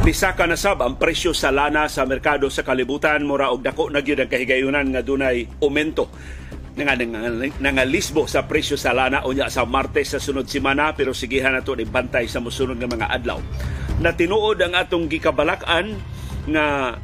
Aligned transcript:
Nisaka 0.00 0.48
na 0.48 0.56
sab 0.56 0.80
ang 0.80 0.96
presyo 0.96 1.36
sa 1.36 1.52
lana 1.52 1.84
sa 1.84 2.08
merkado 2.08 2.48
sa 2.48 2.64
kalibutan 2.64 3.20
mura 3.20 3.52
og 3.52 3.60
dako 3.60 3.92
na 3.92 4.00
gyud 4.00 4.24
ang 4.24 4.32
kahigayunan 4.32 4.88
nga 4.96 5.04
dunay 5.04 5.44
aumento 5.60 6.08
nga 6.72 6.96
nangalisbo 7.60 8.24
sa 8.24 8.48
presyo 8.48 8.80
sa 8.80 8.96
lana 8.96 9.28
unya 9.28 9.52
sa 9.52 9.68
Martes 9.68 10.16
sa 10.16 10.22
sunod 10.22 10.48
semana 10.48 10.96
pero 10.96 11.12
sigihan 11.12 11.52
nato 11.52 11.76
ni 11.76 11.84
bantay 11.84 12.24
sa 12.32 12.40
mosunod 12.40 12.80
nga 12.80 12.88
mga 12.88 13.12
adlaw. 13.12 13.44
Natinuod 14.00 14.64
ang 14.64 14.72
atong 14.72 15.04
gikabalakan 15.04 15.92
nga 16.48 16.96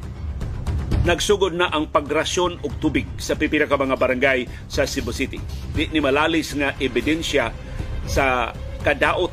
nagsugod 1.05 1.53
na 1.53 1.69
ang 1.69 1.93
pagrasyon 1.93 2.65
og 2.65 2.81
tubig 2.81 3.05
sa 3.21 3.37
pipila 3.37 3.69
ka 3.69 3.77
mga 3.77 4.01
barangay 4.01 4.49
sa 4.73 4.89
Cebu 4.89 5.13
City. 5.13 5.37
Di 5.77 5.93
ni 5.93 6.01
malalis 6.01 6.57
nga 6.57 6.73
ebidensya 6.81 7.53
sa 8.09 8.57
kadaot 8.81 9.31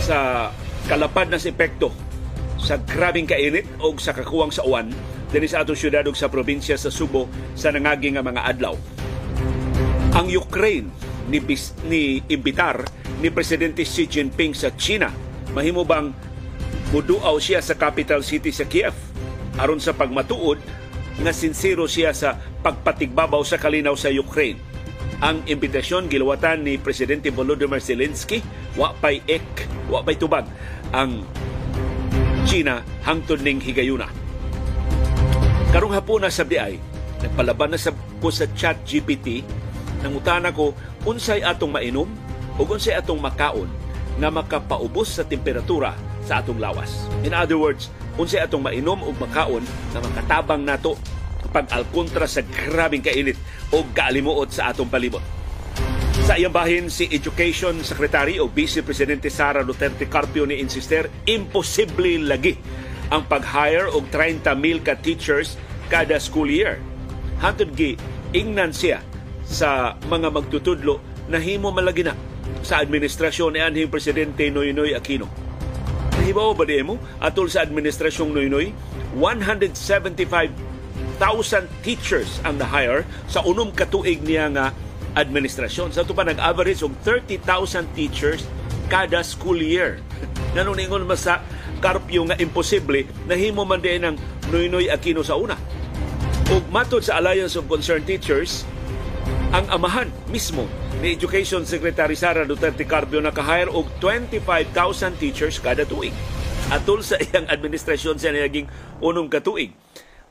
sa 0.00 0.48
kalapad 0.88 1.28
na 1.28 1.36
epekto 1.36 2.11
sa 2.62 2.78
grabing 2.78 3.26
kainit 3.26 3.66
o 3.82 3.90
sa 3.98 4.14
kakuwang 4.14 4.54
sa 4.54 4.62
uwan 4.62 4.88
dinhi 5.32 5.48
sa 5.48 5.64
atong 5.64 5.76
syudad 5.76 6.04
ug 6.06 6.14
sa 6.14 6.28
probinsya 6.30 6.76
sa 6.76 6.92
Subo 6.92 7.26
sa 7.56 7.72
nangagi 7.72 8.12
nga 8.12 8.22
mga 8.22 8.44
adlaw. 8.52 8.76
Ang 10.12 10.28
Ukraine 10.28 10.92
ni, 11.32 11.40
bis, 11.40 11.72
ni 11.88 12.20
imbitar 12.28 12.84
ni 13.24 13.32
Presidente 13.32 13.80
Xi 13.82 14.06
Jinping 14.06 14.52
sa 14.52 14.76
China 14.76 15.08
mahimo 15.56 15.88
bang 15.88 16.12
muduaw 16.92 17.40
siya 17.40 17.64
sa 17.64 17.80
capital 17.80 18.20
city 18.20 18.52
sa 18.52 18.68
Kiev 18.68 18.92
aron 19.56 19.80
sa 19.80 19.96
pagmatuod 19.96 20.60
nga 21.20 21.32
sinsero 21.32 21.88
siya 21.88 22.12
sa 22.12 22.36
pagpatigbabaw 22.64 23.44
sa 23.44 23.60
kalinaw 23.60 23.92
sa 23.96 24.08
Ukraine. 24.08 24.60
Ang 25.22 25.44
imbitasyon 25.46 26.10
giluwatan 26.10 26.66
ni 26.66 26.80
Presidente 26.80 27.30
Volodymyr 27.30 27.78
Zelensky 27.78 28.42
wa 28.74 28.90
pay 28.96 29.20
ek, 29.28 29.68
wa 29.92 30.02
pay 30.02 30.18
tubag 30.18 30.48
ang 30.90 31.22
China 32.52 32.84
hangtod 33.00 33.40
ning 33.40 33.64
higayuna. 33.64 34.12
Karong 35.72 35.96
hapon 35.96 36.20
na 36.20 36.28
sa 36.28 36.44
ay, 36.44 36.76
nagpalaban 37.24 37.72
na 37.72 37.80
sa 37.80 37.96
ko 38.20 38.28
sa 38.28 38.44
chat 38.52 38.76
GPT, 38.84 39.40
nangutana 40.04 40.52
ko 40.52 40.76
unsay 41.08 41.40
atong 41.40 41.72
mainom 41.72 42.12
o 42.60 42.68
unsay 42.68 42.92
atong 42.92 43.24
makaon 43.24 43.72
nga 44.20 44.28
makapaubos 44.28 45.16
sa 45.16 45.24
temperatura 45.24 45.96
sa 46.28 46.44
atong 46.44 46.60
lawas. 46.60 47.08
In 47.24 47.32
other 47.32 47.56
words, 47.56 47.88
unsay 48.20 48.44
atong 48.44 48.60
mainom 48.60 49.00
o 49.00 49.16
makaon 49.16 49.64
na 49.96 50.04
makatabang 50.04 50.60
nato 50.60 51.00
pag-alkontra 51.56 52.28
sa 52.28 52.44
grabing 52.44 53.00
kainit 53.00 53.40
o 53.72 53.80
kaalimuot 53.96 54.52
sa 54.52 54.76
atong 54.76 54.92
palibot. 54.92 55.24
Sa 56.22 56.38
iyang 56.38 56.54
bahin, 56.54 56.86
si 56.86 57.10
Education 57.10 57.82
Secretary 57.82 58.38
o 58.38 58.46
Vice 58.46 58.78
Presidente 58.86 59.26
Sara 59.26 59.66
Duterte 59.66 60.06
Carpio 60.06 60.46
ni 60.46 60.62
insister, 60.62 61.10
imposible 61.26 62.14
lagi 62.22 62.54
ang 63.10 63.26
pag-hire 63.26 63.90
og 63.90 64.06
30,000 64.14 64.86
ka 64.86 64.94
teachers 65.02 65.58
kada 65.90 66.22
school 66.22 66.46
year. 66.46 66.78
Hantod 67.42 67.74
gi 67.74 67.98
ingnan 68.30 68.70
siya 68.70 69.02
sa 69.42 69.98
mga 70.06 70.30
magtutudlo 70.30 71.02
na 71.26 71.42
himo 71.42 71.74
malagi 71.74 72.06
na 72.06 72.14
sa 72.62 72.78
administrasyon 72.78 73.58
ni 73.58 73.60
anhing 73.60 73.90
Presidente 73.90 74.46
Noynoy 74.46 74.94
Aquino. 74.94 75.26
Nahibaw 76.22 76.54
ba 76.54 76.62
di 76.62 76.78
mo? 76.86 77.02
Atol 77.18 77.50
sa 77.50 77.66
administrasyong 77.66 78.30
Noynoy, 78.30 78.70
175,000 79.18 80.54
teachers 81.82 82.38
ang 82.46 82.62
na-hire 82.62 83.02
sa 83.26 83.42
unom 83.42 83.74
katuig 83.74 84.22
niya 84.22 84.46
nga 84.54 84.70
administrasyon. 85.16 85.92
Sa 85.92 86.04
ito 86.04 86.16
pa 86.16 86.24
nag-average 86.24 86.84
og 86.84 86.92
30,000 87.04 87.92
teachers 87.96 88.44
kada 88.88 89.24
school 89.24 89.60
year. 89.60 90.00
Ganun 90.56 90.80
ingon 90.80 91.08
mas 91.08 91.24
sa 91.24 91.40
karpyo 91.82 92.28
nga 92.30 92.38
imposible 92.38 93.08
na 93.26 93.34
himo 93.34 93.66
man 93.66 93.82
din 93.82 94.06
ng 94.06 94.16
Noynoy 94.52 94.92
Aquino 94.92 95.24
sa 95.24 95.34
una. 95.34 95.58
Ug 96.52 96.64
matod 96.68 97.00
sa 97.00 97.16
Alliance 97.18 97.56
of 97.56 97.64
Concerned 97.66 98.04
Teachers, 98.04 98.68
ang 99.52 99.64
amahan 99.72 100.08
mismo 100.28 100.68
ni 101.00 101.16
Education 101.16 101.64
Secretary 101.64 102.14
Sara 102.14 102.46
Duterte 102.46 102.86
Carpio 102.86 103.18
naka-hire 103.18 103.72
og 103.72 103.88
25,000 104.00 105.18
teachers 105.18 105.58
kada 105.58 105.82
tuig. 105.88 106.14
Atol 106.70 107.04
sa 107.04 107.18
iyang 107.20 107.48
administrasyon 107.50 108.16
siya 108.16 108.32
naging 108.32 108.70
unong 109.02 109.28
katuig. 109.28 109.74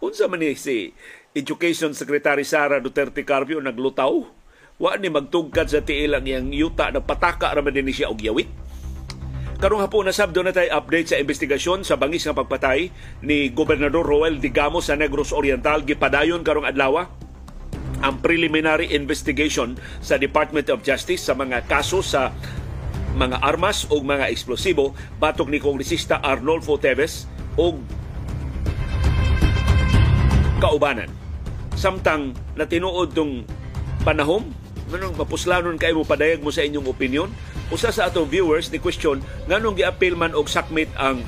Unsa 0.01 0.25
man 0.25 0.41
ni 0.41 0.57
si 0.57 0.95
Education 1.37 1.93
Secretary 1.93 2.41
Sara 2.41 2.81
Duterte 2.81 3.21
Carpio 3.21 3.61
naglutaw 3.61 4.40
wa 4.81 4.97
ni 4.97 5.13
magtugkad 5.13 5.69
sa 5.69 5.85
tiil 5.85 6.17
ang 6.17 6.25
iyang 6.25 6.49
yuta 6.49 6.89
na 6.89 7.05
pataka 7.05 7.53
ra 7.53 7.61
man 7.61 7.77
siya 7.93 8.09
og 8.09 8.17
yawit. 8.17 8.49
Karong 9.61 9.85
hapon 9.85 10.09
na 10.09 10.13
sabdo 10.17 10.41
na 10.41 10.49
tayo 10.49 10.73
update 10.73 11.13
sa 11.13 11.21
investigasyon 11.21 11.85
sa 11.85 11.93
bangis 11.93 12.25
nga 12.25 12.33
pagpatay 12.33 12.89
ni 13.21 13.53
Gobernador 13.53 14.01
Roel 14.01 14.41
Digamo 14.41 14.81
sa 14.81 14.97
Negros 14.97 15.29
Oriental 15.29 15.85
gipadayon 15.85 16.41
karong 16.41 16.65
adlaw 16.65 17.05
ang 18.01 18.17
preliminary 18.25 18.89
investigation 18.89 19.77
sa 20.01 20.17
Department 20.17 20.73
of 20.73 20.81
Justice 20.81 21.29
sa 21.29 21.37
mga 21.37 21.69
kaso 21.69 22.01
sa 22.01 22.33
mga 23.13 23.37
armas 23.45 23.85
o 23.93 24.01
mga 24.01 24.33
eksplosibo 24.33 24.97
batok 25.21 25.53
ni 25.53 25.61
Kongresista 25.61 26.25
Arnolfo 26.25 26.81
Teves 26.81 27.29
o 27.53 27.77
kaubanan. 30.57 31.13
Samtang 31.77 32.33
natinuod 32.57 33.13
tong 33.13 33.45
panahon 34.01 34.60
nganong 34.91 35.15
mapuslanon 35.15 35.79
kay 35.79 35.95
mo 35.95 36.03
padayag 36.03 36.43
mo 36.43 36.51
sa 36.51 36.67
inyong 36.67 36.85
opinion 36.91 37.31
usa 37.71 37.89
sa 37.89 38.11
atong 38.11 38.27
viewers 38.27 38.67
ni 38.67 38.77
question 38.77 39.23
nganong 39.47 39.79
gi-appeal 39.79 40.19
man 40.19 40.35
og 40.35 40.51
sakmit 40.51 40.91
ang 40.99 41.23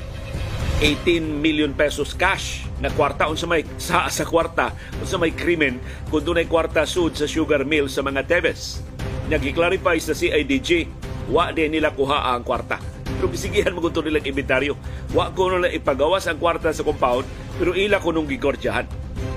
18 0.84 1.40
million 1.40 1.72
pesos 1.72 2.12
cash 2.12 2.68
na 2.84 2.92
kwarta? 2.92 3.32
Unsa 3.32 3.48
may 3.48 3.64
sa 3.80 4.12
sa 4.12 4.28
kwarta? 4.28 4.76
Unsa 5.00 5.16
may 5.16 5.32
krimen 5.32 5.80
kun 6.12 6.20
dunay 6.20 6.44
kwarta 6.44 6.84
sud 6.84 7.16
sa 7.16 7.24
sugar 7.24 7.64
mill 7.64 7.88
sa 7.88 8.04
mga 8.04 8.28
Teves 8.28 8.84
nagi-clarify 9.32 9.96
sa 10.04 10.12
CIDG 10.12 10.92
wa 11.32 11.48
din 11.56 11.72
nila 11.72 11.96
kuha 11.96 12.36
ang 12.36 12.44
kwarta. 12.44 12.84
Pero 13.16 13.32
bisigihan 13.32 13.72
mo 13.72 13.80
nilang 13.80 14.28
inventaryo. 14.28 14.76
Wa 15.16 15.32
ko 15.32 15.48
nila 15.48 15.72
ipagawas 15.72 16.28
ang 16.28 16.36
kwarta 16.36 16.76
sa 16.76 16.84
compound 16.84 17.24
pero 17.58 17.72
ila 17.78 18.02
kunong 18.02 18.28
gigordyahan 18.28 18.86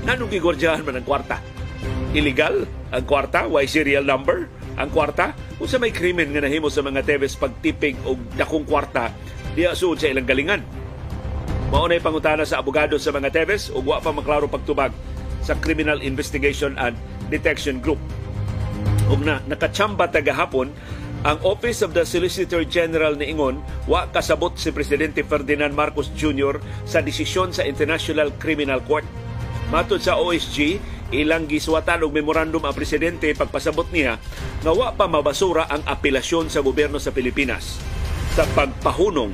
nanong 0.07 0.31
gigordyahan 0.33 0.85
man 0.87 0.97
ang 1.01 1.07
kwarta 1.07 1.43
illegal 2.13 2.69
ang 2.95 3.05
kwarta, 3.09 3.51
why 3.51 3.67
serial 3.67 4.07
number 4.07 4.47
ang 4.77 4.93
kwarta. 4.93 5.33
Kung 5.57 5.67
sa 5.67 5.81
may 5.81 5.91
krimen 5.91 6.31
nga 6.31 6.45
nahimo 6.45 6.69
sa 6.69 6.85
mga 6.85 7.03
Teves 7.03 7.35
pagtipig 7.35 7.97
og 8.05 8.21
dakong 8.37 8.69
kwarta, 8.69 9.11
diya 9.57 9.73
suod 9.73 9.99
sa 9.99 10.13
ilang 10.13 10.29
galingan. 10.29 10.61
Maunay 11.73 11.99
pangutana 11.99 12.47
sa 12.47 12.63
abogado 12.63 12.95
sa 13.01 13.11
mga 13.11 13.33
Teves 13.33 13.73
ug 13.73 13.91
wa 13.91 13.99
pa 13.99 14.15
maklaro 14.15 14.47
pagtubag 14.47 14.95
sa 15.43 15.59
Criminal 15.59 15.99
Investigation 16.05 16.79
and 16.79 16.95
Detection 17.33 17.83
Group. 17.83 17.99
Ug 19.11 19.23
na 19.25 19.43
nakachamba 19.51 20.07
tagahapon 20.07 20.71
ang 21.27 21.43
Office 21.43 21.83
of 21.83 21.91
the 21.91 22.07
Solicitor 22.07 22.63
General 22.63 23.19
ni 23.19 23.35
Ingon 23.35 23.59
wa 23.91 24.07
kasabot 24.07 24.55
si 24.55 24.71
Presidente 24.71 25.27
Ferdinand 25.27 25.75
Marcos 25.75 26.13
Jr. 26.15 26.63
sa 26.87 27.03
desisyon 27.03 27.51
sa 27.51 27.67
International 27.67 28.31
Criminal 28.39 28.79
Court. 28.85 29.03
Matod 29.67 29.99
sa 29.99 30.15
OSG, 30.23 30.79
ilang 31.15 31.47
giswatan 31.47 32.03
og 32.03 32.11
memorandum 32.11 32.63
ang 32.67 32.75
presidente 32.75 33.31
pagpasabot 33.37 33.87
niya 33.95 34.19
nga 34.63 34.73
wa 34.75 34.91
pa 34.95 35.07
mabasura 35.07 35.71
ang 35.71 35.87
apelasyon 35.87 36.51
sa 36.51 36.63
gobyerno 36.63 36.99
sa 36.99 37.15
Pilipinas 37.15 37.79
sa 38.35 38.43
pagpahunong 38.55 39.33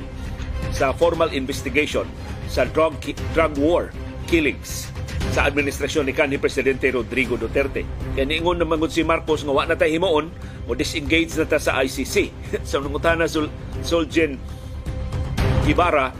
sa 0.69 0.93
formal 0.93 1.33
investigation 1.33 2.05
sa 2.45 2.69
drug, 2.69 2.93
drug 3.33 3.53
war 3.57 3.89
killings 4.29 4.93
sa 5.33 5.49
administrasyon 5.49 6.05
ni 6.05 6.13
kanhi 6.13 6.37
Presidente 6.37 6.93
Rodrigo 6.93 7.33
Duterte. 7.39 7.81
Kaya 8.13 8.25
niingon 8.27 8.61
naman 8.61 8.85
si 8.91 9.01
Marcos 9.01 9.41
nga 9.41 9.49
wa 9.49 9.65
na 9.65 9.73
tayo 9.73 9.89
himuon 9.89 10.29
o 10.69 10.77
disengage 10.77 11.33
na 11.39 11.49
ta 11.49 11.57
sa 11.57 11.81
ICC. 11.81 12.29
sa 12.69 12.77
nungutana 12.77 13.25
Sol, 13.25 13.49
Soljen 13.81 14.37
Ibarra, 15.65 16.11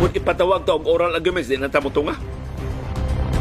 kung 0.00 0.10
ipatawag 0.16 0.64
to 0.64 0.72
ang 0.72 0.88
oral 0.88 1.12
arguments, 1.12 1.52
di 1.52 1.60
na 1.60 1.68
ta 1.68 1.84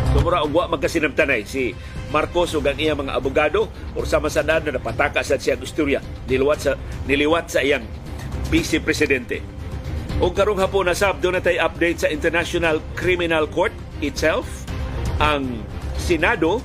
So 0.10 0.26
mura 0.26 0.42
ugwa 0.42 0.66
magkasinabtanay 0.74 1.46
si 1.46 1.78
Marcos 2.10 2.58
ug 2.58 2.66
ang 2.66 2.82
iyang 2.82 3.06
mga 3.06 3.14
abogado. 3.14 3.70
Or 3.94 4.10
sama 4.10 4.34
sa 4.34 4.42
na 4.42 4.58
napataka 4.58 5.22
sa 5.22 5.38
siya 5.38 5.54
istorya 5.62 6.02
niliwat 6.26 6.60
sa 6.60 6.72
niliwat 7.06 7.46
sa 7.54 7.62
iyang 7.62 7.86
vice 8.50 8.82
presidente. 8.82 9.46
O 10.20 10.34
karong 10.34 10.60
hapon 10.60 10.90
na 10.90 10.98
sab 10.98 11.22
na 11.22 11.40
tay 11.40 11.62
update 11.62 12.04
sa 12.04 12.12
International 12.12 12.82
Criminal 12.98 13.46
Court 13.46 13.72
itself. 14.02 14.66
Ang 15.22 15.62
Senado 15.96 16.60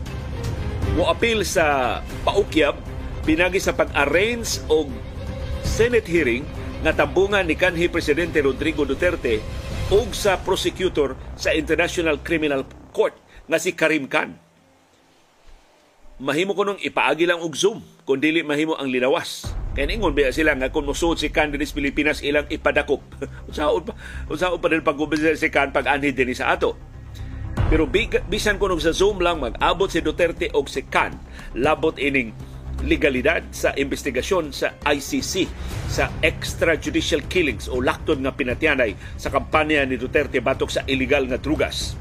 mo 0.96 1.10
appeal 1.10 1.44
sa 1.44 2.00
paukyab 2.24 2.78
pinagi 3.26 3.60
sa 3.60 3.74
pag-arrange 3.76 4.62
og 4.70 4.88
Senate 5.64 6.06
hearing 6.06 6.46
nga 6.84 6.92
tambungan 6.92 7.44
ni 7.44 7.56
kanhi 7.56 7.88
presidente 7.88 8.40
Rodrigo 8.44 8.84
Duterte 8.84 9.40
ug 9.90 10.12
sa 10.16 10.38
prosecutor 10.40 11.16
sa 11.34 11.50
International 11.52 12.20
Criminal 12.20 12.64
Court 12.94 13.23
nga 13.48 13.58
si 13.60 13.76
Karim 13.76 14.08
Khan. 14.08 14.36
Mahimo 16.22 16.54
ko 16.54 16.62
nung 16.62 16.80
ipaagi 16.80 17.26
lang 17.26 17.42
og 17.42 17.58
Zoom 17.58 17.82
kung 18.06 18.22
dili 18.22 18.46
mahimo 18.46 18.78
ang 18.78 18.86
linawas 18.86 19.50
Kaya 19.74 19.90
ningon 19.90 20.14
ba 20.14 20.30
sila 20.30 20.54
nga 20.54 20.70
kung 20.70 20.86
musud 20.86 21.18
si 21.18 21.34
Kan 21.34 21.50
dinis 21.50 21.74
Pilipinas 21.74 22.22
ilang 22.22 22.46
ipadakop. 22.46 23.02
Unsaon 23.50 23.82
pa 23.82 23.92
unsaon 24.30 24.62
pa 24.62 24.70
din 24.70 24.86
pag 24.86 24.94
si 25.34 25.50
Kan 25.50 25.74
pag 25.74 25.90
anhi 25.90 26.14
din 26.14 26.30
sa 26.30 26.54
ato. 26.54 26.78
Pero 27.66 27.90
bisan 27.90 28.62
kuno 28.62 28.78
sa 28.78 28.94
Zoom 28.94 29.18
lang 29.18 29.42
mag-abot 29.42 29.90
si 29.90 29.98
Duterte 29.98 30.46
og 30.54 30.70
si 30.70 30.86
Kan 30.86 31.18
labot 31.58 31.98
ining 31.98 32.30
legalidad 32.86 33.42
sa 33.50 33.74
investigasyon 33.74 34.54
sa 34.54 34.78
ICC 34.86 35.50
sa 35.90 36.06
extrajudicial 36.22 37.26
killings 37.26 37.66
o 37.66 37.82
laktod 37.82 38.22
nga 38.22 38.30
pinatyanay 38.30 38.94
sa 39.18 39.34
kampanya 39.34 39.82
ni 39.82 39.98
Duterte 39.98 40.38
batok 40.38 40.70
sa 40.70 40.86
illegal 40.86 41.26
nga 41.26 41.42
drugas. 41.42 41.98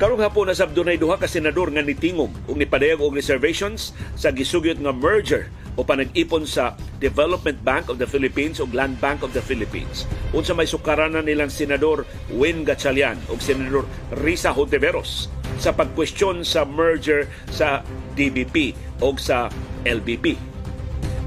Karong 0.00 0.24
hapon 0.24 0.48
na 0.48 0.56
sabdunay 0.56 0.96
duha 0.96 1.20
ka 1.20 1.28
senador 1.28 1.68
nga 1.68 1.84
nitingog 1.84 2.32
ug 2.48 2.56
nipadayag 2.56 3.04
og 3.04 3.12
reservations 3.12 3.92
sa 4.16 4.32
gisugyot 4.32 4.80
nga 4.80 4.96
merger 4.96 5.52
o 5.76 5.84
panag-ipon 5.84 6.48
sa 6.48 6.72
Development 7.04 7.60
Bank 7.60 7.92
of 7.92 8.00
the 8.00 8.08
Philippines 8.08 8.64
o 8.64 8.66
Land 8.72 8.96
Bank 8.96 9.20
of 9.20 9.36
the 9.36 9.44
Philippines. 9.44 10.08
Unsa 10.32 10.56
may 10.56 10.64
sukaranan 10.64 11.28
nilang 11.28 11.52
Senador 11.52 12.08
Win 12.32 12.64
Gatchalian 12.64 13.20
o 13.28 13.36
Senador 13.36 13.84
Risa 14.24 14.56
Hontiveros 14.56 15.28
sa 15.60 15.76
pagkwestiyon 15.76 16.48
sa 16.48 16.64
merger 16.64 17.28
sa 17.52 17.84
DBP 18.16 18.72
o 19.04 19.12
sa 19.20 19.52
LBP. 19.84 20.32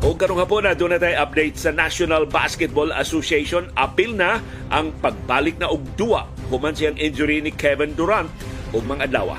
O 0.02 0.18
karong 0.18 0.42
hapon 0.42 0.66
na 0.66 0.74
doon 0.74 0.98
na 0.98 1.00
tayo 1.00 1.22
update 1.22 1.62
sa 1.62 1.70
National 1.70 2.26
Basketball 2.26 2.90
Association. 2.98 3.70
Apil 3.78 4.18
na 4.18 4.42
ang 4.74 4.90
pagbalik 4.98 5.62
na 5.62 5.70
og 5.70 5.86
duwa 5.94 6.26
human 6.50 6.74
siyang 6.74 6.98
injury 6.98 7.38
ni 7.40 7.54
Kevin 7.54 7.94
Durant 7.94 8.28
o 8.74 8.82
mga 8.82 9.08
adlaw. 9.08 9.38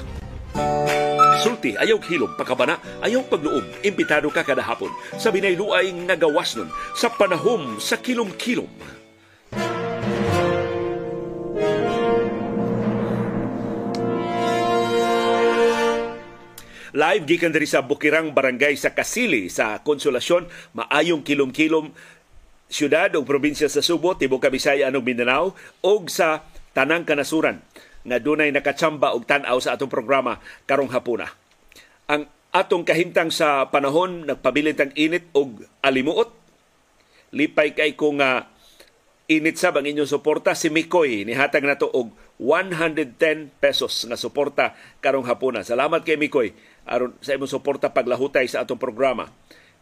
Sulti, 1.42 1.74
ayaw 1.74 1.98
hilom, 2.06 2.32
pakabana, 2.38 2.78
ayaw 3.02 3.26
pagluom, 3.26 3.66
imbitado 3.84 4.30
ka 4.30 4.46
kada 4.46 4.62
hapon 4.62 4.88
sa 5.18 5.28
binayluay 5.34 5.90
nga 6.06 6.16
nun 6.16 6.70
sa 6.94 7.10
panahom 7.10 7.76
sa 7.82 7.98
kilom-kilom. 7.98 8.70
Live 16.94 17.26
gikan 17.26 17.50
diri 17.50 17.66
sa 17.66 17.82
Bukirang 17.82 18.30
Barangay 18.30 18.78
sa 18.78 18.94
Kasili 18.94 19.50
sa 19.50 19.82
Konsolasyon, 19.82 20.46
maayong 20.78 21.26
kilom-kilom 21.26 21.90
syudad 22.70 23.10
o 23.18 23.26
probinsya 23.26 23.66
sa 23.66 23.82
Subo, 23.82 24.14
Tibo 24.14 24.38
Kabisaya, 24.38 24.88
anong 24.88 25.02
Mindanao, 25.02 25.58
o 25.82 25.92
sa 26.06 26.46
Tanang 26.70 27.02
Kanasuran 27.02 27.58
nga 28.04 28.20
dunay 28.20 28.52
nakatsamba 28.52 29.16
og 29.16 29.24
tan-aw 29.24 29.56
sa 29.58 29.74
atong 29.74 29.88
programa 29.88 30.38
karong 30.68 30.92
hapuna. 30.92 31.32
Ang 32.06 32.28
atong 32.54 32.84
kahimtang 32.86 33.32
sa 33.32 33.66
panahon 33.72 34.28
nagpabilit 34.28 34.78
ang 34.78 34.92
init 34.94 35.26
og 35.32 35.64
alimuot. 35.80 36.30
Lipay 37.34 37.74
kay 37.74 37.98
ko 37.98 38.14
nga 38.14 38.46
init 39.26 39.56
sa 39.56 39.72
bang 39.72 39.88
inyong 39.88 40.06
suporta 40.06 40.52
si 40.52 40.68
Mikoy 40.68 41.24
nihatag 41.24 41.64
nato 41.64 41.88
og 41.88 42.12
110 42.38 43.18
pesos 43.58 44.04
nga 44.04 44.20
suporta 44.20 44.76
karong 45.00 45.26
hapuna. 45.26 45.64
Salamat 45.64 46.04
kay 46.04 46.20
Mikoy 46.20 46.52
aron 46.84 47.16
sa 47.24 47.34
imong 47.34 47.50
suporta 47.50 47.90
paglahutay 47.90 48.44
sa 48.46 48.62
atong 48.62 48.78
programa. 48.78 49.32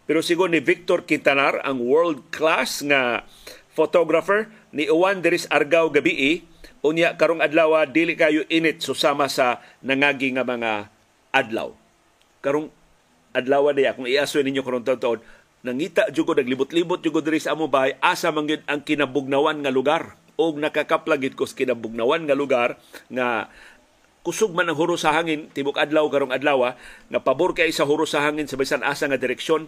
Pero 0.06 0.22
sigon 0.22 0.54
ni 0.54 0.62
Victor 0.62 1.04
Quintanar 1.06 1.62
ang 1.62 1.82
world 1.82 2.30
class 2.30 2.82
nga 2.86 3.26
photographer 3.74 4.50
ni 4.70 4.86
Juan 4.86 5.20
Deris 5.20 5.46
Argao 5.50 5.90
gabi 5.90 6.46
unya 6.82 7.14
karong 7.14 7.40
adlaw 7.40 7.86
dili 7.86 8.18
kayo 8.18 8.42
init 8.50 8.82
susama 8.82 9.30
sa 9.30 9.62
nangagi 9.82 10.34
nga 10.34 10.42
mga 10.42 10.90
adlaw. 11.30 11.70
Karong 12.42 12.68
adlaw 13.32 13.70
day 13.72 13.88
akong 13.88 14.10
iaso 14.10 14.42
ninyo 14.42 14.62
karon 14.66 14.84
taon 14.84 15.22
nangita 15.62 16.10
jud 16.10 16.26
ko 16.26 16.34
naglibot-libot 16.34 17.00
jud 17.00 17.22
diri 17.22 17.38
sa 17.38 17.54
among 17.54 17.70
bahay 17.70 17.94
asa 18.02 18.34
man 18.34 18.50
ang 18.50 18.82
kinabugnawan 18.82 19.62
nga 19.62 19.72
lugar. 19.72 20.18
Og 20.40 20.58
nakakaplagit 20.58 21.38
ko 21.38 21.46
sa 21.46 21.54
kinabugnawan 21.54 22.26
nga 22.26 22.34
lugar 22.34 22.80
nga 23.12 23.52
kusog 24.26 24.54
man 24.54 24.70
ang 24.70 24.78
huro 24.78 24.98
sa 24.98 25.14
hangin 25.14 25.50
tibok 25.50 25.78
adlaw 25.78 26.06
karong 26.10 26.34
adlaw 26.34 26.74
nga 27.10 27.20
pabor 27.22 27.54
kay 27.54 27.70
sa 27.74 27.86
huro 27.86 28.06
sa 28.06 28.22
hangin 28.26 28.46
sa 28.46 28.58
bisan 28.58 28.82
asa 28.86 29.06
nga 29.10 29.18
direksyon 29.18 29.66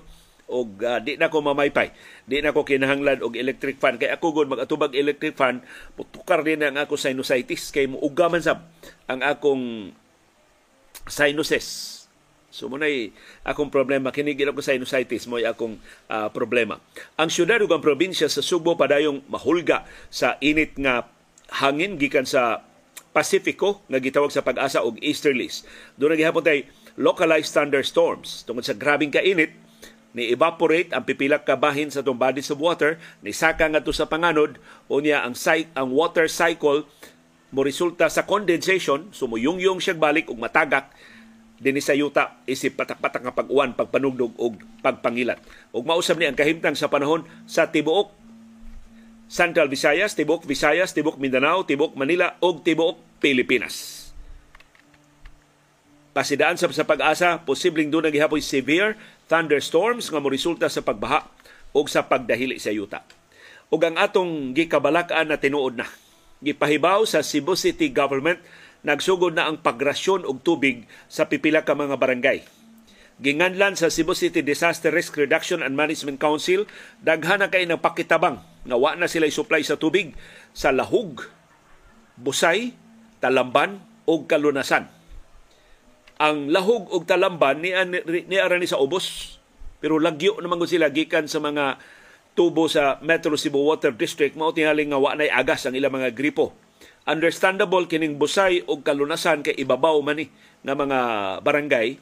og 0.48 0.76
uh, 0.84 1.00
di 1.00 1.16
na 1.16 1.32
ko 1.32 1.40
mamaypay. 1.40 1.92
Di 2.28 2.44
na 2.44 2.52
ko 2.52 2.66
kinahanglan 2.66 3.24
og 3.24 3.32
electric 3.36 3.80
fan. 3.80 3.96
Kay 3.96 4.12
ako 4.12 4.42
gud 4.42 4.48
magatubag 4.52 4.92
electric 4.92 5.36
fan 5.36 5.64
putukar 5.96 6.44
din 6.44 6.60
ang 6.60 6.76
ako 6.76 7.00
sinusitis. 7.00 7.72
Kay 7.72 7.88
muugaman 7.88 8.44
sab 8.44 8.68
ang 9.08 9.24
akong 9.24 9.92
sinuses. 11.08 12.00
So 12.54 12.70
mo 12.70 12.78
akong 13.42 13.70
problema. 13.72 14.14
Kini 14.14 14.38
gid 14.38 14.46
ako 14.46 14.62
sinusitis 14.62 15.26
mo 15.26 15.40
akong 15.40 15.80
uh, 16.06 16.28
problema. 16.30 16.78
Ang 17.18 17.32
syudad 17.32 17.58
ug 17.58 17.72
ang 17.72 17.82
probinsya 17.82 18.30
sa 18.30 18.44
Subo 18.44 18.78
padayong 18.78 19.26
mahulga 19.26 19.88
sa 20.12 20.38
init 20.38 20.78
nga 20.78 21.08
hangin 21.50 21.98
gikan 21.98 22.28
sa 22.28 22.62
Pasifiko 23.14 23.86
nga 23.86 24.02
gitawag 24.02 24.34
sa 24.34 24.42
pag-asa 24.42 24.82
og 24.82 24.98
easterlies. 24.98 25.62
Doon 25.94 26.14
na 26.14 26.18
gihapon 26.18 26.42
tay 26.42 26.66
localized 26.98 27.54
thunderstorms. 27.54 28.42
Tungod 28.42 28.66
sa 28.66 28.74
grabing 28.74 29.14
kainit 29.14 29.54
ni 30.14 30.30
evaporate 30.30 30.94
ang 30.94 31.02
pipila 31.02 31.42
ka 31.42 31.58
bahin 31.58 31.90
sa 31.90 32.00
tong 32.00 32.16
bodies 32.16 32.48
of 32.54 32.62
water 32.62 32.96
ni 33.20 33.34
saka 33.34 33.66
ngadto 33.66 33.90
sa 33.90 34.06
panganod 34.06 34.56
unya 34.86 35.26
ang 35.26 35.34
ang 35.74 35.88
water 35.90 36.30
cycle 36.30 36.86
mo 37.50 37.60
resulta 37.66 38.06
sa 38.06 38.22
condensation 38.22 39.10
sumuyong-yung 39.10 39.82
siya 39.82 39.98
balik 39.98 40.30
ug 40.30 40.38
matagak 40.38 40.88
dinhi 41.58 41.82
sa 41.82 41.98
yuta 41.98 42.38
isip 42.46 42.78
patak-patak 42.78 43.26
nga 43.26 43.34
pag-uwan 43.34 43.74
pagpanugdog 43.74 44.38
ug 44.38 44.54
pagpangilat 44.80 45.42
ug 45.74 45.82
mausab 45.82 46.18
ni 46.18 46.30
ang 46.30 46.38
kahimtang 46.38 46.78
sa 46.78 46.86
panahon 46.86 47.26
sa 47.44 47.68
tibuok 47.68 48.24
Central 49.24 49.72
Visayas, 49.72 50.12
Tibok 50.12 50.44
Visayas, 50.44 50.92
Tibok 50.92 51.16
Mindanao, 51.16 51.64
Tibok 51.64 51.96
Manila 51.96 52.36
ug 52.44 52.60
Tibok 52.60 53.00
Pilipinas. 53.18 54.04
Pasidaan 56.14 56.54
sa, 56.54 56.70
sa 56.70 56.86
pag-asa, 56.86 57.42
posibleng 57.42 57.90
doon 57.90 58.06
nagihapoy 58.06 58.38
severe 58.38 58.94
thunderstorms 59.26 60.12
nga 60.12 60.20
resulta 60.20 60.66
sa 60.68 60.84
pagbaha 60.84 61.26
o 61.74 61.82
sa 61.90 62.06
pagdahili 62.06 62.60
sa 62.62 62.70
yuta. 62.70 63.02
Ug 63.72 63.80
ang 63.82 63.98
atong 63.98 64.54
gikabalakan 64.54 65.34
na 65.34 65.40
tinuod 65.40 65.80
na. 65.80 65.88
Gipahibaw 66.44 67.08
sa 67.08 67.24
Cebu 67.24 67.58
City 67.58 67.90
Government 67.90 68.38
nagsugod 68.84 69.34
na 69.34 69.48
ang 69.48 69.58
pagrasyon 69.58 70.28
og 70.28 70.44
tubig 70.44 70.84
sa 71.08 71.26
pipila 71.26 71.64
ka 71.64 71.72
mga 71.72 71.96
barangay. 71.96 72.44
Ginganlan 73.18 73.74
sa 73.74 73.88
Cebu 73.88 74.12
City 74.12 74.44
Disaster 74.44 74.92
Risk 74.92 75.16
Reduction 75.18 75.64
and 75.64 75.74
Management 75.74 76.20
Council, 76.20 76.68
daghan 77.00 77.40
na 77.40 77.48
kay 77.48 77.64
ng 77.64 77.80
pakitabang 77.80 78.44
nga 78.64 78.76
wa 78.76 78.92
na 78.94 79.08
sila 79.08 79.26
supply 79.30 79.64
sa 79.64 79.80
tubig 79.80 80.12
sa 80.52 80.70
Lahug, 80.70 81.24
Busay, 82.14 82.76
Talamban 83.18 83.80
ug 84.04 84.28
Kalunasan 84.28 84.93
ang 86.18 86.50
lahog 86.50 86.86
og 86.94 87.02
talamban 87.08 87.58
ni 87.58 87.74
ni 88.06 88.36
arani 88.38 88.68
sa 88.68 88.78
ubos. 88.78 89.36
Pero 89.82 89.98
lagyo 89.98 90.38
naman 90.40 90.62
gud 90.62 90.70
sila 90.70 90.88
gikan 90.88 91.26
sa 91.28 91.42
mga 91.42 91.76
tubo 92.34 92.66
sa 92.66 92.98
Metro 93.04 93.34
Cebu 93.34 93.62
Water 93.62 93.94
District. 93.94 94.34
Mao 94.38 94.54
tingali 94.54 94.86
nga 94.88 94.98
wa 94.98 95.14
nay 95.14 95.30
agas 95.30 95.66
ang 95.66 95.74
ilang 95.74 95.94
mga 95.94 96.14
gripo. 96.14 96.54
Understandable 97.04 97.84
kining 97.84 98.16
busay 98.16 98.64
og 98.64 98.80
kalunasan 98.80 99.44
kay 99.44 99.54
ibabaw 99.60 100.00
man 100.00 100.22
ni 100.22 100.26
nga 100.64 100.72
mga 100.72 100.98
barangay. 101.44 102.00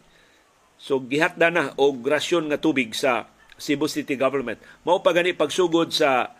So 0.79 1.03
gihatda 1.03 1.51
na 1.51 1.75
og 1.75 2.05
rasyon 2.07 2.53
nga 2.53 2.61
tubig 2.61 2.95
sa 2.95 3.27
Cebu 3.59 3.91
City 3.91 4.15
Government. 4.15 4.59
Mao 4.87 5.03
pa 5.03 5.15
gani 5.15 5.35
pagsugod 5.35 5.91
sa 5.91 6.31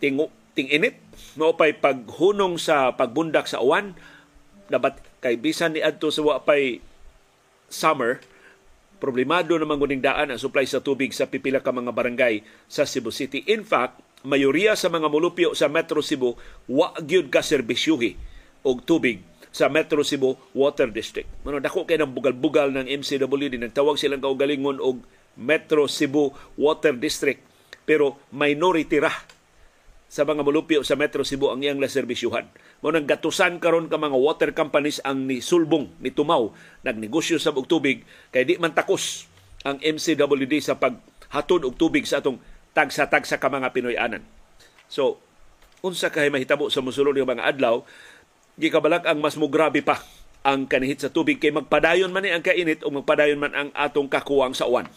tingo 0.00 0.32
ting-init. 0.56 0.96
Mao 1.36 1.52
pay 1.54 1.76
paghunong 1.76 2.56
sa 2.56 2.96
pagbundak 2.96 3.44
sa 3.44 3.60
uwan. 3.60 3.92
Dapat 4.72 5.09
kay 5.20 5.36
bisan 5.36 5.76
ni 5.76 5.80
adto 5.84 6.08
sa 6.08 6.24
wapay 6.24 6.80
summer 7.68 8.20
problemado 9.00 9.56
naman 9.56 9.80
guning 9.80 10.04
daan 10.04 10.28
ang 10.28 10.40
supply 10.40 10.68
sa 10.68 10.84
tubig 10.84 11.16
sa 11.16 11.24
pipila 11.24 11.64
ka 11.64 11.72
mga 11.72 11.96
barangay 11.96 12.44
sa 12.68 12.84
Cebu 12.84 13.08
City. 13.08 13.40
In 13.48 13.64
fact, 13.64 13.96
mayoriya 14.28 14.76
sa 14.76 14.92
mga 14.92 15.08
mulupyo 15.08 15.56
sa 15.56 15.72
Metro 15.72 16.04
Cebu 16.04 16.36
wa 16.68 16.92
gyud 17.00 17.32
ka 17.32 17.40
serbisyuhi 17.40 18.20
og 18.60 18.84
tubig 18.84 19.24
sa 19.50 19.72
Metro 19.72 20.04
Cebu 20.04 20.36
Water 20.52 20.92
District. 20.92 21.26
Mano 21.42 21.58
dako 21.58 21.88
kay 21.88 21.96
nang 21.96 22.12
bugal-bugal 22.12 22.70
ng 22.76 22.86
MCWD 22.86 23.56
nagtawag 23.56 23.96
silang 23.96 24.20
kaugalingon 24.20 24.78
og 24.78 25.00
Metro 25.40 25.88
Cebu 25.88 26.36
Water 26.60 26.92
District 26.92 27.40
pero 27.88 28.20
minority 28.30 29.00
ra 29.00 29.10
sa 30.10 30.26
mga 30.26 30.42
mulupyo 30.42 30.82
sa 30.82 30.98
Metro 30.98 31.22
Cebu 31.22 31.54
ang 31.54 31.62
iyang 31.62 31.78
laserbisyuhan. 31.78 32.50
Mao 32.82 32.90
nang 32.90 33.06
gatusan 33.06 33.62
karon 33.62 33.86
ka 33.86 33.94
mga 33.94 34.18
water 34.18 34.50
companies 34.50 34.98
ang 35.06 35.30
ni 35.30 35.38
sulbong 35.38 35.86
ni 36.02 36.10
tumaw 36.10 36.50
nagnegosyo 36.82 37.38
sa 37.38 37.54
og 37.54 37.70
tubig 37.70 38.02
kay 38.34 38.42
di 38.42 38.58
man 38.58 38.74
takos 38.74 39.30
ang 39.62 39.78
MCWD 39.78 40.58
sa 40.58 40.74
paghatod 40.74 41.62
og 41.62 41.78
tubig 41.78 42.10
sa 42.10 42.18
atong 42.18 42.42
tagsa-tagsa 42.74 43.38
ka 43.38 43.46
mga 43.46 43.70
Pinoy-anan. 43.70 44.26
So, 44.90 45.22
unsa 45.86 46.10
kay 46.10 46.26
mahitabo 46.26 46.66
sa 46.74 46.82
mosulod 46.82 47.14
nga 47.14 47.30
mga 47.30 47.46
adlaw, 47.46 47.86
gikabalak 48.58 49.06
ang 49.06 49.22
mas 49.22 49.38
mugrabe 49.38 49.78
pa 49.86 50.02
ang 50.42 50.66
kanihit 50.66 51.06
sa 51.06 51.12
tubig 51.12 51.38
kay 51.38 51.54
magpadayon 51.54 52.10
man 52.10 52.26
ni 52.26 52.34
ang 52.34 52.42
kainit 52.42 52.82
o 52.82 52.90
magpadayon 52.90 53.38
man 53.38 53.54
ang 53.54 53.68
atong 53.78 54.10
kakuwang 54.10 54.58
sa 54.58 54.66
uwan. 54.66 54.90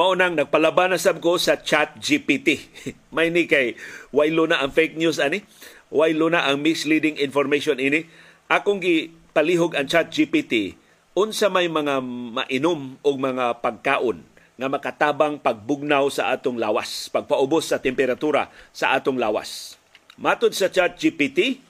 Maunang 0.00 0.32
nagpalaban 0.32 0.96
na 0.96 0.98
sab 0.98 1.20
ko 1.20 1.36
sa 1.36 1.60
chat 1.60 2.00
GPT. 2.00 2.56
May 3.14 3.28
ni 3.28 3.44
kay 3.44 3.76
waylo 4.16 4.48
na 4.48 4.64
ang 4.64 4.72
fake 4.72 4.96
news 4.96 5.20
ani. 5.20 5.44
Waylo 5.92 6.32
na 6.32 6.48
ang 6.48 6.64
misleading 6.64 7.20
information 7.20 7.76
ini. 7.76 8.08
Akong 8.48 8.80
gi 8.80 9.12
palihog 9.36 9.76
ang 9.76 9.84
chat 9.84 10.08
GPT 10.08 10.80
unsa 11.20 11.52
may 11.52 11.68
mga 11.68 12.00
mainom 12.00 12.96
o 13.04 13.08
mga 13.12 13.60
pagkaon 13.60 14.24
nga 14.56 14.68
makatabang 14.72 15.36
pagbugnaw 15.36 16.08
sa 16.08 16.32
atong 16.32 16.56
lawas, 16.56 17.12
pagpaubos 17.12 17.68
sa 17.68 17.76
temperatura 17.76 18.48
sa 18.72 18.96
atong 18.96 19.20
lawas. 19.20 19.76
Matod 20.16 20.56
sa 20.56 20.72
chat 20.72 20.96
GPT, 20.96 21.60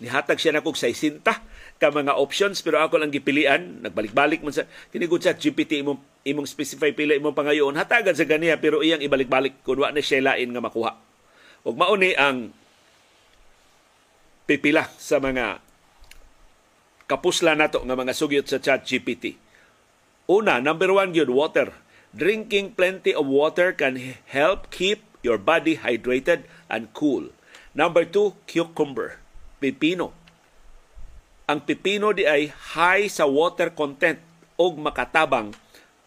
nihatag 0.00 0.36
siya 0.36 0.56
na 0.56 0.64
kog 0.64 0.76
60 0.76 1.24
ka 1.82 1.90
mga 1.90 2.14
options 2.14 2.62
pero 2.62 2.78
ako 2.78 3.02
lang 3.02 3.10
gipilian 3.10 3.82
nagbalik-balik 3.82 4.46
man 4.46 4.54
sa 4.54 4.62
kinigud 4.94 5.18
sa 5.18 5.34
GPT 5.34 5.82
imong 5.82 5.98
imong 6.22 6.46
specify 6.46 6.94
pila 6.94 7.18
imong 7.18 7.34
pangayoon 7.34 7.74
hatagan 7.74 8.14
sa 8.14 8.22
ganiya 8.22 8.62
pero 8.62 8.86
iyang 8.86 9.02
ibalik-balik 9.02 9.66
kun 9.66 9.82
wa 9.82 9.90
na 9.90 9.98
siya 9.98 10.22
lain 10.22 10.54
nga 10.54 10.62
makuha 10.62 10.94
ug 11.66 11.74
mao 11.74 11.98
ni 11.98 12.14
ang 12.14 12.54
pipila 14.46 14.86
sa 14.94 15.18
mga 15.18 15.58
kapusla 17.12 17.52
nato 17.52 17.84
nga 17.84 17.92
mga 17.92 18.16
sugyot 18.16 18.46
sa 18.48 18.56
chat 18.56 18.88
GPT. 18.88 19.36
Una, 20.32 20.64
number 20.64 20.88
one 20.88 21.12
yun, 21.12 21.28
water. 21.28 21.76
Drinking 22.16 22.72
plenty 22.72 23.12
of 23.12 23.28
water 23.28 23.72
can 23.72 24.00
help 24.28 24.72
keep 24.72 25.04
your 25.24 25.36
body 25.36 25.80
hydrated 25.80 26.48
and 26.72 26.88
cool. 26.96 27.32
Number 27.76 28.04
two, 28.04 28.36
cucumber, 28.48 29.20
pipino. 29.60 30.16
Ang 31.52 31.68
pipino 31.68 32.16
di 32.16 32.24
ay 32.24 32.48
high 32.48 33.12
sa 33.12 33.28
water 33.28 33.76
content 33.76 34.16
o 34.56 34.72
makatabang 34.72 35.52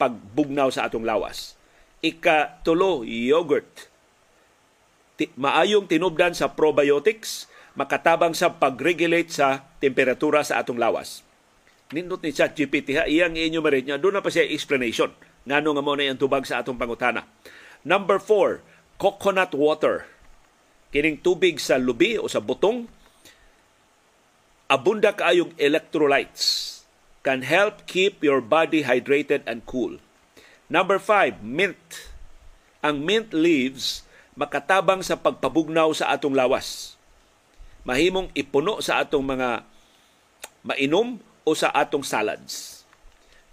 pagbugnaw 0.02 0.74
sa 0.74 0.90
atong 0.90 1.06
lawas. 1.06 1.54
Ika-tulo, 2.02 3.06
yogurt. 3.06 3.94
Maayong 5.38 5.86
tinubdan 5.86 6.34
sa 6.34 6.58
probiotics, 6.58 7.46
makatabang 7.78 8.34
sa 8.34 8.58
pag-regulate 8.58 9.30
sa 9.30 9.70
temperatura 9.78 10.42
sa 10.42 10.66
atong 10.66 10.82
lawas. 10.82 11.22
Nindot 11.94 12.26
ni 12.26 12.34
Chat 12.34 12.58
GPT 12.58 12.98
ha, 12.98 13.06
iyang 13.06 13.38
enumerate 13.38 13.86
niya, 13.86 14.02
doon 14.02 14.18
na 14.18 14.26
pa 14.26 14.34
siya 14.34 14.50
explanation. 14.50 15.14
Ngano 15.46 15.78
nga 15.78 15.86
mo 15.86 15.94
na 15.94 16.10
yung 16.10 16.18
tubag 16.18 16.50
sa 16.50 16.66
atong 16.66 16.82
pangutana. 16.82 17.22
Number 17.86 18.18
four, 18.18 18.66
coconut 18.98 19.54
water. 19.54 20.10
Kining 20.90 21.22
tubig 21.22 21.62
sa 21.62 21.78
lubi 21.78 22.18
o 22.18 22.26
sa 22.26 22.42
butong, 22.42 22.90
abunda 24.66 25.14
kaayong 25.14 25.54
electrolytes 25.62 26.82
can 27.26 27.42
help 27.42 27.86
keep 27.90 28.22
your 28.22 28.42
body 28.42 28.86
hydrated 28.86 29.42
and 29.50 29.66
cool. 29.66 29.98
Number 30.70 30.98
five, 30.98 31.42
mint. 31.42 32.10
Ang 32.86 33.02
mint 33.02 33.34
leaves 33.34 34.06
makatabang 34.38 35.02
sa 35.02 35.18
pagpabugnaw 35.18 35.94
sa 35.94 36.14
atong 36.14 36.38
lawas. 36.38 36.98
Mahimong 37.86 38.30
ipuno 38.34 38.82
sa 38.82 39.02
atong 39.02 39.26
mga 39.26 39.66
mainom 40.66 41.22
o 41.46 41.50
sa 41.54 41.70
atong 41.74 42.02
salads. 42.02 42.86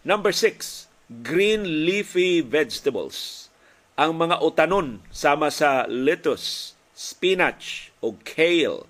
Number 0.05 0.33
six, 0.33 0.89
green 1.21 1.85
leafy 1.85 2.41
vegetables. 2.41 3.49
Ang 3.95 4.17
mga 4.17 4.41
utanon 4.41 5.05
sama 5.13 5.53
sa 5.53 5.85
lettuce, 5.85 6.73
spinach 6.97 7.93
o 8.01 8.17
kale. 8.25 8.89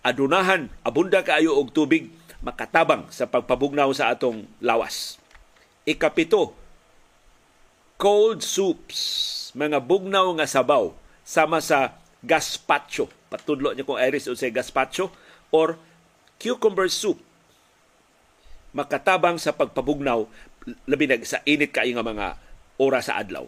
Adunahan, 0.00 0.72
abunda 0.80 1.20
kaayo 1.20 1.60
og 1.60 1.76
tubig 1.76 2.08
makatabang 2.40 3.04
sa 3.12 3.28
pagpabugnaw 3.28 3.92
sa 3.92 4.08
atong 4.08 4.48
lawas. 4.64 5.20
Ikapito, 5.84 6.56
cold 8.00 8.40
soups, 8.40 8.98
mga 9.52 9.84
bugnaw 9.84 10.32
nga 10.40 10.48
sabaw 10.48 10.96
sama 11.20 11.60
sa 11.60 12.00
gazpacho. 12.24 13.12
Patudlo 13.28 13.76
niyo 13.76 13.84
kung 13.84 14.00
iris 14.00 14.26
o 14.26 14.32
say 14.32 14.48
gazpacho 14.48 15.12
or 15.52 15.76
cucumber 16.40 16.88
soup 16.88 17.20
makatabang 18.70 19.36
sa 19.36 19.54
pagpabugnaw 19.54 20.26
labi 20.86 21.04
na 21.10 21.18
sa 21.26 21.42
init 21.42 21.74
kaayo 21.74 21.98
nga 21.98 22.06
mga 22.06 22.26
oras 22.78 23.10
sa 23.10 23.18
adlaw. 23.18 23.44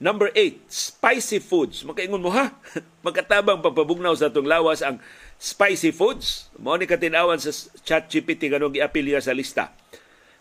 Number 0.00 0.32
eight, 0.32 0.64
spicy 0.72 1.44
foods. 1.44 1.84
Makaingon 1.84 2.24
mo 2.24 2.32
ha, 2.32 2.56
magkatabang 3.06 3.60
pagpabugnaw 3.60 4.16
sa 4.16 4.32
itong 4.32 4.48
lawas 4.48 4.80
ang 4.80 4.96
spicy 5.36 5.92
foods. 5.92 6.48
Mao 6.56 6.80
ni 6.80 6.88
katinawan 6.88 7.36
sa 7.36 7.52
chat 7.84 8.08
GPT 8.08 8.48
ganong 8.48 8.72
giapilya 8.72 9.20
sa 9.20 9.36
lista. 9.36 9.76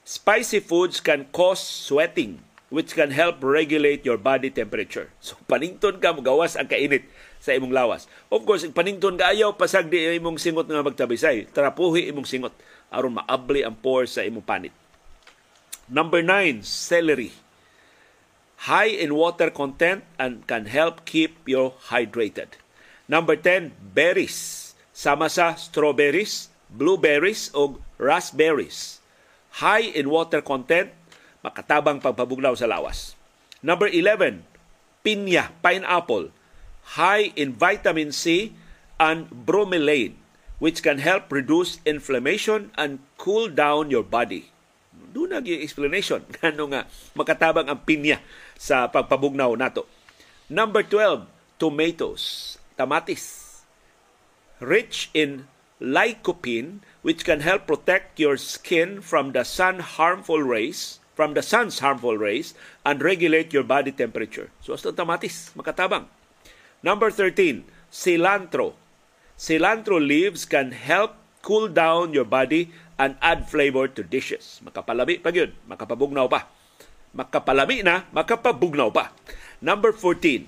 Spicy 0.07 0.63
foods 0.63 1.03
can 1.03 1.27
cause 1.35 1.59
sweating 1.59 2.39
which 2.71 2.95
can 2.95 3.11
help 3.11 3.43
regulate 3.43 4.07
your 4.07 4.15
body 4.15 4.47
temperature. 4.47 5.11
So 5.19 5.35
panington 5.43 5.99
ka 5.99 6.15
gawas 6.15 6.55
ang 6.55 6.71
kainit 6.71 7.03
sa 7.43 7.51
imong 7.51 7.75
lawas. 7.75 8.07
Of 8.31 8.47
course, 8.47 8.63
panington 8.71 9.19
ka 9.19 9.35
ayaw 9.35 9.59
pasag 9.59 9.91
di 9.91 10.15
imong 10.15 10.39
singot 10.39 10.71
nga 10.71 10.85
magtabisay. 10.85 11.51
Trapuhi 11.51 12.07
imong 12.07 12.23
singot 12.23 12.55
aron 12.87 13.19
maabli 13.19 13.67
ang 13.67 13.75
pores 13.75 14.15
sa 14.15 14.23
imong 14.23 14.47
panit. 14.47 14.71
Number 15.91 16.23
nine, 16.23 16.61
celery. 16.63 17.33
High 18.67 18.91
in 18.91 19.15
water 19.15 19.47
content 19.47 20.03
and 20.19 20.43
can 20.43 20.67
help 20.67 21.07
keep 21.07 21.39
you 21.47 21.79
hydrated. 21.87 22.59
Number 23.07 23.39
10, 23.39 23.71
berries. 23.95 24.71
Sama 24.91 25.31
sa 25.31 25.55
strawberries, 25.55 26.51
blueberries 26.67 27.55
o 27.55 27.79
raspberries. 27.95 28.99
High 29.63 29.95
in 29.95 30.11
water 30.11 30.43
content, 30.43 30.91
makatabang 31.39 32.03
pagpabugnaw 32.03 32.59
sa 32.59 32.67
lawas. 32.67 33.15
Number 33.63 33.87
11, 33.87 34.43
pinya, 35.07 35.55
pineapple. 35.63 36.35
High 36.99 37.31
in 37.39 37.55
vitamin 37.55 38.11
C 38.11 38.51
and 38.99 39.31
bromelain 39.31 40.19
which 40.59 40.83
can 40.83 40.99
help 40.99 41.31
reduce 41.31 41.79
inflammation 41.87 42.69
and 42.75 42.99
cool 43.17 43.47
down 43.47 43.89
your 43.89 44.03
body. 44.03 44.51
Doon 45.19 45.43
yung 45.43 45.59
explanation 45.59 46.23
kano 46.39 46.71
nga 46.71 46.87
makatabang 47.11 47.67
ang 47.67 47.83
pinya 47.83 48.23
sa 48.55 48.87
pagpabugnaw 48.87 49.51
nato. 49.59 49.83
Number 50.47 50.79
12, 50.79 51.27
tomatoes, 51.59 52.55
tamatis. 52.79 53.59
Rich 54.63 55.11
in 55.11 55.51
lycopene 55.83 56.79
which 57.03 57.27
can 57.27 57.43
help 57.43 57.67
protect 57.67 58.15
your 58.15 58.39
skin 58.39 59.03
from 59.03 59.35
the 59.35 59.43
sun 59.43 59.83
harmful 59.83 60.39
rays 60.39 61.03
from 61.19 61.35
the 61.35 61.43
sun's 61.43 61.83
harmful 61.83 62.15
rays 62.15 62.55
and 62.87 63.03
regulate 63.03 63.51
your 63.51 63.67
body 63.67 63.91
temperature. 63.91 64.47
So, 64.63 64.79
ito 64.79 64.95
tamatis, 64.95 65.51
makatabang. 65.51 66.07
Number 66.79 67.11
13, 67.11 67.67
cilantro 67.91 68.79
Cilantro 69.35 69.99
leaves 69.99 70.47
can 70.47 70.71
help 70.71 71.19
cool 71.43 71.67
down 71.67 72.15
your 72.15 72.23
body 72.23 72.71
and 72.99 73.15
add 73.23 73.47
flavor 73.47 73.87
to 73.87 74.03
dishes. 74.03 74.59
Makapalami 74.59 75.23
pa 75.23 75.31
yun. 75.31 75.55
Makapabugnaw 75.71 76.27
pa. 76.27 76.51
Makapalami 77.15 77.81
na, 77.81 78.05
makapabugnaw 78.11 78.91
pa. 78.91 79.15
Number 79.63 79.95
14, 79.95 80.45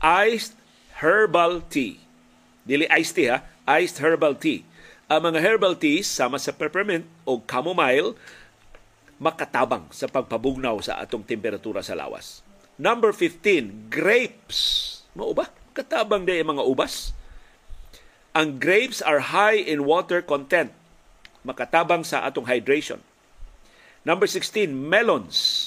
iced 0.00 0.54
herbal 1.02 1.66
tea. 1.66 2.00
Dili 2.62 2.86
iced 2.88 3.18
tea 3.18 3.28
ha, 3.28 3.44
iced 3.66 3.98
herbal 3.98 4.38
tea. 4.38 4.62
Ang 5.10 5.34
mga 5.34 5.42
herbal 5.42 5.74
teas 5.76 6.06
sama 6.06 6.38
sa 6.38 6.54
peppermint 6.54 7.04
o 7.26 7.42
chamomile 7.44 8.14
makatabang 9.18 9.90
sa 9.90 10.06
pagpabugnaw 10.06 10.78
sa 10.78 11.02
atong 11.02 11.26
temperatura 11.26 11.82
sa 11.82 11.98
lawas. 11.98 12.46
Number 12.78 13.10
15, 13.10 13.90
grapes. 13.90 15.02
Mao 15.18 15.34
ba? 15.34 15.50
Katabang 15.74 16.22
day 16.24 16.40
mga 16.40 16.62
ubas 16.62 17.18
ang 18.38 18.62
grapes 18.62 19.02
are 19.02 19.34
high 19.34 19.58
in 19.58 19.82
water 19.82 20.22
content. 20.22 20.70
Makatabang 21.48 22.04
sa 22.04 22.28
atong 22.28 22.44
hydration. 22.44 23.00
Number 24.04 24.28
16, 24.28 24.68
melons. 24.68 25.64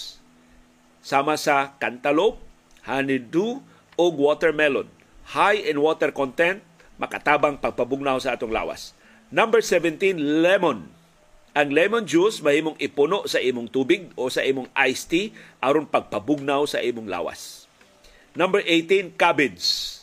Sama 1.02 1.42
sa 1.42 1.74
cantaloupe, 1.82 2.38
honeydew, 2.86 3.66
o 3.98 4.04
watermelon. 4.14 4.86
High 5.34 5.66
in 5.66 5.82
water 5.82 6.14
content, 6.14 6.62
makatabang 7.02 7.58
pagpabugnaw 7.58 8.22
sa 8.22 8.38
atong 8.38 8.54
lawas. 8.54 8.94
Number 9.34 9.66
17, 9.66 10.46
lemon. 10.46 10.86
Ang 11.58 11.74
lemon 11.74 12.06
juice 12.06 12.46
mahimong 12.46 12.78
ipuno 12.78 13.26
sa 13.26 13.42
imong 13.42 13.74
tubig 13.74 14.14
o 14.14 14.30
sa 14.30 14.46
imong 14.46 14.70
iced 14.78 15.10
tea 15.10 15.34
aron 15.58 15.90
pagpabugnaw 15.90 16.70
sa 16.70 16.78
imong 16.78 17.10
lawas. 17.10 17.66
Number 18.38 18.62
18, 18.64 19.18
cabbage 19.18 19.98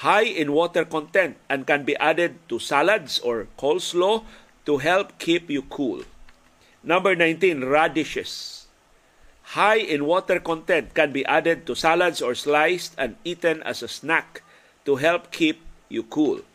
high 0.00 0.24
in 0.24 0.48
water 0.56 0.88
content 0.88 1.36
and 1.52 1.68
can 1.68 1.84
be 1.84 1.92
added 2.00 2.40
to 2.48 2.56
salads 2.56 3.20
or 3.20 3.44
coleslaw 3.60 4.24
to 4.70 4.78
help 4.78 5.18
keep 5.18 5.50
you 5.50 5.62
cool. 5.62 6.06
Number 6.84 7.16
19, 7.18 7.66
radishes. 7.66 8.70
High 9.58 9.82
in 9.82 10.06
water 10.06 10.38
content 10.38 10.94
can 10.94 11.10
be 11.10 11.26
added 11.26 11.66
to 11.66 11.74
salads 11.74 12.22
or 12.22 12.36
sliced 12.38 12.94
and 12.96 13.16
eaten 13.24 13.64
as 13.64 13.82
a 13.82 13.90
snack 13.90 14.46
to 14.86 15.02
help 15.02 15.32
keep 15.34 15.58
you 15.88 16.04
cool. 16.04 16.46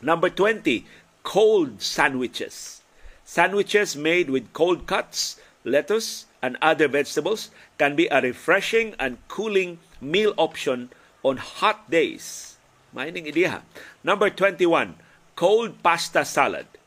Number 0.00 0.30
20, 0.30 0.86
cold 1.24 1.82
sandwiches. 1.82 2.82
Sandwiches 3.24 3.96
made 3.96 4.30
with 4.30 4.52
cold 4.52 4.86
cuts 4.86 5.40
lettuce, 5.64 6.26
and 6.40 6.56
other 6.62 6.86
vegetables 6.86 7.50
can 7.78 7.96
be 7.96 8.06
a 8.14 8.22
refreshing 8.22 8.94
and 9.00 9.18
cooling 9.26 9.82
meal 10.00 10.34
option 10.36 10.88
on 11.24 11.36
hot 11.36 11.90
days. 11.90 12.54
Mining 12.94 13.26
idea. 13.26 13.62
Number 14.04 14.30
21, 14.30 14.94
cold 15.34 15.82
pasta 15.82 16.24
salad. 16.24 16.77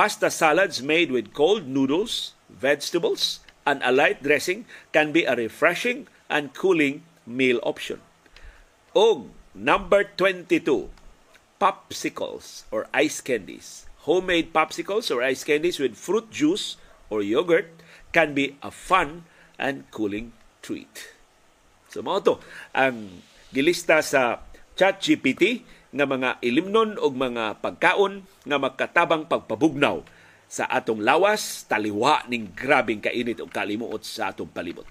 Pasta 0.00 0.30
salads 0.32 0.80
made 0.80 1.12
with 1.12 1.36
cold 1.36 1.68
noodles, 1.68 2.32
vegetables, 2.48 3.44
and 3.68 3.84
a 3.84 3.92
light 3.92 4.24
dressing 4.24 4.64
can 4.96 5.12
be 5.12 5.28
a 5.28 5.36
refreshing 5.36 6.08
and 6.32 6.56
cooling 6.56 7.04
meal 7.28 7.60
option. 7.62 8.00
Og 8.96 9.28
number 9.52 10.08
22, 10.16 10.88
popsicles 11.60 12.64
or 12.72 12.88
ice 12.96 13.20
candies. 13.20 13.84
Homemade 14.08 14.56
popsicles 14.56 15.12
or 15.12 15.20
ice 15.20 15.44
candies 15.44 15.76
with 15.76 16.00
fruit 16.00 16.32
juice 16.32 16.80
or 17.12 17.20
yogurt 17.20 17.68
can 18.16 18.32
be 18.32 18.56
a 18.64 18.72
fun 18.72 19.28
and 19.60 19.84
cooling 19.92 20.32
treat. 20.64 21.12
So 21.92 22.00
mao 22.00 22.24
to 22.24 22.40
ang 22.72 23.20
gilista 23.52 24.00
sa 24.00 24.40
ChatGPT 24.80 25.60
nga 25.90 26.06
mga 26.06 26.38
ilimnon 26.42 26.94
og 27.02 27.12
mga 27.18 27.58
pagkaon 27.58 28.22
nga 28.46 28.56
magkatabang 28.62 29.26
pagpabugnaw 29.26 30.02
sa 30.50 30.66
atong 30.66 31.02
lawas 31.02 31.66
taliwa 31.66 32.26
ning 32.26 32.50
grabing 32.54 33.02
kainit 33.02 33.38
ug 33.38 33.50
kalimuot 33.50 34.02
sa 34.02 34.34
atong 34.34 34.50
palibot. 34.50 34.86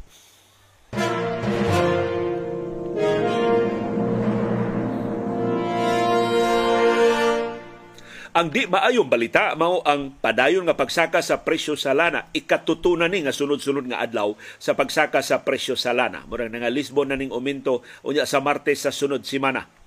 Ang 8.30 8.54
di 8.54 8.64
maayong 8.70 9.10
balita 9.10 9.58
mao 9.58 9.84
ang 9.84 10.16
padayon 10.16 10.64
nga 10.64 10.78
pagsaka 10.78 11.20
sa 11.20 11.44
presyo 11.44 11.74
sa 11.76 11.98
lana. 11.98 12.30
Ikatutunan 12.32 13.10
ni 13.12 13.26
nga 13.26 13.36
sunod-sunod 13.36 13.90
nga 13.90 14.00
adlaw 14.00 14.38
sa 14.62 14.78
pagsaka 14.78 15.20
sa 15.26 15.44
presyo 15.44 15.74
sa 15.74 15.92
lana. 15.92 16.24
Murag 16.30 16.54
nga 16.54 16.72
Lisbon 16.72 17.10
na 17.12 17.20
ning 17.20 17.34
uminto 17.34 17.84
unya 18.06 18.24
sa 18.30 18.40
Martes 18.40 18.86
sa 18.86 18.94
sunod 18.94 19.26
semana. 19.28 19.79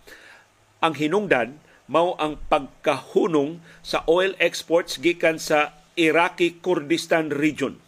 Ang 0.83 0.99
hinungdan 0.99 1.63
mao 1.87 2.19
ang 2.19 2.37
pagkahunong 2.51 3.63
sa 3.87 4.03
oil 4.11 4.35
exports 4.43 4.99
gikan 4.99 5.39
sa 5.39 5.79
Iraqi 5.95 6.59
Kurdistan 6.59 7.31
region. 7.31 7.79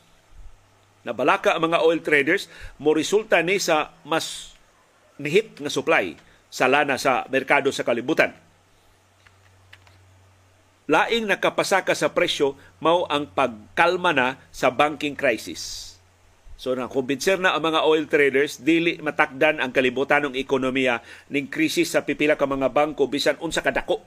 Nabalaka 1.04 1.58
ang 1.58 1.68
mga 1.68 1.82
oil 1.84 2.00
traders 2.00 2.48
mo 2.80 2.96
resulta 2.96 3.42
ni 3.44 3.60
sa 3.60 3.92
mas 4.06 4.56
nihit 5.20 5.58
nga 5.60 5.68
supply 5.68 6.16
sa 6.48 6.70
lana 6.70 6.96
sa 6.96 7.26
merkado 7.28 7.68
sa 7.74 7.84
kalibutan 7.84 8.32
laing 10.84 11.24
nakapasaka 11.24 11.96
sa 11.96 12.12
presyo 12.12 12.60
mao 12.80 13.08
ang 13.08 13.28
pagkalma 13.32 14.12
na 14.12 14.28
sa 14.52 14.68
banking 14.68 15.16
crisis. 15.16 15.93
So 16.64 16.72
na 16.72 16.88
kumbinser 16.88 17.36
na 17.36 17.52
ang 17.52 17.60
mga 17.60 17.84
oil 17.84 18.08
traders 18.08 18.56
dili 18.56 18.96
matakdan 18.96 19.60
ang 19.60 19.68
kalibutan 19.68 20.32
ng 20.32 20.40
ekonomiya 20.40 21.04
ning 21.28 21.52
krisis 21.52 21.92
sa 21.92 22.08
pipila 22.08 22.40
ka 22.40 22.48
mga 22.48 22.72
bangko 22.72 23.04
bisan 23.04 23.36
unsa 23.44 23.60
kadako. 23.60 24.00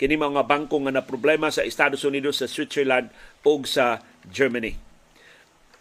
Kini 0.00 0.16
mga 0.16 0.48
bangko 0.48 0.80
nga 0.80 0.96
na 0.96 1.04
problema 1.04 1.52
sa 1.52 1.60
Estados 1.60 2.00
Unidos, 2.08 2.40
sa 2.40 2.48
Switzerland 2.48 3.12
ug 3.44 3.68
sa 3.68 4.00
Germany. 4.32 4.80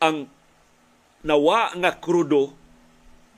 Ang 0.03 0.27
nawa 1.23 1.71
nga 1.79 1.95
krudo 1.95 2.51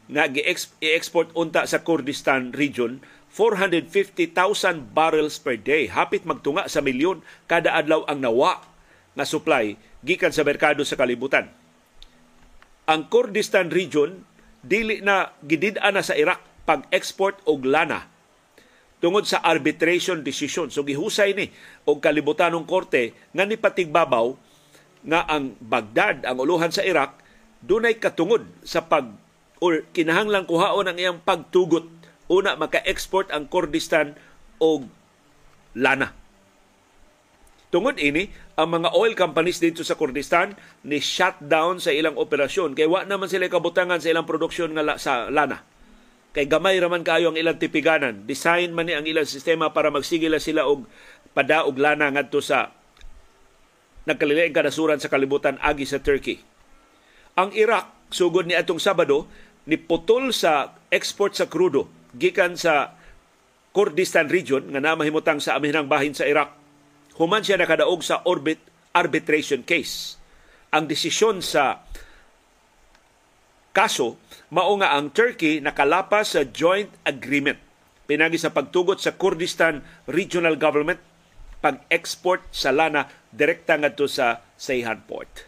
nga 0.10 0.26
gi-export 0.26 1.38
unta 1.38 1.70
sa 1.70 1.86
Kurdistan 1.86 2.50
region 2.50 2.98
450,000 3.30 4.90
barrels 4.90 5.38
per 5.38 5.54
day. 5.54 5.86
Hapit 5.86 6.26
magtunga 6.26 6.66
sa 6.66 6.82
milyon 6.82 7.22
kada 7.46 7.78
adlaw 7.78 8.10
ang 8.10 8.26
nawa 8.26 8.66
nga 9.14 9.22
supply 9.30 9.78
gikan 10.02 10.34
sa 10.34 10.42
merkado 10.42 10.82
sa 10.82 10.98
kalibutan. 10.98 11.61
Ang 12.90 13.10
Kurdistan 13.10 13.70
region 13.70 14.25
dili 14.62 15.01
na 15.01 15.34
gidid-a 15.46 15.90
na 15.90 16.05
sa 16.05 16.18
Iraq 16.18 16.42
pag-export 16.66 17.42
og 17.50 17.66
lana 17.66 18.05
tungod 19.01 19.25
sa 19.25 19.42
arbitration 19.42 20.22
decision. 20.22 20.70
So 20.70 20.86
gihusay 20.86 21.34
ni 21.34 21.50
og 21.90 22.01
kalibutanong 22.01 22.70
korte 22.70 23.18
nga 23.34 23.46
ni 23.46 23.58
patigbabaw 23.58 24.38
nga 25.01 25.25
ang 25.25 25.58
Baghdad, 25.58 26.29
ang 26.29 26.38
uluhan 26.38 26.70
sa 26.70 26.86
Iraq, 26.86 27.18
dunay 27.66 27.98
katungod 27.98 28.46
sa 28.62 28.86
pag 28.86 29.10
or 29.58 29.82
kinahanglang 29.94 30.46
kuhaon 30.46 30.90
ang 30.90 30.98
iyang 30.98 31.22
pagtugot 31.22 31.90
Una, 32.32 32.55
maka-export 32.55 33.27
ang 33.36 33.51
Kurdistan 33.51 34.16
og 34.64 34.88
lana. 35.75 36.16
Tungod 37.72 37.96
ini, 38.03 38.27
ang 38.60 38.68
mga 38.68 38.92
oil 38.92 39.16
companies 39.16 39.64
dito 39.64 39.79
sa 39.88 39.96
Kurdistan 39.96 40.60
ni 40.84 41.00
shutdown 41.00 41.79
sa 41.79 41.96
ilang 41.96 42.20
operasyon 42.20 42.75
kay 42.75 42.84
wa 42.84 43.07
naman 43.07 43.31
sila 43.31 43.48
kabutangan 43.48 44.03
sa 44.03 44.12
ilang 44.12 44.27
produksyon 44.27 44.75
nga 44.75 45.00
sa 45.00 45.31
lana. 45.31 45.64
Kay 46.36 46.51
gamay 46.51 46.75
raman 46.84 47.07
kayo 47.07 47.31
ang 47.31 47.40
ilang 47.40 47.55
tipiganan. 47.55 48.27
Design 48.27 48.75
man 48.75 48.92
ni 48.92 48.94
ang 48.96 49.07
ilang 49.07 49.24
sistema 49.24 49.72
para 49.72 49.88
magsigila 49.88 50.36
sila 50.44 50.68
og 50.68 50.84
pada 51.31 51.64
og 51.64 51.79
lana 51.79 52.12
ngadto 52.12 52.44
sa 52.44 52.75
nagkalilaing 54.03 54.51
kanasuran 54.51 55.00
sa 55.00 55.07
kalibutan 55.07 55.55
agi 55.64 55.88
sa 55.88 56.03
Turkey. 56.03 56.44
Ang 57.40 57.55
Iraq 57.55 58.12
sugod 58.12 58.51
ni 58.51 58.55
atong 58.55 58.84
Sabado 58.84 59.31
ni 59.64 59.79
putol 59.79 60.36
sa 60.36 60.75
export 60.92 61.40
sa 61.40 61.48
krudo 61.48 61.88
gikan 62.20 62.60
sa 62.60 63.00
Kurdistan 63.72 64.27
region 64.27 64.68
nga 64.68 64.84
namahimutang 64.84 65.40
sa 65.40 65.55
amihanang 65.55 65.88
bahin 65.88 66.12
sa 66.12 66.27
Iraq. 66.27 66.61
Human 67.20 67.44
siya 67.44 67.60
nakadaog 67.60 68.00
sa 68.06 68.24
orbit 68.24 68.62
arbitration 68.96 69.64
case. 69.64 70.20
Ang 70.72 70.88
desisyon 70.88 71.44
sa 71.44 71.84
kaso 73.72 74.20
mao 74.52 74.76
nga 74.80 74.96
ang 74.96 75.12
Turkey 75.12 75.64
nakalapas 75.64 76.36
sa 76.36 76.44
joint 76.44 76.92
agreement 77.08 77.60
pinagi 78.12 78.36
sa 78.36 78.52
pagtugot 78.52 79.00
sa 79.00 79.16
Kurdistan 79.16 79.80
Regional 80.12 80.60
Government 80.60 81.00
pag-export 81.64 82.44
sa 82.52 82.76
lana 82.76 83.08
direkta 83.32 83.80
ngadto 83.80 84.10
sa 84.12 84.44
Seyhan 84.60 85.08
Port. 85.08 85.48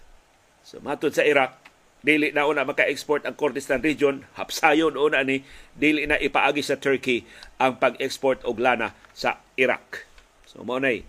So 0.64 0.80
matod 0.80 1.12
sa 1.12 1.28
Iraq, 1.28 1.60
dili 2.06 2.32
na 2.32 2.48
una 2.48 2.64
maka-export 2.64 3.28
ang 3.28 3.36
Kurdistan 3.36 3.84
region, 3.84 4.24
hapsayon 4.40 4.96
una 4.96 5.26
ni 5.28 5.44
dili 5.76 6.08
na 6.08 6.16
ipaagi 6.16 6.64
sa 6.64 6.80
Turkey 6.80 7.28
ang 7.60 7.82
pag-export 7.84 8.48
og 8.48 8.64
lana 8.64 8.96
sa 9.12 9.44
Iraq. 9.60 10.08
So 10.48 10.64
mo 10.64 10.80
nay 10.80 11.04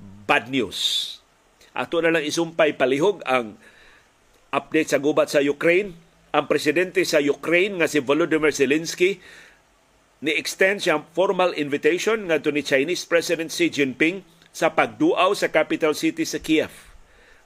bad 0.00 0.48
news. 0.50 1.12
Ato 1.76 2.00
na 2.00 2.12
lang 2.12 2.24
isumpay 2.24 2.72
palihog 2.72 3.20
ang 3.28 3.60
update 4.50 4.96
sa 4.96 5.02
gubat 5.02 5.28
sa 5.28 5.44
Ukraine. 5.44 5.92
Ang 6.32 6.48
presidente 6.48 7.04
sa 7.04 7.20
Ukraine 7.20 7.80
nga 7.80 7.88
si 7.88 8.00
Volodymyr 8.00 8.52
Zelensky 8.52 9.20
ni 10.24 10.32
extend 10.32 10.80
siyang 10.80 11.04
formal 11.12 11.52
invitation 11.56 12.28
ngadto 12.28 12.48
ni 12.48 12.64
Chinese 12.64 13.04
President 13.04 13.52
Xi 13.52 13.68
Jinping 13.68 14.24
sa 14.48 14.72
pagduaw 14.72 15.36
sa 15.36 15.52
capital 15.52 15.92
city 15.92 16.24
sa 16.24 16.40
Kiev. 16.40 16.72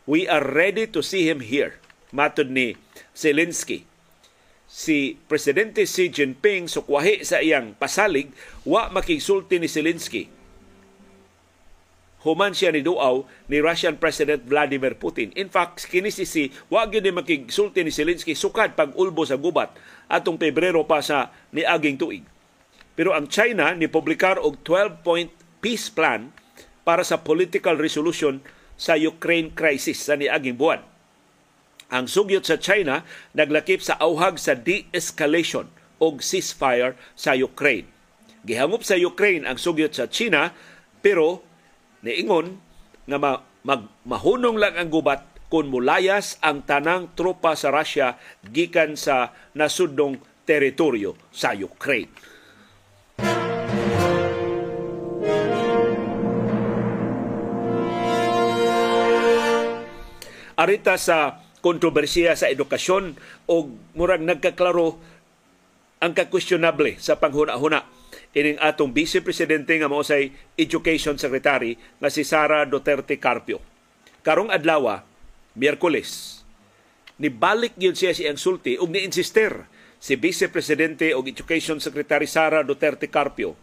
We 0.07 0.31
are 0.31 0.43
ready 0.43 0.87
to 0.91 1.03
see 1.03 1.27
him 1.27 1.43
here 1.43 1.83
matod 2.15 2.51
ni 2.51 2.79
Zelensky. 3.15 3.87
Si 4.71 5.19
Presidente 5.27 5.83
Xi 5.83 6.15
Jinping 6.15 6.71
sukwahi 6.71 7.27
sa 7.27 7.43
iyang 7.43 7.75
pasalig, 7.75 8.31
wa 8.63 8.87
makigsulti 8.95 9.59
ni 9.59 9.67
Zelensky. 9.67 10.31
Human 12.21 12.53
siya 12.53 12.73
ni 12.73 12.85
duaw 12.85 13.25
ni 13.49 13.65
Russian 13.65 13.97
President 13.97 14.45
Vladimir 14.45 14.97
Putin. 15.01 15.33
In 15.37 15.49
fact, 15.49 15.89
kini 15.89 16.13
si 16.13 16.29
si 16.29 16.53
wa 16.69 16.85
gyud 16.85 17.05
ni 17.05 17.13
makigsulti 17.17 17.81
ni 17.81 17.89
Zelensky 17.89 18.37
sukad 18.37 18.77
pag 18.77 18.93
ulbo 18.97 19.25
sa 19.25 19.41
gubat 19.41 19.73
atong 20.11 20.37
Pebrero 20.37 20.85
pa 20.85 21.01
sa 21.01 21.33
niaging 21.57 21.97
tuig. 21.97 22.25
Pero 22.93 23.17
ang 23.17 23.31
China 23.33 23.73
ni 23.73 23.89
publikar 23.89 24.37
og 24.37 24.61
12-point 24.67 25.33
peace 25.65 25.89
plan 25.89 26.29
para 26.85 27.01
sa 27.01 27.25
political 27.25 27.81
resolution 27.81 28.45
sa 28.77 29.01
Ukraine 29.01 29.53
crisis 29.57 30.05
sa 30.05 30.17
niaging 30.17 30.61
buwan 30.61 30.91
ang 31.91 32.07
sugyot 32.07 32.47
sa 32.47 32.57
China 32.57 33.03
naglakip 33.35 33.83
sa 33.83 33.99
auhag 33.99 34.39
sa 34.39 34.55
de-escalation 34.55 35.67
o 35.99 36.17
ceasefire 36.17 36.97
sa 37.19 37.35
Ukraine. 37.35 37.91
Gihangop 38.47 38.87
sa 38.87 38.97
Ukraine 38.97 39.45
ang 39.45 39.61
sugyot 39.61 39.93
sa 39.93 40.09
China 40.09 40.55
pero 41.05 41.45
niingon 42.01 42.57
nga 43.05 43.19
ma- 43.21 43.43
mag- 43.65 43.93
mahunong 44.09 44.57
lang 44.57 44.75
ang 44.77 44.89
gubat 44.89 45.25
kung 45.51 45.69
mulayas 45.69 46.39
ang 46.41 46.63
tanang 46.63 47.11
tropa 47.19 47.59
sa 47.59 47.75
Russia 47.75 48.15
gikan 48.47 48.95
sa 48.95 49.35
nasudnong 49.53 50.23
teritoryo 50.47 51.19
sa 51.35 51.53
Ukraine. 51.53 52.11
Arita 60.61 61.01
sa 61.01 61.41
kontrobersiya 61.65 62.37
sa 62.37 62.53
edukasyon 62.53 63.17
o 63.49 63.73
murag 63.97 64.21
nagkaklaro 64.21 65.01
ang 66.01 66.13
kakwestionable 66.13 67.01
sa 67.01 67.17
panghuna-huna 67.17 68.00
ining 68.37 68.59
atong 68.63 68.95
Vice 68.95 69.19
Presidente 69.25 69.75
nga 69.75 69.91
mao 69.91 70.07
say 70.07 70.31
Education 70.55 71.19
Secretary 71.19 71.75
nga 71.99 72.09
si 72.13 72.23
Sara 72.23 72.63
Duterte 72.67 73.19
Carpio. 73.19 73.59
Karong 74.23 74.53
adlaw, 74.53 75.03
Miyerkules, 75.59 76.43
nibalik 77.19 77.75
gyud 77.75 77.99
siya 77.99 78.15
siyang 78.15 78.39
sulti 78.39 78.79
ug 78.79 78.89
ni-insister 78.89 79.67
si 79.99 80.15
Vice 80.15 80.47
Presidente 80.49 81.11
o 81.13 81.27
Education 81.27 81.83
Secretary 81.83 82.31
Sara 82.31 82.63
Duterte 82.63 83.11
Carpio 83.11 83.59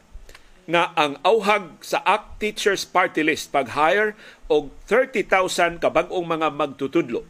nga 0.68 0.92
ang 1.00 1.16
auhag 1.24 1.80
sa 1.80 2.04
ACT 2.04 2.44
Teachers 2.44 2.84
Party 2.84 3.24
List 3.24 3.56
pag-hire 3.56 4.20
og 4.52 4.68
30,000 4.92 5.80
kabag-ong 5.80 6.28
mga 6.28 6.52
magtutudlo 6.52 7.24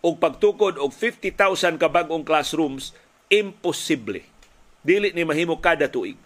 og 0.00 0.14
pagtukod 0.16 0.80
og 0.80 0.88
50,000 0.96 1.76
kabag-ong 1.76 2.24
classrooms 2.24 2.96
imposible. 3.28 4.24
Dili 4.80 5.12
ni 5.12 5.28
mahimo 5.28 5.60
kada 5.60 5.92
tuig. 5.92 6.16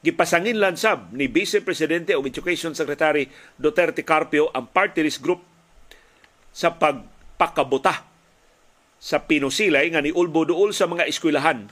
Gipasangin 0.00 0.56
lang 0.56 0.80
sab 0.80 1.12
ni 1.12 1.28
Vice 1.28 1.60
Presidente 1.60 2.16
o 2.16 2.24
Education 2.24 2.72
Secretary 2.72 3.28
Duterte 3.60 4.00
Carpio 4.00 4.48
ang 4.56 4.64
party 4.64 5.04
list 5.04 5.20
group 5.20 5.44
sa 6.56 6.72
pagpakabuta 6.72 8.08
sa 8.96 9.16
pinusilay 9.20 9.92
nga 9.92 10.00
ni 10.00 10.08
ulbo 10.08 10.48
duol 10.48 10.72
sa 10.72 10.88
mga 10.88 11.04
eskwelahan 11.04 11.68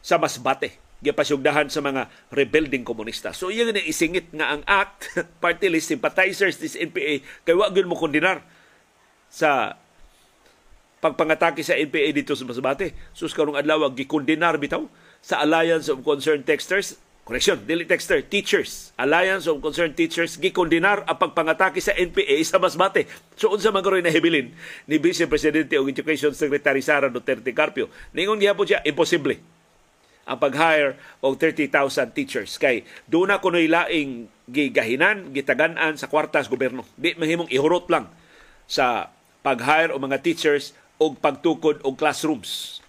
sa 0.00 0.16
Masbate 0.16 0.80
gipasugdahan 0.98 1.70
sa 1.70 1.78
mga 1.78 2.10
rebuilding 2.34 2.82
komunista. 2.82 3.30
So 3.30 3.54
iyan 3.54 3.70
ni 3.70 3.86
isingit 3.86 4.34
nga 4.34 4.50
ang 4.56 4.62
act 4.66 5.14
party 5.44 5.70
list 5.70 5.92
sympathizers 5.92 6.58
this 6.58 6.74
NPA 6.74 7.22
kay 7.46 7.54
wa 7.54 7.70
gyud 7.70 7.86
mo 7.86 7.94
kondinar 7.94 8.42
sa 9.30 9.78
pagpangatake 10.98 11.62
sa 11.62 11.78
NPA 11.78 12.10
dito 12.10 12.34
sa 12.34 12.42
Masbate. 12.42 12.96
Sus 13.14 13.30
karong 13.30 13.54
adlaw 13.54 13.86
gikondinar 13.94 14.58
bitaw 14.58 14.82
sa 15.22 15.38
Alliance 15.44 15.86
of 15.86 16.02
Concerned 16.02 16.42
Texters 16.42 16.98
Correction, 17.28 17.60
dili 17.60 17.84
texter, 17.84 18.24
teachers. 18.24 18.96
Alliance 18.96 19.44
of 19.52 19.60
Concerned 19.60 19.92
Teachers 19.92 20.40
gikondinar 20.40 21.04
ang 21.04 21.20
pagpangatake 21.20 21.76
sa 21.76 21.92
NPA 21.92 22.40
sa 22.40 22.56
Masbate. 22.56 23.04
So 23.36 23.52
unsa 23.52 23.68
man 23.68 23.84
karoy 23.84 24.00
nahibilin 24.00 24.56
ni 24.88 24.96
Vice 24.96 25.28
Presidente 25.28 25.76
o 25.76 25.84
Education 25.84 26.32
Secretary 26.32 26.80
Sara 26.80 27.12
Duterte 27.12 27.52
Carpio. 27.52 27.92
Ningon 28.16 28.40
gihapon 28.40 28.64
siya 28.64 28.80
imposible 28.80 29.36
ang 30.24 30.40
pag-hire 30.40 30.96
og 31.20 31.36
30,000 31.36 32.16
teachers 32.16 32.56
kay 32.56 32.88
doon 33.04 33.28
na 33.28 33.44
kunoy 33.44 33.68
laing 33.68 34.32
gigahinan 34.48 35.28
gitagan-an 35.28 36.00
sa 36.00 36.08
kwartas 36.08 36.48
gobyerno 36.48 36.88
di 36.96 37.12
mahimong 37.12 37.52
ihurot 37.52 37.92
lang 37.92 38.08
sa 38.64 39.12
pag-hire 39.44 39.92
og 39.92 40.00
mga 40.00 40.24
teachers 40.24 40.72
og 40.96 41.20
pagtukod 41.20 41.84
og 41.84 41.92
classrooms 41.96 42.80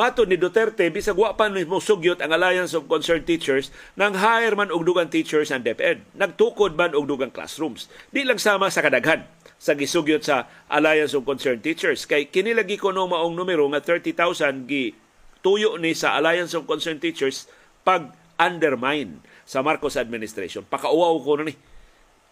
Mato 0.00 0.24
ni 0.24 0.40
Duterte, 0.40 0.88
bisag 0.88 1.20
wa 1.20 1.36
pa 1.36 1.52
ni 1.52 1.60
sugyot 1.60 2.24
ang 2.24 2.32
Alliance 2.32 2.72
of 2.72 2.88
Concerned 2.88 3.28
Teachers 3.28 3.68
nang 4.00 4.16
hire 4.16 4.56
man 4.56 4.72
og 4.72 4.88
dugang 4.88 5.12
teachers 5.12 5.52
ang 5.52 5.60
DepEd. 5.60 6.00
Nagtukod 6.16 6.72
man 6.72 6.96
og 6.96 7.04
dugang 7.04 7.28
classrooms. 7.28 7.92
Di 8.08 8.24
lang 8.24 8.40
sama 8.40 8.72
sa 8.72 8.80
kadaghan 8.80 9.28
sa 9.60 9.76
gisugyot 9.76 10.24
sa 10.24 10.48
Alliance 10.72 11.12
of 11.12 11.28
Concerned 11.28 11.60
Teachers. 11.60 12.08
Kay 12.08 12.32
kini 12.32 12.56
lagi 12.56 12.80
ko 12.80 12.96
no 12.96 13.12
maong 13.12 13.36
numero 13.36 13.68
nga 13.76 13.84
30,000 13.84 14.64
gi 14.64 14.96
tuyo 15.44 15.76
ni 15.76 15.92
sa 15.92 16.16
Alliance 16.16 16.56
of 16.56 16.64
Concerned 16.64 17.04
Teachers 17.04 17.44
pag 17.84 18.08
undermine 18.40 19.20
sa 19.44 19.60
Marcos 19.60 20.00
administration. 20.00 20.64
Pakauaw 20.64 21.20
ko 21.20 21.44
na 21.44 21.52
ni. 21.52 21.52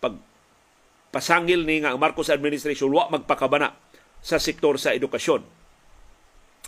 Pag 0.00 0.16
pasangil 1.12 1.68
ni 1.68 1.84
nga 1.84 1.92
Marcos 2.00 2.32
administration 2.32 2.88
wa 2.88 3.12
magpakabana 3.12 3.76
sa 4.24 4.40
sektor 4.40 4.80
sa 4.80 4.96
edukasyon. 4.96 5.57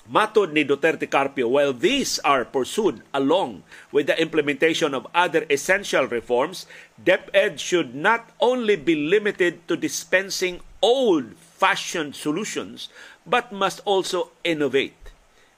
Matod 0.09 0.53
ni 0.53 0.65
Duterte 0.65 1.11
Carpio, 1.11 1.49
while 1.49 1.73
these 1.73 2.19
are 2.25 2.45
pursued 2.45 3.03
along 3.13 3.63
with 3.93 4.07
the 4.07 4.17
implementation 4.21 4.95
of 4.95 5.07
other 5.15 5.45
essential 5.51 6.07
reforms, 6.07 6.67
DepEd 6.97 7.61
should 7.61 7.95
not 7.95 8.31
only 8.41 8.77
be 8.77 8.97
limited 8.97 9.67
to 9.69 9.77
dispensing 9.77 10.61
old-fashioned 10.81 12.17
solutions, 12.17 12.89
but 13.27 13.53
must 13.53 13.81
also 13.85 14.31
innovate. 14.43 14.97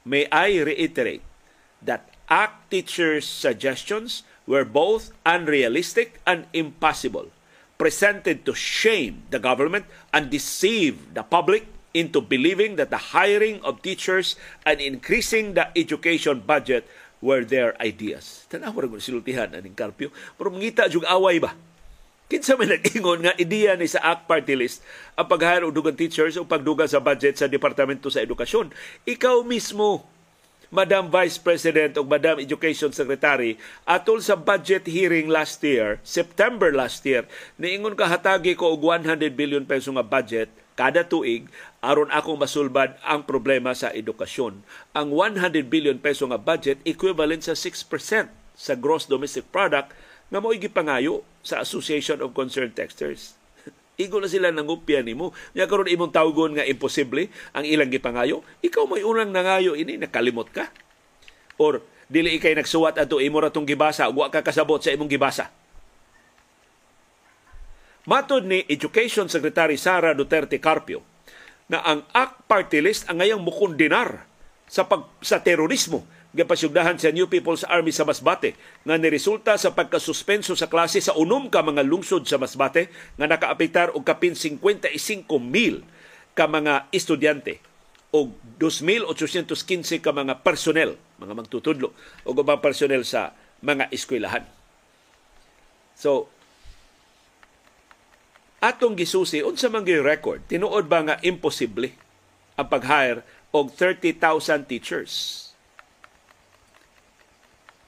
May 0.04 0.26
I 0.30 0.58
reiterate 0.60 1.22
that 1.80 2.10
ACT 2.28 2.70
teachers' 2.70 3.26
suggestions 3.28 4.24
were 4.46 4.64
both 4.64 5.12
unrealistic 5.24 6.20
and 6.26 6.46
impossible, 6.52 7.30
presented 7.78 8.44
to 8.44 8.54
shame 8.54 9.22
the 9.30 9.38
government 9.38 9.86
and 10.12 10.30
deceive 10.30 11.14
the 11.14 11.22
public 11.22 11.66
into 11.92 12.24
believing 12.24 12.76
that 12.80 12.88
the 12.88 13.12
hiring 13.12 13.60
of 13.64 13.84
teachers 13.84 14.36
and 14.64 14.80
increasing 14.80 15.52
the 15.52 15.68
education 15.76 16.40
budget 16.44 16.88
were 17.22 17.46
their 17.46 17.76
ideas. 17.78 18.44
Tanawa 18.50 18.84
rin 18.84 18.98
silutihan 18.98 19.54
aning 19.54 19.78
Carpio. 19.78 20.10
Pero 20.34 20.50
mangita 20.50 20.90
jug 20.90 21.06
away 21.06 21.38
ba? 21.38 21.54
Kinsa 22.26 22.56
may 22.56 22.64
nag-ingon 22.64 23.28
nga 23.28 23.36
ideya 23.36 23.76
ni 23.76 23.84
sa 23.84 24.00
ACT 24.00 24.24
Party 24.24 24.56
List 24.56 24.80
ang 25.14 25.28
pag-hire 25.28 25.68
og 25.68 25.76
dugang 25.76 25.94
teachers 25.94 26.40
o 26.40 26.48
pagduga 26.48 26.88
sa 26.88 26.96
budget 26.98 27.36
sa 27.36 27.46
Departamento 27.46 28.08
sa 28.08 28.24
Edukasyon. 28.24 28.72
Ikaw 29.04 29.44
mismo, 29.44 30.08
Madam 30.72 31.12
Vice 31.12 31.36
President 31.36 32.00
o 32.00 32.02
Madam 32.08 32.40
Education 32.40 32.88
Secretary, 32.96 33.60
atol 33.84 34.24
sa 34.24 34.32
budget 34.32 34.88
hearing 34.88 35.28
last 35.28 35.60
year, 35.60 36.00
September 36.00 36.72
last 36.72 37.04
year, 37.04 37.28
niingon 37.60 37.92
ka 37.92 38.08
hatagi 38.08 38.56
ko 38.56 38.72
og 38.72 38.80
100 38.80 39.28
billion 39.36 39.68
peso 39.68 39.92
nga 39.92 40.00
budget 40.00 40.48
kada 40.78 41.04
tuig 41.04 41.48
aron 41.84 42.08
akong 42.14 42.40
masulbad 42.40 42.96
ang 43.04 43.26
problema 43.26 43.74
sa 43.76 43.90
edukasyon. 43.92 44.62
Ang 44.96 45.08
100 45.12 45.68
billion 45.68 45.98
peso 45.98 46.24
nga 46.30 46.40
budget 46.40 46.80
equivalent 46.86 47.44
sa 47.44 47.52
6% 47.58 48.30
sa 48.56 48.72
gross 48.78 49.08
domestic 49.10 49.48
product 49.50 49.92
nga 50.32 50.40
mo 50.40 50.54
gipangayo 50.56 51.20
sa 51.44 51.60
Association 51.60 52.24
of 52.24 52.32
Concerned 52.32 52.72
Texters. 52.72 53.36
Igo 54.00 54.16
na 54.16 54.30
sila 54.30 54.48
nangupya 54.48 55.04
nimo. 55.04 55.36
Nya 55.52 55.68
karon 55.68 55.90
imong 55.90 56.14
tawgon 56.14 56.56
nga 56.56 56.64
imposible 56.64 57.28
ang 57.52 57.68
ilang 57.68 57.92
gipangayo. 57.92 58.40
Ikaw 58.64 58.84
may 58.88 59.04
unang 59.04 59.28
nangayo 59.28 59.76
ini 59.76 60.00
nakalimot 60.00 60.48
ka. 60.48 60.72
Or 61.60 61.84
dili 62.08 62.40
ikay 62.40 62.56
nagsuwat 62.56 62.96
ato 62.96 63.20
imo 63.20 63.40
ra 63.40 63.52
tong 63.52 63.68
gibasa 63.68 64.08
wa 64.08 64.32
ka 64.32 64.40
kasabot 64.40 64.80
sa 64.80 64.92
imong 64.92 65.12
gibasa. 65.12 65.52
Matod 68.02 68.42
ni 68.42 68.66
Education 68.66 69.30
Secretary 69.30 69.78
Sara 69.78 70.10
Duterte 70.10 70.58
Carpio 70.58 71.06
na 71.70 71.86
ang 71.86 72.02
ACT 72.10 72.50
Party 72.50 72.78
List 72.82 73.06
ang 73.06 73.22
ngayong 73.22 73.38
mukundinar 73.38 74.26
sa 74.66 74.90
pag, 74.90 75.06
sa 75.22 75.38
terorismo 75.38 76.02
gapasugdahan 76.32 76.96
sa 76.98 77.14
New 77.14 77.28
People's 77.28 77.62
Army 77.62 77.94
sa 77.94 78.08
Masbate 78.08 78.58
nga 78.82 78.96
niresulta 78.98 79.54
sa 79.54 79.76
pagkasuspenso 79.76 80.56
sa 80.58 80.66
klase 80.66 80.98
sa 80.98 81.14
unom 81.14 81.46
ka 81.52 81.62
mga 81.62 81.84
lungsod 81.86 82.26
sa 82.26 82.40
Masbate 82.40 82.90
nga 83.20 83.30
nakaapektar 83.30 83.94
og 83.94 84.02
kapin 84.02 84.34
55,000 84.34 85.28
ka 86.34 86.48
mga 86.48 86.88
estudyante 86.90 87.60
o 88.10 88.32
2,815 88.58 90.02
ka 90.02 90.10
mga 90.10 90.42
personnel, 90.42 90.98
mga 91.22 91.38
magtutudlo 91.38 91.94
o 92.26 92.28
mga 92.34 92.64
personnel 92.64 93.06
sa 93.06 93.36
mga 93.62 93.92
eskwelahan. 93.94 94.42
So, 95.94 96.32
atong 98.62 98.94
gisusi, 98.94 99.42
unsa 99.42 99.66
man 99.66 99.82
record, 99.82 100.46
tinuod 100.46 100.86
ba 100.86 101.02
nga 101.02 101.16
imposible 101.26 101.90
ang 102.54 102.70
pag-hire 102.70 103.26
og 103.50 103.74
30,000 103.74 104.70
teachers? 104.70 105.14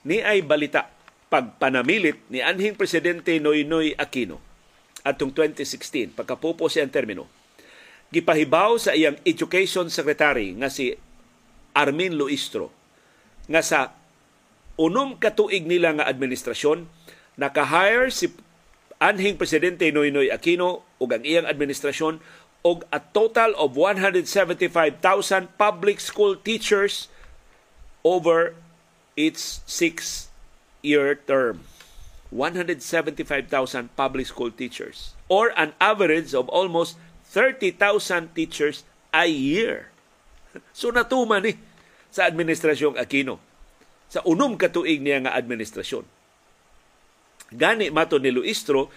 Ni 0.03 0.19
ay 0.19 0.43
balita 0.43 0.91
pagpanamilit 1.31 2.27
ni 2.29 2.43
anhing 2.43 2.75
presidente 2.77 3.39
Noynoy 3.39 3.97
Aquino 3.97 4.43
atong 5.07 5.33
2016 5.33 6.13
pagkapupo 6.13 6.69
siya 6.69 6.85
ang 6.85 6.93
termino. 6.93 7.25
Gipahibaw 8.13 8.77
sa 8.77 8.93
iyang 8.93 9.17
education 9.25 9.89
secretary 9.89 10.53
nga 10.59 10.69
si 10.69 10.93
Armin 11.73 12.15
Luistro 12.15 12.71
nga 13.49 13.65
sa 13.65 13.97
unom 14.77 15.17
katuig 15.17 15.65
nila 15.65 15.97
nga 15.97 16.07
administrasyon 16.07 16.87
naka-hire 17.41 18.11
si 18.13 18.31
anhing 19.00 19.38
presidente 19.38 19.88
Noynoy 19.90 20.30
Aquino 20.30 20.87
ug 21.00 21.11
ang 21.11 21.24
iyang 21.26 21.48
administrasyon 21.48 22.18
og 22.64 22.88
a 22.88 23.00
total 23.12 23.52
of 23.61 23.76
175,000 23.76 24.98
public 25.61 26.00
school 26.00 26.33
teachers 26.35 27.12
over 28.00 28.57
its 29.16 29.61
six-year 29.68 31.20
term. 31.28 31.64
175,000 32.33 33.94
public 33.94 34.26
school 34.26 34.50
teachers 34.50 35.14
or 35.30 35.54
an 35.54 35.70
average 35.78 36.35
of 36.35 36.50
almost 36.50 36.98
30,000 37.30 38.35
teachers 38.35 38.83
a 39.14 39.30
year. 39.30 39.90
So 40.74 40.94
natuman 40.94 41.42
ni 41.42 41.59
sa 42.14 42.30
administrasyong 42.30 42.94
Aquino 42.94 43.42
sa 44.07 44.22
unom 44.22 44.54
katuig 44.54 45.02
niya 45.02 45.26
nga 45.26 45.35
administrasyon. 45.35 46.07
Gani 47.55 47.88
mato 47.95 48.19
ni 48.19 48.35
Luistro 48.35 48.90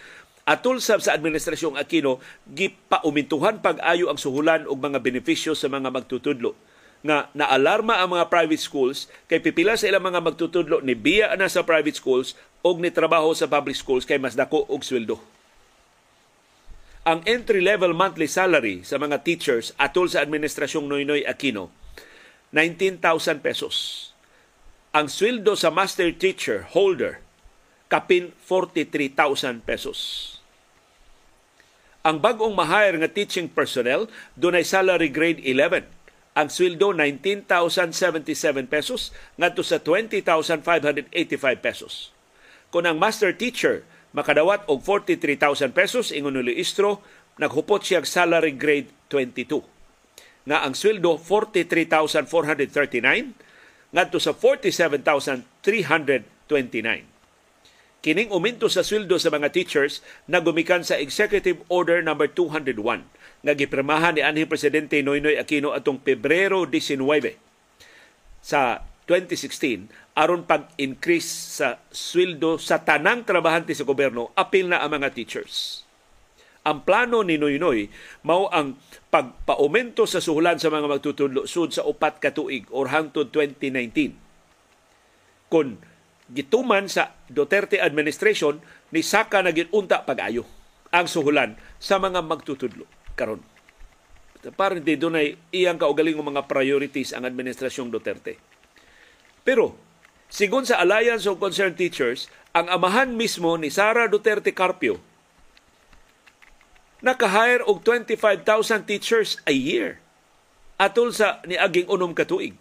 Atul 0.47 0.79
sab 0.79 1.03
sa 1.03 1.11
administrasyong 1.11 1.75
Aquino, 1.75 2.23
gipaumintuhan 2.47 3.59
pag-ayo 3.59 4.07
ang 4.07 4.15
suhulan 4.15 4.63
og 4.63 4.79
mga 4.79 5.03
benepisyo 5.03 5.51
sa 5.51 5.67
mga 5.67 5.91
magtutudlo 5.91 6.55
nga 7.03 7.27
naalarma 7.35 7.99
ang 7.99 8.15
mga 8.15 8.31
private 8.31 8.63
schools 8.63 9.11
kay 9.27 9.43
pipila 9.43 9.75
sa 9.75 9.91
ilang 9.91 10.07
mga 10.07 10.23
magtutudlo 10.23 10.79
ni 10.81 10.95
biya 10.95 11.35
na 11.35 11.51
sa 11.51 11.67
private 11.67 11.99
schools 11.99 12.33
og 12.63 12.79
ni 12.79 12.89
trabaho 12.89 13.35
sa 13.35 13.45
public 13.45 13.75
schools 13.75 14.07
kay 14.07 14.15
mas 14.15 14.39
dako 14.39 14.63
og 14.71 14.87
sweldo. 14.87 15.19
ang 17.07 17.23
entry-level 17.23 17.95
monthly 17.95 18.27
salary 18.27 18.83
sa 18.83 18.99
mga 18.99 19.23
teachers 19.23 19.71
atol 19.79 20.11
sa 20.11 20.19
Administrasyong 20.19 20.91
Noynoy 20.91 21.23
Aquino, 21.23 21.71
19,000 22.51 22.99
pesos. 23.39 24.11
Ang 24.91 25.07
sweldo 25.07 25.55
sa 25.55 25.71
master 25.71 26.11
teacher 26.11 26.67
holder, 26.75 27.23
kapin 27.87 28.35
43,000 28.45 29.63
pesos. 29.63 30.33
Ang 32.07 32.23
bagong 32.23 32.55
mahire 32.55 32.95
nga 33.03 33.11
teaching 33.11 33.51
personnel, 33.51 34.07
dunay 34.39 34.63
salary 34.63 35.11
grade 35.11 35.43
11. 35.43 35.83
Ang 36.37 36.47
sweldo 36.47 36.93
19,077 36.93 38.69
pesos 38.69 39.09
ngadto 39.35 39.65
sa 39.65 39.81
20,585 39.81 41.09
pesos. 41.59 42.15
Kung 42.71 42.87
ang 42.87 42.95
master 42.95 43.35
teacher 43.35 43.83
makadawat 44.15 44.63
og 44.71 44.79
43,000 44.85 45.75
pesos 45.75 46.15
ingon 46.15 46.39
ni 46.39 46.55
Istro, 46.55 47.03
naghupot 47.41 47.83
siya 47.83 48.05
salary 48.07 48.55
grade 48.55 48.87
22. 49.11 49.59
Nga 50.47 50.63
ang 50.63 50.79
sweldo 50.79 51.19
43,439 51.19 53.91
ngadto 53.91 54.19
sa 54.21 54.31
47,329. 54.31 57.16
Kining 57.97 58.29
uminto 58.29 58.69
sa 58.69 58.85
sweldo 58.85 59.17
sa 59.17 59.33
mga 59.33 59.49
teachers 59.49 60.05
na 60.29 60.37
gumikan 60.37 60.85
sa 60.85 61.01
Executive 61.01 61.65
Order 61.65 62.05
number 62.05 62.29
no. 62.29 62.53
201 62.53 63.09
nga 63.41 63.53
gipirmahan 63.57 64.17
ni 64.17 64.21
anhi 64.21 64.45
presidente 64.45 65.01
Noynoy 65.01 65.37
Aquino 65.37 65.73
atong 65.73 65.97
Pebrero 66.01 66.69
19 66.69 66.97
sa 68.41 68.85
2016 69.09 70.13
aron 70.13 70.45
pag-increase 70.45 71.57
sa 71.57 71.81
sweldo 71.89 72.61
sa 72.61 72.85
tanang 72.85 73.25
trabahante 73.25 73.73
sa 73.73 73.87
gobyerno 73.87 74.29
apil 74.37 74.69
na 74.69 74.83
ang 74.83 74.93
mga 74.93 75.17
teachers. 75.17 75.87
Ang 76.67 76.83
plano 76.83 77.23
ni 77.23 77.39
Noynoy 77.39 77.87
mao 78.27 78.51
ang 78.53 78.77
pagpaumento 79.09 80.03
sa 80.05 80.21
suhulan 80.21 80.59
sa 80.61 80.69
mga 80.69 80.85
magtutudlo 80.85 81.49
sud 81.49 81.73
sa 81.73 81.87
upat 81.87 82.19
ka 82.21 82.35
tuig 82.35 82.69
or 82.69 82.93
hangtod 82.93 83.33
2019. 83.33 84.19
Kun 85.49 85.96
gituman 86.31 86.91
sa 86.91 87.15
Duterte 87.27 87.79
administration 87.79 88.59
ni 88.91 89.03
saka 89.03 89.39
na 89.43 89.51
unta 89.71 90.03
pag-ayo 90.03 90.43
ang 90.91 91.07
suhulan 91.07 91.59
sa 91.79 91.99
mga 91.99 92.23
magtutudlo 92.23 92.87
karon. 93.17 93.43
Parang 94.55 94.79
di 94.79 94.95
doon 94.95 95.19
ay 95.19 95.35
iyang 95.51 95.75
kaugaling 95.75 96.15
mga 96.15 96.47
priorities 96.47 97.11
ang 97.11 97.27
administrasyong 97.27 97.91
Duterte 97.91 98.39
pero, 99.47 99.79
sigon 100.27 100.67
sa 100.67 100.83
Alliance 100.83 101.23
of 101.23 101.39
Concerned 101.39 101.79
Teachers, 101.79 102.27
ang 102.51 102.67
amahan 102.67 103.15
mismo 103.15 103.55
ni 103.55 103.71
Sara 103.71 104.11
Duterte 104.11 104.51
Carpio 104.51 104.99
naka-hire 106.97 107.61
og 107.63 107.85
25,000 107.85 108.89
teachers 108.89 109.37
a 109.45 109.53
year 109.53 110.01
atol 110.81 111.13
sa 111.13 111.45
niaging 111.45 111.85
unom 111.85 112.11
katuig. 112.11 112.57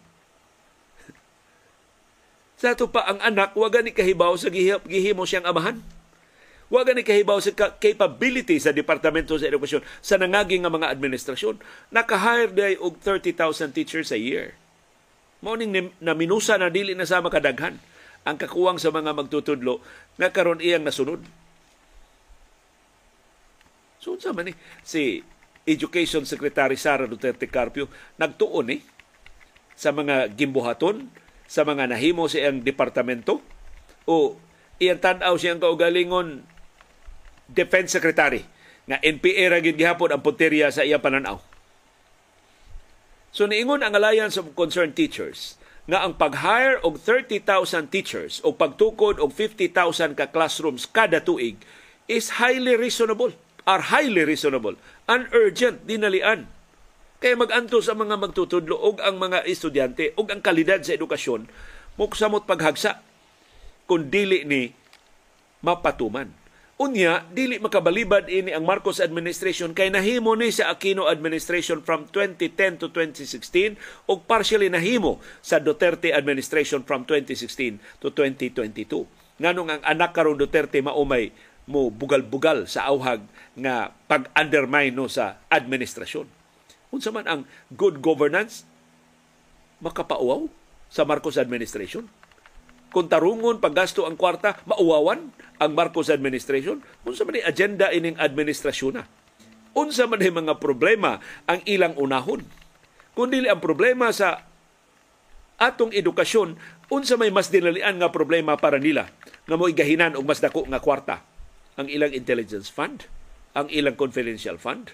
Sa 2.57 2.73
ato 2.73 2.89
pa 2.89 3.05
ang 3.05 3.21
anak, 3.21 3.53
waga 3.53 3.85
ni 3.85 3.93
kahibaw 3.93 4.33
sa 4.33 4.49
gihimo 4.49 5.29
siyang 5.29 5.45
amahan. 5.45 5.77
Waga 6.73 6.91
ni 6.97 7.05
kahibaw 7.05 7.37
sa 7.37 7.53
capability 7.53 8.57
sa 8.57 8.73
Departamento 8.73 9.37
sa 9.37 9.47
Edukasyon 9.47 9.85
sa 10.01 10.17
nangaging 10.17 10.65
nga 10.65 10.73
mga 10.73 10.89
administrasyon. 10.91 11.61
Naka-hire 11.93 12.51
day 12.51 12.73
og 12.75 12.99
30,000 12.99 13.71
teachers 13.71 14.09
a 14.09 14.19
year. 14.19 14.57
Morning 15.39 15.93
na 16.01 16.17
minusa 16.17 16.57
na 16.57 16.73
dili 16.73 16.97
na 16.97 17.05
sa 17.05 17.21
makadaghan 17.21 17.77
ang 18.25 18.35
kakuwang 18.35 18.81
sa 18.81 18.89
mga 18.89 19.15
magtutudlo 19.15 19.79
nga 20.17 20.33
karon 20.33 20.59
iyang 20.59 20.83
nasunod. 20.83 21.21
So 24.01 24.17
sa 24.17 24.33
man 24.33 24.49
ni 24.49 24.53
si 24.81 25.21
Education 25.63 26.25
Secretary 26.25 26.75
Sara 26.75 27.05
Duterte 27.05 27.45
Carpio 27.47 27.87
nagtuon 28.17 28.75
eh 28.75 28.81
sa 29.77 29.93
mga 29.93 30.33
gimbuhaton 30.33 31.26
sa 31.47 31.63
mga 31.63 31.89
nahimo 31.89 32.27
sa 32.27 32.43
iyang 32.43 32.61
departamento? 32.61 33.39
O 34.05 34.35
iyang 34.77 34.99
tan-aw 34.99 35.33
siyang 35.39 35.63
kaugalingon 35.63 36.43
Defense 37.47 37.95
Secretary 37.95 38.43
nga 38.87 38.99
NPA 38.99 39.55
ra 39.55 39.59
gid 39.63 39.79
gihapon 39.79 40.11
ang 40.11 40.21
punteriya 40.21 40.67
sa 40.69 40.83
iyang 40.83 41.01
pananaw? 41.01 41.39
So 43.31 43.47
niingon 43.47 43.81
ang 43.81 43.95
Alliance 43.95 44.35
of 44.35 44.51
Concerned 44.53 44.93
Teachers 44.93 45.55
nga 45.87 46.03
ang 46.03 46.19
pag-hire 46.19 46.83
og 46.83 46.99
30,000 46.99 47.87
teachers 47.87 48.43
o 48.43 48.51
pagtukod 48.51 49.23
og 49.23 49.31
50,000 49.31 50.19
ka 50.19 50.27
classrooms 50.27 50.83
kada 50.83 51.23
tuig 51.23 51.63
is 52.11 52.43
highly 52.43 52.75
reasonable 52.75 53.31
are 53.63 53.87
highly 53.87 54.27
reasonable 54.27 54.75
and 55.07 55.31
urgent 55.31 55.87
dinalian 55.87 56.51
kay 57.17 57.33
maganto 57.33 57.81
sa 57.81 57.97
mga 57.97 58.15
magtutudlo 58.17 58.77
og 58.77 59.01
ang 59.01 59.17
mga 59.17 59.45
estudyante 59.49 60.13
og 60.17 60.29
ang 60.29 60.41
kalidad 60.41 60.81
sa 60.85 60.93
edukasyon 60.93 61.49
muksamot 61.97 62.45
paghagsa 62.45 63.01
kung 63.89 64.13
dili 64.13 64.45
ni 64.45 64.69
mapatuman 65.65 66.47
Unya, 66.77 67.25
dili 67.33 67.57
makabalibad 67.57 68.29
ini 68.29 68.53
ang 68.53 68.61
Marcos 68.61 69.01
administration 69.01 69.73
kay 69.73 69.89
nahimo 69.89 70.37
ni 70.37 70.53
sa 70.53 70.69
Aquino 70.69 71.09
administration 71.09 71.81
from 71.81 72.05
2010 72.13 72.77
to 72.77 72.93
2016 72.93 73.81
ug 74.05 74.17
partially 74.29 74.69
nahimo 74.69 75.17
sa 75.41 75.57
Duterte 75.57 76.13
administration 76.13 76.85
from 76.85 77.01
2016 77.09 77.81
to 77.97 78.13
2022. 78.13 79.09
Nganong 79.41 79.73
ang 79.73 79.81
anak 79.89 80.13
karon 80.13 80.37
Duterte 80.37 80.77
maumay 80.85 81.33
mo 81.65 81.89
bugal-bugal 81.89 82.69
sa 82.69 82.85
auhag 82.93 83.25
nga 83.57 83.89
pag-undermine 84.05 84.93
no 84.93 85.09
sa 85.09 85.41
administrasyon. 85.49 86.36
Unsa 86.93 87.11
man 87.11 87.27
ang 87.27 87.41
good 87.73 87.99
governance 87.99 88.63
makapauaw 89.83 90.47
sa 90.87 91.03
Marcos 91.03 91.35
administration? 91.35 92.07
kung 92.97 93.11
tarungon 93.11 93.59
paggasto 93.59 94.07
ang 94.07 94.15
kwarta, 94.15 94.57
mauwawan 94.65 95.29
ang 95.59 95.71
Marcos 95.75 96.07
administration. 96.09 96.81
Unsa 97.03 97.27
man 97.27 97.39
agenda 97.43 97.91
ining 97.91 98.15
administrasyon 98.17 98.93
na. 98.97 99.03
Unsa 99.77 100.09
man 100.09 100.23
mga 100.23 100.57
problema 100.57 101.21
ang 101.45 101.61
ilang 101.69 101.93
unahon. 101.99 102.41
Kung 103.13 103.29
dili 103.29 103.51
ang 103.51 103.61
problema 103.61 104.09
sa 104.09 104.45
atong 105.57 105.93
edukasyon, 105.93 106.57
unsa 106.89 107.17
may 107.17 107.33
mas 107.33 107.49
dinalian 107.49 107.97
nga 107.97 108.13
problema 108.13 108.57
para 108.57 108.77
nila 108.77 109.09
nga 109.45 109.55
mo 109.57 109.65
igahinan 109.65 110.13
og 110.13 110.25
mas 110.25 110.41
dako 110.41 110.65
nga 110.69 110.81
kwarta. 110.81 111.25
Ang 111.77 111.93
ilang 111.93 112.13
intelligence 112.13 112.69
fund, 112.69 113.05
ang 113.53 113.69
ilang 113.69 113.93
confidential 113.97 114.57
fund. 114.57 114.93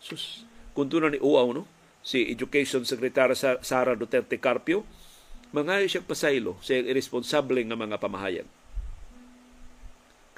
Sus, 0.00 0.44
kung 0.78 0.86
ni 1.10 1.18
uaw 1.18 1.50
no, 1.50 1.66
si 2.06 2.22
Education 2.30 2.86
Secretary 2.86 3.34
Sara 3.34 3.98
Duterte 3.98 4.38
Carpio, 4.38 4.86
mangayo 5.50 5.90
siya 5.90 6.06
pasaylo 6.06 6.54
sa 6.62 6.78
irresponsable 6.78 7.58
nga 7.66 7.74
mga 7.74 7.98
pamahayag. 7.98 8.46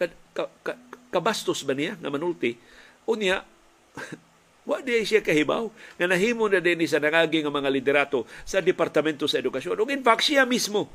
Ka, 0.00 0.08
ka, 0.32 0.48
ka, 0.64 0.72
kabastos 1.12 1.60
ba 1.68 1.76
niya 1.76 2.00
na 2.00 2.08
manulti? 2.08 2.56
Unya, 3.04 3.44
wa 4.68 4.80
di 4.80 5.04
siya 5.04 5.20
kahibaw 5.20 5.68
nga 6.00 6.08
nahimo 6.08 6.48
na 6.48 6.64
din 6.64 6.80
sa 6.88 6.96
nangagi 6.96 7.44
nga 7.44 7.52
mga 7.52 7.68
liderato 7.68 8.24
sa 8.48 8.64
Departamento 8.64 9.28
sa 9.28 9.44
Edukasyon. 9.44 9.76
Ug 9.76 9.92
in 9.92 10.00
fact, 10.00 10.24
siya 10.24 10.48
mismo 10.48 10.88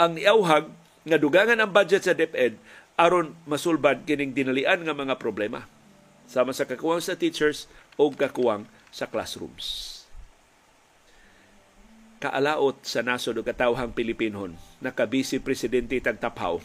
ang 0.00 0.16
iauhag 0.16 0.72
nga 1.04 1.20
dugangan 1.20 1.60
ang 1.60 1.68
budget 1.68 2.00
sa 2.00 2.16
DepEd 2.16 2.56
aron 2.96 3.36
masulbad 3.44 4.08
kining 4.08 4.32
dinalian 4.32 4.88
nga 4.88 4.96
mga 4.96 5.20
problema 5.20 5.68
sama 6.28 6.52
sa 6.52 6.68
kakuwang 6.68 7.00
sa 7.00 7.16
teachers 7.16 7.66
o 7.96 8.12
kakuwang 8.12 8.68
sa 8.92 9.08
classrooms 9.08 9.98
kaalaot 12.18 12.82
sa 12.82 13.00
nasod 13.00 13.38
o 13.38 13.42
katawhang 13.46 13.94
Pilipinon. 13.94 14.58
Nakabisi 14.82 15.38
Presidente 15.38 15.94
Tagtaphaw. 16.02 16.58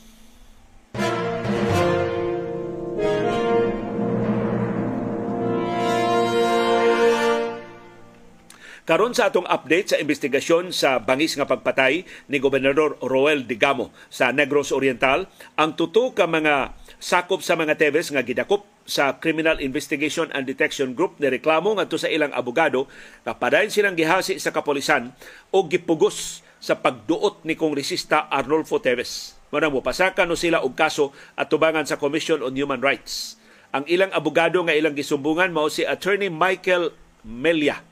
Karon 8.83 9.15
sa 9.15 9.31
atong 9.31 9.47
update 9.47 9.95
sa 9.95 9.97
investigasyon 10.03 10.75
sa 10.75 10.99
bangis 10.99 11.39
nga 11.39 11.47
pagpatay 11.47 12.03
ni 12.27 12.37
Gobernador 12.43 12.99
Roel 12.99 13.47
Digamo 13.47 13.95
sa 14.11 14.35
Negros 14.35 14.75
Oriental, 14.75 15.31
ang 15.55 15.79
tuto 15.79 16.11
ka 16.11 16.27
mga 16.27 16.75
sakop 17.03 17.43
sa 17.43 17.59
mga 17.59 17.75
Teves 17.75 18.15
nga 18.15 18.23
gidakop 18.23 18.63
sa 18.87 19.19
Criminal 19.19 19.59
Investigation 19.59 20.31
and 20.31 20.47
Detection 20.47 20.95
Group 20.95 21.19
ni 21.19 21.27
reklamo 21.27 21.75
ngadto 21.75 21.99
sa 21.99 22.07
ilang 22.07 22.31
abogado 22.31 22.87
kapadayon 23.27 23.67
silang 23.67 23.99
gihasi 23.99 24.39
sa 24.39 24.55
kapolisan 24.55 25.11
o 25.51 25.67
gipugos 25.67 26.39
sa 26.63 26.79
pagduot 26.79 27.43
ni 27.43 27.59
kongresista 27.59 28.31
Arnolfo 28.31 28.79
Teves. 28.79 29.35
Muna 29.51 29.67
mo 29.67 29.83
pasakan 29.83 30.31
no 30.31 30.39
sila 30.39 30.63
og 30.63 30.79
kaso 30.79 31.11
at 31.35 31.51
tubangan 31.51 31.83
sa 31.83 31.99
Commission 31.99 32.39
on 32.39 32.55
Human 32.55 32.79
Rights. 32.79 33.35
Ang 33.75 33.83
ilang 33.91 34.15
abogado 34.15 34.63
nga 34.63 34.71
ilang 34.71 34.95
gisumbungan 34.95 35.51
mao 35.51 35.67
si 35.67 35.83
Attorney 35.83 36.31
Michael 36.31 36.95
Melia. 37.27 37.83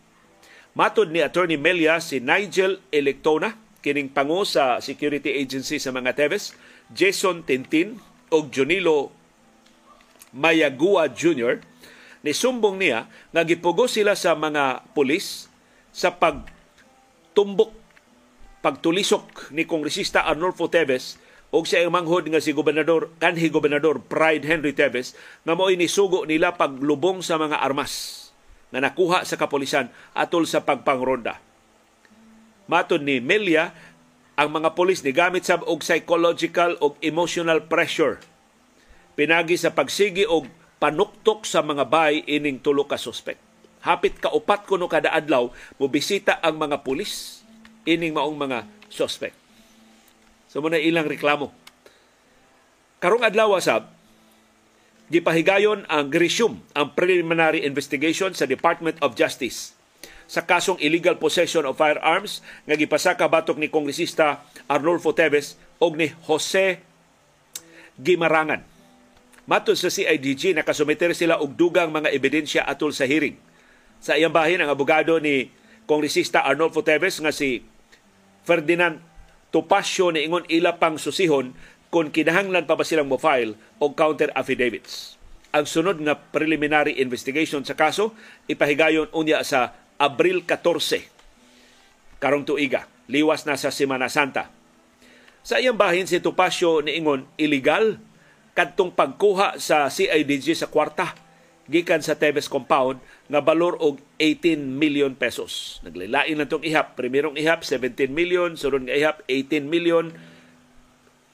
Matod 0.71 1.11
ni 1.11 1.19
Attorney 1.19 1.59
Melia 1.59 1.99
si 1.99 2.23
Nigel 2.23 2.79
Electona, 2.95 3.59
kining 3.83 4.07
pango 4.07 4.47
sa 4.47 4.79
Security 4.79 5.35
Agency 5.35 5.83
sa 5.83 5.91
mga 5.91 6.15
Teves, 6.15 6.55
Jason 6.95 7.43
Tintin 7.43 7.99
o 8.31 8.47
Junilo 8.47 9.11
Mayagua 10.31 11.11
Jr. 11.11 11.59
ni 12.23 12.31
sumbong 12.31 12.79
niya 12.79 13.11
nga 13.35 13.43
gipugo 13.43 13.91
sila 13.91 14.15
sa 14.15 14.31
mga 14.31 14.87
pulis 14.95 15.51
sa 15.91 16.15
pagtumbok 16.15 17.75
pagtulisok 18.63 19.51
ni 19.51 19.67
kongresista 19.67 20.23
Arnolfo 20.23 20.71
Teves 20.71 21.19
og 21.51 21.67
sa 21.67 21.83
manghod 21.91 22.31
nga 22.31 22.39
si 22.39 22.55
gobernador 22.55 23.11
kanhi 23.19 23.51
gobernador 23.51 23.99
Pride 23.99 24.47
Henry 24.47 24.71
Teves 24.71 25.11
nga 25.43 25.51
mo'y 25.51 25.75
nisugo 25.75 26.23
nila 26.23 26.55
paglubong 26.55 27.19
sa 27.19 27.35
mga 27.35 27.59
armas 27.59 28.23
na 28.71 28.79
nakuha 28.79 29.27
sa 29.27 29.35
kapolisan 29.35 29.91
atol 30.15 30.47
sa 30.47 30.63
pagpangronda. 30.63 31.43
Matod 32.71 33.03
ni 33.03 33.19
Melia, 33.19 33.75
ang 34.41 34.49
mga 34.49 34.73
polis 34.73 35.05
ni 35.05 35.13
gamit 35.13 35.45
sab 35.45 35.61
og 35.69 35.85
psychological 35.85 36.73
og 36.81 36.97
emotional 37.05 37.61
pressure 37.61 38.17
pinagi 39.13 39.53
sa 39.53 39.69
pagsigi 39.69 40.25
og 40.25 40.49
panuktok 40.81 41.45
sa 41.45 41.61
mga 41.61 41.85
bay 41.85 42.25
ining 42.25 42.57
tulo 42.57 42.89
ka 42.89 42.97
suspect. 42.97 43.37
Hapit 43.85 44.17
ka 44.17 44.33
upat 44.33 44.65
kuno 44.65 44.89
kada 44.89 45.13
adlaw 45.13 45.53
mo 45.77 45.85
bisita 45.85 46.41
ang 46.41 46.57
mga 46.57 46.81
pulis 46.81 47.45
ining 47.85 48.17
maong 48.17 48.33
mga 48.33 48.65
suspect. 48.89 49.37
So 50.49 50.57
muna 50.57 50.81
ilang 50.81 51.05
reklamo. 51.05 51.53
Karong 52.97 53.21
adlaw 53.21 53.61
sab 53.61 53.93
gipahigayon 55.13 55.85
ang 55.85 56.09
GRISUM, 56.09 56.65
ang 56.73 56.97
preliminary 56.97 57.61
investigation 57.61 58.33
sa 58.33 58.49
Department 58.49 58.97
of 59.05 59.13
Justice 59.13 59.77
sa 60.31 60.47
kasong 60.47 60.79
illegal 60.79 61.19
possession 61.19 61.67
of 61.67 61.75
firearms 61.75 62.39
nga 62.63 62.79
gipasaka 62.79 63.27
batok 63.27 63.59
ni 63.59 63.67
kongresista 63.67 64.47
Arnulfo 64.71 65.11
Teves 65.11 65.59
og 65.83 65.99
ni 65.99 66.07
Jose 66.23 66.79
Gimarangan. 67.99 68.63
Matod 69.43 69.75
sa 69.75 69.91
CIDG 69.91 70.55
nakasumiter 70.55 71.11
sila 71.11 71.43
og 71.43 71.59
dugang 71.59 71.91
mga 71.91 72.15
ebidensya 72.15 72.63
atol 72.63 72.95
sa 72.95 73.03
hearing. 73.03 73.35
Sa 73.99 74.15
iyang 74.15 74.31
bahin 74.31 74.63
ang 74.63 74.71
abogado 74.71 75.19
ni 75.19 75.51
kongresista 75.83 76.47
Arnulfo 76.47 76.79
Teves 76.79 77.19
nga 77.19 77.35
si 77.35 77.67
Ferdinand 78.47 79.03
Topacio 79.51 80.15
ni 80.15 80.23
ingon 80.23 80.47
ila 80.47 80.79
pang 80.79 80.95
susihon 80.95 81.51
kung 81.91 82.07
kinahanglan 82.07 82.63
pa 82.63 82.79
ba 82.79 82.87
silang 82.87 83.11
mo-file 83.11 83.59
o 83.83 83.91
counter 83.91 84.31
affidavits. 84.31 85.19
Ang 85.51 85.67
sunod 85.67 85.99
nga 85.99 86.15
preliminary 86.15 87.03
investigation 87.03 87.67
sa 87.67 87.75
kaso 87.75 88.15
ipahigayon 88.47 89.11
unya 89.11 89.43
sa 89.43 89.75
Abril 90.01 90.41
14 90.49 92.17
karong 92.17 92.41
tuiga 92.41 92.89
liwas 93.05 93.45
na 93.45 93.53
sa 93.53 93.69
Semana 93.69 94.09
Santa. 94.09 94.49
Sa 95.45 95.61
iyang 95.61 95.77
bahin 95.77 96.09
si 96.09 96.17
Topacio 96.17 96.81
niingon 96.81 97.29
illegal 97.37 98.01
kadtong 98.57 98.93
pagkuha 98.97 99.61
sa 99.61 99.85
CIDG 99.93 100.57
sa 100.57 100.69
kwarta 100.69 101.13
gikan 101.71 102.03
sa 102.03 102.17
Tebes 102.17 102.51
compound 102.51 102.99
nga 103.31 103.39
balor 103.39 103.79
og 103.79 104.03
18 104.19 104.59
million 104.59 105.15
pesos. 105.15 105.79
Naglain 105.87 106.11
lang 106.11 106.49
tong 106.51 106.67
ihap. 106.67 106.99
Primerong 106.99 107.39
ihap 107.39 107.63
17 107.63 108.11
million, 108.11 108.59
sunod 108.59 108.91
nga 108.91 108.95
ihap 108.97 109.23
18 109.29 109.71
million, 109.71 110.11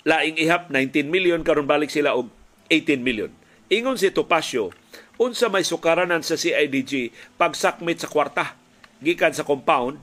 laing 0.05 0.37
ihap 0.37 0.69
19 0.69 1.09
million 1.09 1.41
karon 1.41 1.65
balik 1.65 1.89
sila 1.89 2.13
og 2.13 2.29
18 2.69 3.01
million. 3.01 3.33
Ingon 3.67 3.99
si 3.99 4.13
Topacio, 4.13 4.71
unsa 5.17 5.49
may 5.49 5.65
sukaranan 5.65 6.21
sa 6.21 6.37
CIDG 6.37 7.13
pagsakmit 7.37 8.01
sa 8.01 8.09
kwarta 8.09 8.53
gikan 9.01 9.33
sa 9.33 9.45
compound 9.45 10.01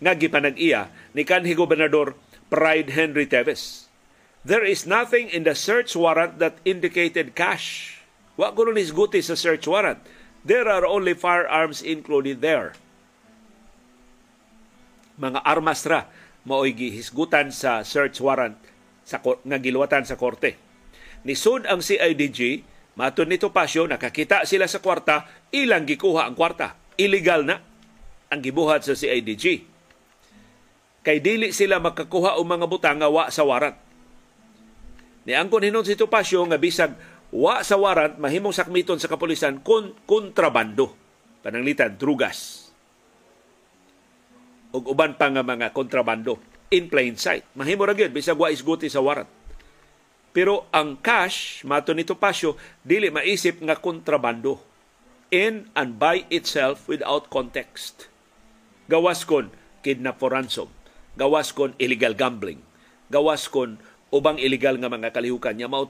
nga 0.00 0.16
gipanag-iya 0.16 0.88
ni 1.12 1.24
kanhi 1.24 1.52
gobernador 1.52 2.16
Pride 2.50 2.90
Henry 2.96 3.28
Teves. 3.28 3.86
There 4.40 4.64
is 4.64 4.88
nothing 4.88 5.28
in 5.28 5.44
the 5.44 5.52
search 5.52 5.92
warrant 5.92 6.40
that 6.40 6.58
indicated 6.64 7.36
cash. 7.36 8.00
Wa 8.40 8.50
kuno 8.56 8.72
nisguti 8.72 9.20
sa 9.20 9.36
search 9.36 9.68
warrant. 9.68 10.00
There 10.40 10.64
are 10.64 10.88
only 10.88 11.12
firearms 11.12 11.84
included 11.84 12.40
there. 12.40 12.72
Mga 15.20 15.44
armas 15.44 15.84
ra 15.84 16.08
mao'y 16.48 16.72
gihisgutan 16.72 17.52
sa 17.52 17.84
search 17.84 18.16
warrant 18.24 18.56
sa 19.04 19.20
nga 19.20 19.58
giluwatan 19.60 20.08
sa 20.08 20.16
korte. 20.16 20.56
Nisud 21.28 21.68
ang 21.68 21.84
CIDG, 21.84 22.64
matud 22.98 23.26
nito 23.26 23.50
pasyo, 23.50 23.86
nakakita 23.86 24.46
sila 24.46 24.70
sa 24.70 24.82
kwarta, 24.82 25.26
ilang 25.54 25.86
gikuha 25.86 26.26
ang 26.26 26.34
kwarta. 26.34 26.78
Illegal 27.00 27.46
na 27.46 27.56
ang 28.30 28.40
gibuhat 28.40 28.86
sa 28.86 28.94
CIDG. 28.94 29.66
Kay 31.00 31.18
dili 31.24 31.50
sila 31.50 31.80
makakuha 31.80 32.36
og 32.36 32.46
mga 32.46 32.66
butang 32.68 33.00
wa 33.00 33.32
sa 33.32 33.42
warrant. 33.42 33.78
Ni 35.24 35.32
angkon 35.32 35.64
hinon 35.64 35.84
si 35.84 35.96
Tupasyo 35.96 36.44
nga 36.48 36.60
bisag 36.60 36.92
wa 37.32 37.64
sa 37.64 37.80
warrant 37.80 38.20
mahimong 38.20 38.52
sakmiton 38.52 39.00
sa 39.00 39.08
kapulisan 39.08 39.64
kon 39.64 39.96
kontrabando. 40.04 40.92
Pananglitan, 41.40 41.96
drugas. 41.96 42.70
ug 44.70 44.86
uban 44.86 45.18
pa 45.18 45.26
nga 45.30 45.42
mga 45.42 45.74
kontrabando 45.74 46.38
in 46.70 46.86
plain 46.86 47.18
sight. 47.18 47.42
Mahimo 47.58 47.82
ra 47.82 47.94
gyud 47.94 48.14
bisag 48.14 48.38
wa 48.38 48.50
isguti 48.50 48.86
sa 48.86 49.02
warrant. 49.02 49.39
Pero 50.30 50.70
ang 50.70 50.94
cash, 51.02 51.66
mato 51.66 51.90
nito 51.90 52.14
pasyo, 52.14 52.54
dili 52.86 53.10
maisip 53.10 53.58
nga 53.66 53.74
kontrabando 53.74 54.62
in 55.30 55.70
and 55.78 55.98
by 55.98 56.26
itself 56.30 56.86
without 56.90 57.30
context. 57.30 58.10
Gawas 58.90 59.22
kon 59.22 59.50
kidnap 59.82 60.18
for 60.18 60.34
ransom. 60.34 60.70
Gawas 61.14 61.54
kon 61.54 61.74
illegal 61.78 62.14
gambling. 62.14 62.58
Gawas 63.10 63.46
kon 63.46 63.78
ubang 64.10 64.38
illegal 64.38 64.78
nga 64.78 64.90
mga 64.90 65.14
kalihukan. 65.14 65.54
Nya 65.54 65.70
mao 65.70 65.86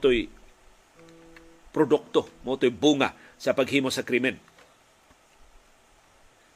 produkto, 1.73 2.29
mao 2.45 2.57
bunga 2.57 3.17
sa 3.41 3.57
paghimo 3.57 3.89
sa 3.89 4.05
krimen. 4.05 4.37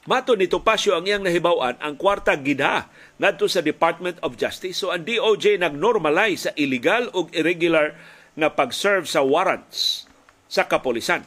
Mato 0.05 0.37
ni 0.37 0.45
Topacio 0.45 0.93
ang 0.93 1.09
iyang 1.09 1.25
nahibawan 1.25 1.81
ang 1.81 1.97
kwarta 1.97 2.37
gida 2.37 2.85
ngadto 3.17 3.49
sa 3.49 3.65
Department 3.65 4.21
of 4.21 4.37
Justice. 4.37 4.77
So 4.77 4.93
ang 4.93 5.01
DOJ 5.01 5.57
nagnormalize 5.57 6.45
sa 6.45 6.51
illegal 6.53 7.09
o 7.17 7.25
irregular 7.33 7.97
nga 8.37 8.53
pag-serve 8.53 9.09
sa 9.09 9.25
warrants 9.25 10.05
sa 10.45 10.69
kapolisan. 10.69 11.25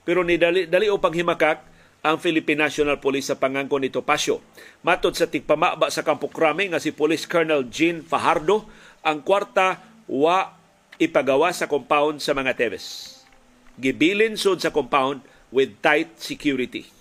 Pero 0.00 0.24
ni 0.24 0.40
dali, 0.40 0.64
dali 0.64 0.88
o 0.88 0.96
panghimakak 0.96 1.60
ang 2.00 2.16
Philippine 2.16 2.64
National 2.64 3.04
Police 3.04 3.28
sa 3.28 3.36
pangangko 3.36 3.76
ni 3.76 3.92
Topacio. 3.92 4.40
Matod 4.80 5.12
sa 5.12 5.28
tigpamaba 5.28 5.92
sa 5.92 6.00
Kampo 6.00 6.32
Krame 6.32 6.72
nga 6.72 6.80
si 6.80 6.88
Police 6.88 7.28
Colonel 7.28 7.68
Jean 7.68 8.00
Fajardo, 8.00 8.64
ang 9.04 9.20
kwarta 9.20 9.84
wa 10.08 10.56
ipagawa 10.96 11.52
sa 11.52 11.68
compound 11.68 12.24
sa 12.24 12.32
mga 12.32 12.56
Teves. 12.56 13.20
Gibilin 13.76 14.40
sud 14.40 14.64
sa 14.64 14.72
compound 14.72 15.20
with 15.52 15.76
tight 15.84 16.16
security 16.16 16.93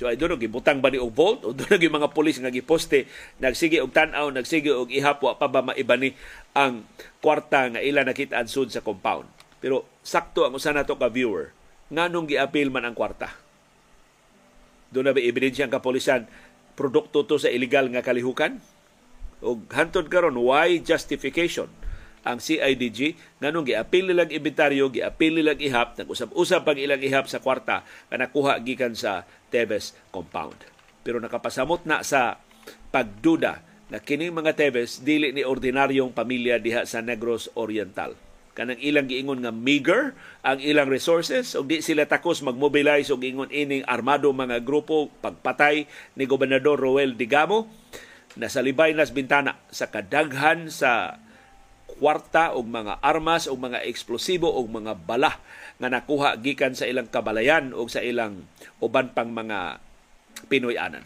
So 0.00 0.08
don't 0.16 0.32
know, 0.32 0.40
gibutang 0.40 0.80
ba 0.80 0.88
ni 0.88 0.96
og 0.96 1.12
vault 1.12 1.44
o 1.44 1.52
yung 1.52 1.92
mga 2.00 2.16
pulis 2.16 2.40
nga 2.40 2.48
giposte 2.48 3.04
nagsige 3.36 3.84
og 3.84 3.92
tan-aw, 3.92 4.32
nagsige 4.32 4.72
og 4.72 4.88
ihap 4.88 5.20
wa 5.20 5.36
pa 5.36 5.44
ba 5.44 5.60
maiba 5.60 6.00
ni 6.00 6.16
ang 6.56 6.88
kwarta 7.20 7.68
nga 7.68 7.84
ila 7.84 8.00
nakita 8.08 8.40
sud 8.48 8.72
sa 8.72 8.80
compound. 8.80 9.28
Pero 9.60 9.84
sakto 10.00 10.48
ang 10.48 10.56
usa 10.56 10.72
nato 10.72 10.96
ka 10.96 11.12
viewer 11.12 11.52
nganong 11.92 12.32
giapil 12.32 12.72
man 12.72 12.88
ang 12.88 12.96
kwarta. 12.96 13.28
Doon 14.88 15.12
na 15.12 15.12
ba 15.12 15.20
ebidensya 15.20 15.68
ang 15.68 15.74
kapolisan 15.76 16.24
produkto 16.80 17.28
to 17.28 17.36
sa 17.36 17.52
illegal 17.52 17.92
nga 17.92 18.00
kalihukan? 18.00 18.56
O 19.44 19.60
hantod 19.68 20.08
karon 20.08 20.40
why 20.40 20.80
justification 20.80 21.68
ang 22.20 22.38
CIDG 22.38 23.16
nganong 23.40 23.66
giapil 23.68 24.04
nilang 24.08 24.28
inventaryo, 24.28 24.92
giapil 24.92 25.40
nilang 25.40 25.60
ihap, 25.60 25.96
nag-usap-usap 25.96 26.60
pag 26.64 26.76
ilang 26.76 27.00
ihap 27.00 27.26
sa 27.26 27.40
kwarta 27.40 27.84
nga 27.84 28.16
nakuha 28.16 28.60
gikan 28.60 28.92
sa 28.92 29.24
Tevez 29.48 29.96
compound. 30.12 30.56
Pero 31.00 31.16
nakapasamot 31.18 31.88
na 31.88 32.04
sa 32.04 32.38
pagduda 32.92 33.64
na 33.90 33.98
kining 33.98 34.30
mga 34.30 34.54
Tevez 34.54 35.02
dili 35.02 35.34
ni 35.34 35.42
ordinaryong 35.42 36.14
pamilya 36.14 36.62
diha 36.62 36.86
sa 36.86 37.02
Negros 37.02 37.50
Oriental. 37.58 38.14
Kanang 38.54 38.82
ilang 38.82 39.06
giingon 39.06 39.40
nga 39.46 39.54
meager 39.54 40.12
ang 40.42 40.58
ilang 40.58 40.90
resources 40.90 41.54
ug 41.54 41.70
di 41.70 41.80
sila 41.80 42.04
takos 42.04 42.42
magmobilize 42.42 43.08
og 43.08 43.22
ingon 43.22 43.48
ining 43.48 43.86
armado 43.86 44.28
mga 44.34 44.60
grupo 44.66 45.08
pagpatay 45.22 45.86
ni 46.18 46.24
Gobernador 46.26 46.76
Roel 46.76 47.14
Digamo 47.14 47.70
na 48.34 48.50
sa 48.50 48.62
libay 48.62 48.94
nas 48.94 49.14
bintana 49.14 49.58
sa 49.70 49.88
kadaghan 49.90 50.70
sa 50.70 51.18
kwarta 52.00 52.56
og 52.56 52.64
mga 52.64 53.04
armas 53.04 53.44
o 53.44 53.60
mga 53.60 53.84
eksplosibo 53.84 54.48
o 54.48 54.64
mga 54.64 54.96
bala 55.04 55.36
nga 55.76 55.92
nakuha 55.92 56.40
gikan 56.40 56.72
sa 56.72 56.88
ilang 56.88 57.12
kabalayan 57.12 57.76
o 57.76 57.84
sa 57.84 58.00
ilang 58.00 58.48
uban 58.80 59.12
pang 59.12 59.28
mga 59.28 59.84
Pinoy-anan. 60.48 61.04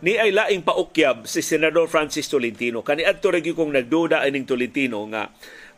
ni 0.00 0.16
ay 0.16 0.32
laing 0.32 0.64
paukyab 0.64 1.28
si 1.28 1.44
Senador 1.44 1.84
Francis 1.84 2.24
Tolentino. 2.24 2.80
Kani 2.80 3.04
adto 3.04 3.28
ra 3.28 3.40
kong 3.40 3.72
nagduda 3.72 4.24
ining 4.24 4.48
Tolentino 4.48 5.04
nga 5.12 5.28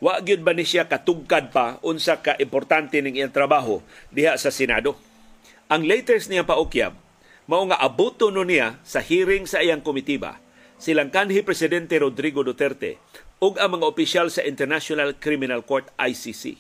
wa 0.03 0.19
gyud 0.23 0.43
ba 0.43 0.55
ni 0.55 0.67
siya 0.67 0.87
katugkad 0.87 1.51
pa 1.55 1.79
unsa 1.83 2.23
ka 2.23 2.39
importante 2.39 2.99
ning 3.03 3.19
iyang 3.19 3.35
trabaho 3.35 3.83
diha 4.11 4.35
sa 4.39 4.51
Senado 4.55 5.12
ang 5.73 5.89
latest 5.89 6.29
niya 6.29 6.45
paukyab, 6.45 6.93
mao 7.49 7.65
nga 7.65 7.81
abuto 7.81 8.29
no 8.29 8.45
niya 8.45 8.77
sa 8.85 9.01
hearing 9.01 9.49
sa 9.49 9.65
iyang 9.65 9.81
komitiba 9.81 10.37
silang 10.83 11.15
kanhi 11.15 11.47
presidente 11.47 11.95
Rodrigo 11.95 12.43
Duterte 12.43 12.99
ug 13.39 13.55
ang 13.55 13.79
mga 13.79 13.87
opisyal 13.87 14.27
sa 14.35 14.43
International 14.43 15.15
Criminal 15.15 15.63
Court 15.63 15.87
ICC. 15.95 16.59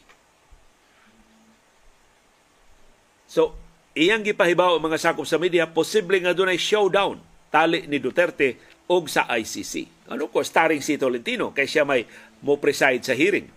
So, 3.27 3.59
iyang 3.99 4.23
gipahibaw 4.23 4.79
ang 4.79 4.87
mga 4.87 5.03
sakop 5.03 5.27
sa 5.27 5.43
media, 5.43 5.67
posible 5.67 6.23
nga 6.23 6.31
dunay 6.31 6.55
showdown 6.55 7.19
tali 7.51 7.91
ni 7.91 7.99
Duterte 7.99 8.63
og 8.87 9.11
sa 9.11 9.27
ICC. 9.27 10.07
Ano 10.15 10.31
ko, 10.31 10.47
starring 10.47 10.87
si 10.87 10.95
Tolentino, 10.95 11.51
kay 11.51 11.67
siya 11.67 11.83
may 11.83 12.07
mo 12.47 12.63
preside 12.63 13.03
sa 13.03 13.19
hearing. 13.19 13.51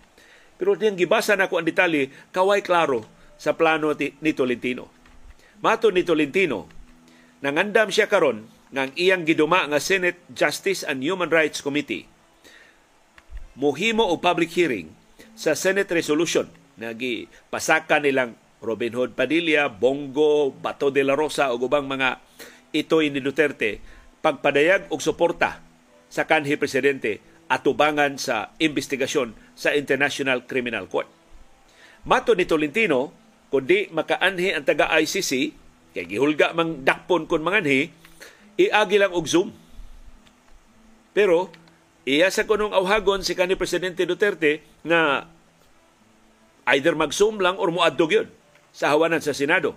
Pero 0.58 0.74
niyang 0.74 0.98
gibasa 0.98 1.38
na 1.38 1.46
ko 1.46 1.62
ang 1.62 1.68
detalye, 1.68 2.10
kaway 2.34 2.58
klaro 2.64 3.06
sa 3.38 3.54
plano 3.54 3.94
ni 3.94 4.32
Tolentino. 4.34 4.95
Mato 5.64 5.88
ni 5.88 6.04
Tolentino, 6.04 6.68
nangandam 7.40 7.88
siya 7.88 8.10
karon 8.10 8.48
ng 8.74 8.90
iyang 8.98 9.24
giduma 9.24 9.64
nga 9.64 9.80
Senate 9.80 10.20
Justice 10.28 10.84
and 10.84 11.00
Human 11.00 11.32
Rights 11.32 11.64
Committee 11.64 12.16
muhimo 13.56 14.04
o 14.04 14.20
public 14.20 14.52
hearing 14.52 14.92
sa 15.32 15.56
Senate 15.56 15.88
resolution 15.90 16.46
na 16.76 16.92
gipasaka 16.92 17.98
nilang 17.98 18.36
Robin 18.60 18.92
Hood 18.92 19.16
Padilla, 19.16 19.72
Bongo, 19.72 20.52
Bato 20.52 20.92
de 20.92 21.04
la 21.04 21.16
Rosa 21.16 21.52
o 21.52 21.56
ubang 21.56 21.88
mga 21.88 22.20
itoy 22.76 23.08
ni 23.08 23.24
Duterte 23.24 23.80
pagpadayag 24.20 24.92
og 24.92 25.00
suporta 25.00 25.64
sa 26.12 26.28
kanhi 26.28 26.60
presidente 26.60 27.20
atubangan 27.48 28.20
sa 28.20 28.52
investigasyon 28.60 29.32
sa 29.56 29.72
International 29.72 30.44
Criminal 30.44 30.88
Court. 30.88 31.08
Mato 32.06 32.36
ni 32.36 32.44
Tolentino, 32.44 33.12
kundi 33.56 33.88
makaanhi 33.88 34.52
ang 34.52 34.68
taga 34.68 34.92
ICC, 35.00 35.32
kay 35.96 36.04
gihulga 36.04 36.52
mang 36.52 36.84
dakpon 36.84 37.24
kon 37.24 37.40
manganhi, 37.40 37.88
iagi 38.60 39.00
lang 39.00 39.16
og 39.16 39.24
Zoom. 39.24 39.48
Pero 41.16 41.48
iya 42.04 42.28
sa 42.28 42.44
kunong 42.44 42.76
awhagon 42.76 43.24
si 43.24 43.32
kanhi 43.32 43.56
presidente 43.56 44.04
Duterte 44.04 44.60
na 44.84 45.24
either 46.68 46.92
mag-zoom 46.92 47.40
lang 47.40 47.56
or 47.56 47.72
muadtog 47.72 48.12
yun 48.12 48.28
sa 48.76 48.92
hawanan 48.92 49.24
sa 49.24 49.32
Senado. 49.32 49.72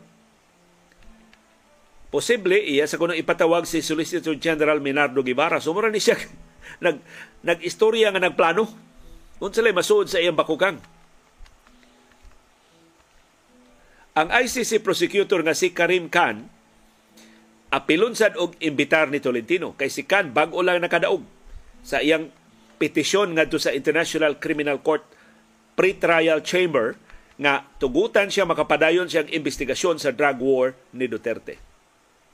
Posible 2.12 2.60
iya 2.60 2.84
sa 2.84 3.00
kunong 3.00 3.16
ipatawag 3.16 3.64
si 3.64 3.80
Solicitor 3.80 4.36
General 4.36 4.84
Minardo 4.84 5.24
Guevara. 5.24 5.64
Sumura 5.64 5.88
ni 5.88 6.04
siya 6.04 6.20
nag 6.84 7.00
nag-istorya 7.48 8.12
nga 8.12 8.20
nagplano. 8.20 8.68
Kung 9.40 9.56
sila 9.56 9.72
masuod 9.72 10.12
sa 10.12 10.20
iyang 10.20 10.36
bakukang. 10.36 10.99
Ang 14.20 14.36
ICC 14.36 14.84
prosecutor 14.84 15.40
nga 15.48 15.56
si 15.56 15.72
Karim 15.72 16.12
Khan 16.12 16.44
apilon 17.72 18.20
sad 18.20 18.36
og 18.36 18.52
imbitar 18.60 19.08
ni 19.08 19.24
Tolentino 19.24 19.80
kay 19.80 19.88
si 19.88 20.04
Khan 20.04 20.36
bag-o 20.36 20.60
lang 20.60 20.84
nakadaog 20.84 21.24
sa 21.88 22.04
iyang 22.04 22.28
petisyon 22.76 23.32
ngadto 23.32 23.56
sa 23.56 23.72
International 23.72 24.36
Criminal 24.36 24.84
Court 24.84 25.08
pre-trial 25.80 26.44
chamber 26.44 27.00
nga 27.40 27.64
tugutan 27.80 28.28
siya 28.28 28.44
makapadayon 28.44 29.08
siyang 29.08 29.32
investigasyon 29.32 30.04
sa 30.04 30.12
drug 30.12 30.44
war 30.44 30.76
ni 30.92 31.08
Duterte. 31.08 31.56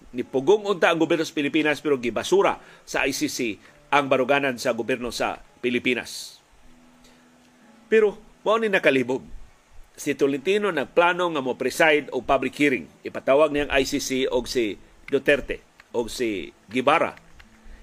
Nipugong 0.09 0.65
unta 0.65 0.89
ang 0.89 0.97
gobyerno 0.97 1.21
sa 1.21 1.37
Pilipinas 1.37 1.85
pero 1.85 2.01
gibasura 2.01 2.57
sa 2.81 3.05
ICC 3.05 3.61
ang 3.93 4.09
baruganan 4.09 4.57
sa 4.57 4.73
gobyerno 4.73 5.13
sa 5.13 5.37
Pilipinas. 5.61 6.41
Pero 7.85 8.17
mao 8.41 8.57
ni 8.57 8.73
nakalibog 8.73 9.34
si 9.95 10.11
Tolentino 10.13 10.69
nagplano 10.69 11.31
nga 11.31 11.41
mo 11.41 11.55
preside 11.55 12.11
o 12.11 12.19
public 12.19 12.55
hearing. 12.59 12.85
Ipatawag 13.07 13.55
niyang 13.55 13.71
ICC 13.71 14.27
og 14.29 14.45
si 14.45 14.75
Duterte 15.07 15.63
o 15.95 16.05
si 16.11 16.51
Gibara. 16.67 17.15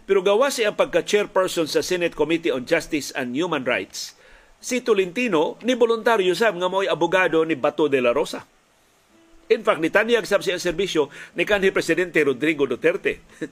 Pero 0.04 0.20
gawa 0.20 0.52
siya 0.52 0.76
pagka-chairperson 0.76 1.64
sa 1.64 1.80
Senate 1.80 2.12
Committee 2.12 2.52
on 2.52 2.68
Justice 2.68 3.14
and 3.16 3.32
Human 3.32 3.64
Rights, 3.64 4.12
si 4.60 4.84
Tolentino 4.84 5.56
ni 5.64 5.72
voluntaryo 5.72 6.36
sab 6.36 6.54
nga 6.60 6.68
mo'y 6.68 6.86
abogado 6.86 7.40
ni 7.48 7.56
Bato 7.56 7.88
de 7.88 8.04
la 8.04 8.12
Rosa. 8.12 8.44
In 9.48 9.64
fact, 9.64 9.80
nitanyag 9.80 10.28
sab 10.28 10.44
siya 10.44 10.60
serbisyo 10.60 11.08
ni 11.34 11.48
kanhi 11.48 11.72
Presidente 11.72 12.20
Rodrigo 12.22 12.68
Duterte. 12.68 13.24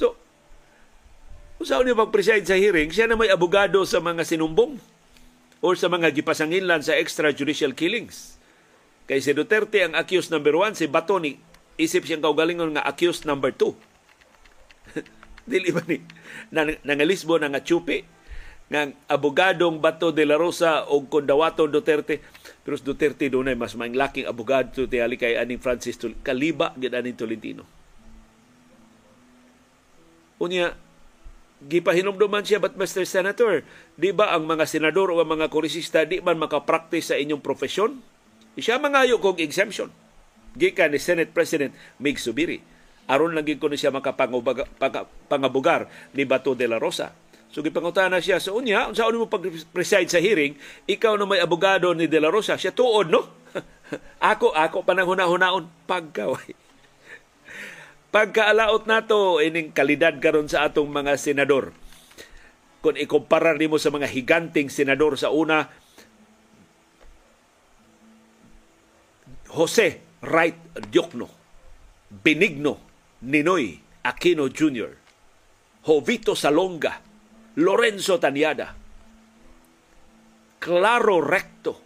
so, 0.00 0.16
saan 1.60 1.84
niya 1.84 1.98
pag-preside 1.98 2.46
sa 2.46 2.56
hearing, 2.56 2.88
siya 2.88 3.10
na 3.10 3.18
may 3.18 3.28
abogado 3.28 3.82
sa 3.84 4.00
mga 4.00 4.22
sinumbong 4.24 4.95
o 5.66 5.74
sa 5.74 5.90
mga 5.90 6.14
gipasanginlan 6.14 6.86
sa 6.86 6.94
extrajudicial 6.94 7.74
killings. 7.74 8.38
Kay 9.10 9.18
si 9.18 9.34
Duterte 9.34 9.82
ang 9.82 9.98
accused 9.98 10.30
number 10.30 10.54
one, 10.54 10.78
si 10.78 10.86
Bato 10.86 11.18
ni 11.18 11.42
isip 11.74 12.06
siyang 12.06 12.22
kaugalingon 12.22 12.78
nga 12.78 12.86
accused 12.86 13.26
number 13.26 13.50
two. 13.50 13.74
Dili 15.50 15.74
ba 15.74 15.82
ni 15.90 15.98
nangalisbo 16.86 17.42
na 17.42 17.50
nga 17.50 17.66
chupi 17.66 18.06
nga 18.70 18.86
abogadong 19.10 19.82
Bato 19.82 20.14
de 20.14 20.22
la 20.26 20.38
Rosa 20.38 20.86
o 20.86 21.06
Condawato 21.06 21.66
Duterte 21.66 22.22
pero 22.62 22.78
Duterte 22.78 23.30
doon 23.30 23.50
ay 23.50 23.58
mas 23.58 23.78
laking 23.78 24.26
abogado 24.26 24.86
ti 24.86 24.98
kay 24.98 25.38
aning 25.38 25.62
Francis 25.62 25.98
Kaliba 26.22 26.74
gid 26.74 26.94
aning 26.94 27.14
Tolentino. 27.14 27.62
Unya 30.42 30.74
gipahinumduman 31.64 32.44
siya 32.44 32.60
but 32.60 32.76
Mr. 32.76 33.08
Senator, 33.08 33.64
di 33.96 34.12
ba 34.12 34.36
ang 34.36 34.44
mga 34.44 34.68
senador 34.68 35.08
o 35.12 35.20
ang 35.20 35.30
mga 35.32 35.48
koresista 35.48 36.04
di 36.04 36.20
man 36.20 36.36
makapractice 36.36 37.12
sa 37.12 37.16
inyong 37.16 37.40
profesyon? 37.40 37.96
Siya 38.56 38.80
mangayo 38.80 39.20
kong 39.20 39.40
exemption. 39.40 39.92
Gikan 40.56 40.92
ni 40.92 41.00
Senate 41.00 41.32
President 41.32 41.72
Mig 42.00 42.16
Subiri. 42.16 42.60
Aron 43.06 43.36
lang 43.36 43.46
ko 43.46 43.68
ni 43.68 43.78
siya 43.78 43.92
makapangabugar 43.92 45.88
ni 46.16 46.24
Bato 46.24 46.56
de 46.56 46.66
la 46.66 46.80
Rosa. 46.80 47.12
So 47.52 47.62
gipangutan 47.62 48.12
na 48.12 48.20
siya 48.20 48.42
sa 48.42 48.52
so, 48.52 48.58
unya, 48.58 48.90
sa 48.92 49.08
mo 49.08 49.30
pag-preside 49.30 50.10
sa 50.10 50.20
hearing, 50.20 50.58
ikaw 50.84 51.14
na 51.16 51.24
may 51.24 51.40
abogado 51.40 51.94
ni 51.94 52.10
De 52.10 52.18
La 52.20 52.28
Rosa, 52.28 52.58
siya 52.58 52.74
tuod 52.74 53.08
no? 53.08 53.48
ako, 54.20 54.52
ako 54.52 54.82
panang 54.84 55.08
huna-hunaon 55.08 55.64
pagkaway 55.88 56.65
pagkaalaot 58.16 58.88
nato 58.88 59.44
ining 59.44 59.76
kalidad 59.76 60.16
karon 60.16 60.48
sa 60.48 60.64
atong 60.64 60.88
mga 60.88 61.20
senador. 61.20 61.76
Kung 62.80 62.96
ikumpara 62.96 63.52
nimo 63.52 63.76
sa 63.76 63.92
mga 63.92 64.08
higanting 64.08 64.72
senador 64.72 65.20
sa 65.20 65.28
una, 65.28 65.68
Jose 69.52 70.00
Wright 70.24 70.56
Diokno, 70.88 71.28
Benigno 72.08 72.80
Ninoy 73.20 73.84
Aquino 74.08 74.48
Jr., 74.48 74.96
Jovito 75.84 76.32
Salonga, 76.32 77.04
Lorenzo 77.60 78.16
Tanyada, 78.16 78.72
Claro 80.56 81.20
Recto, 81.20 81.84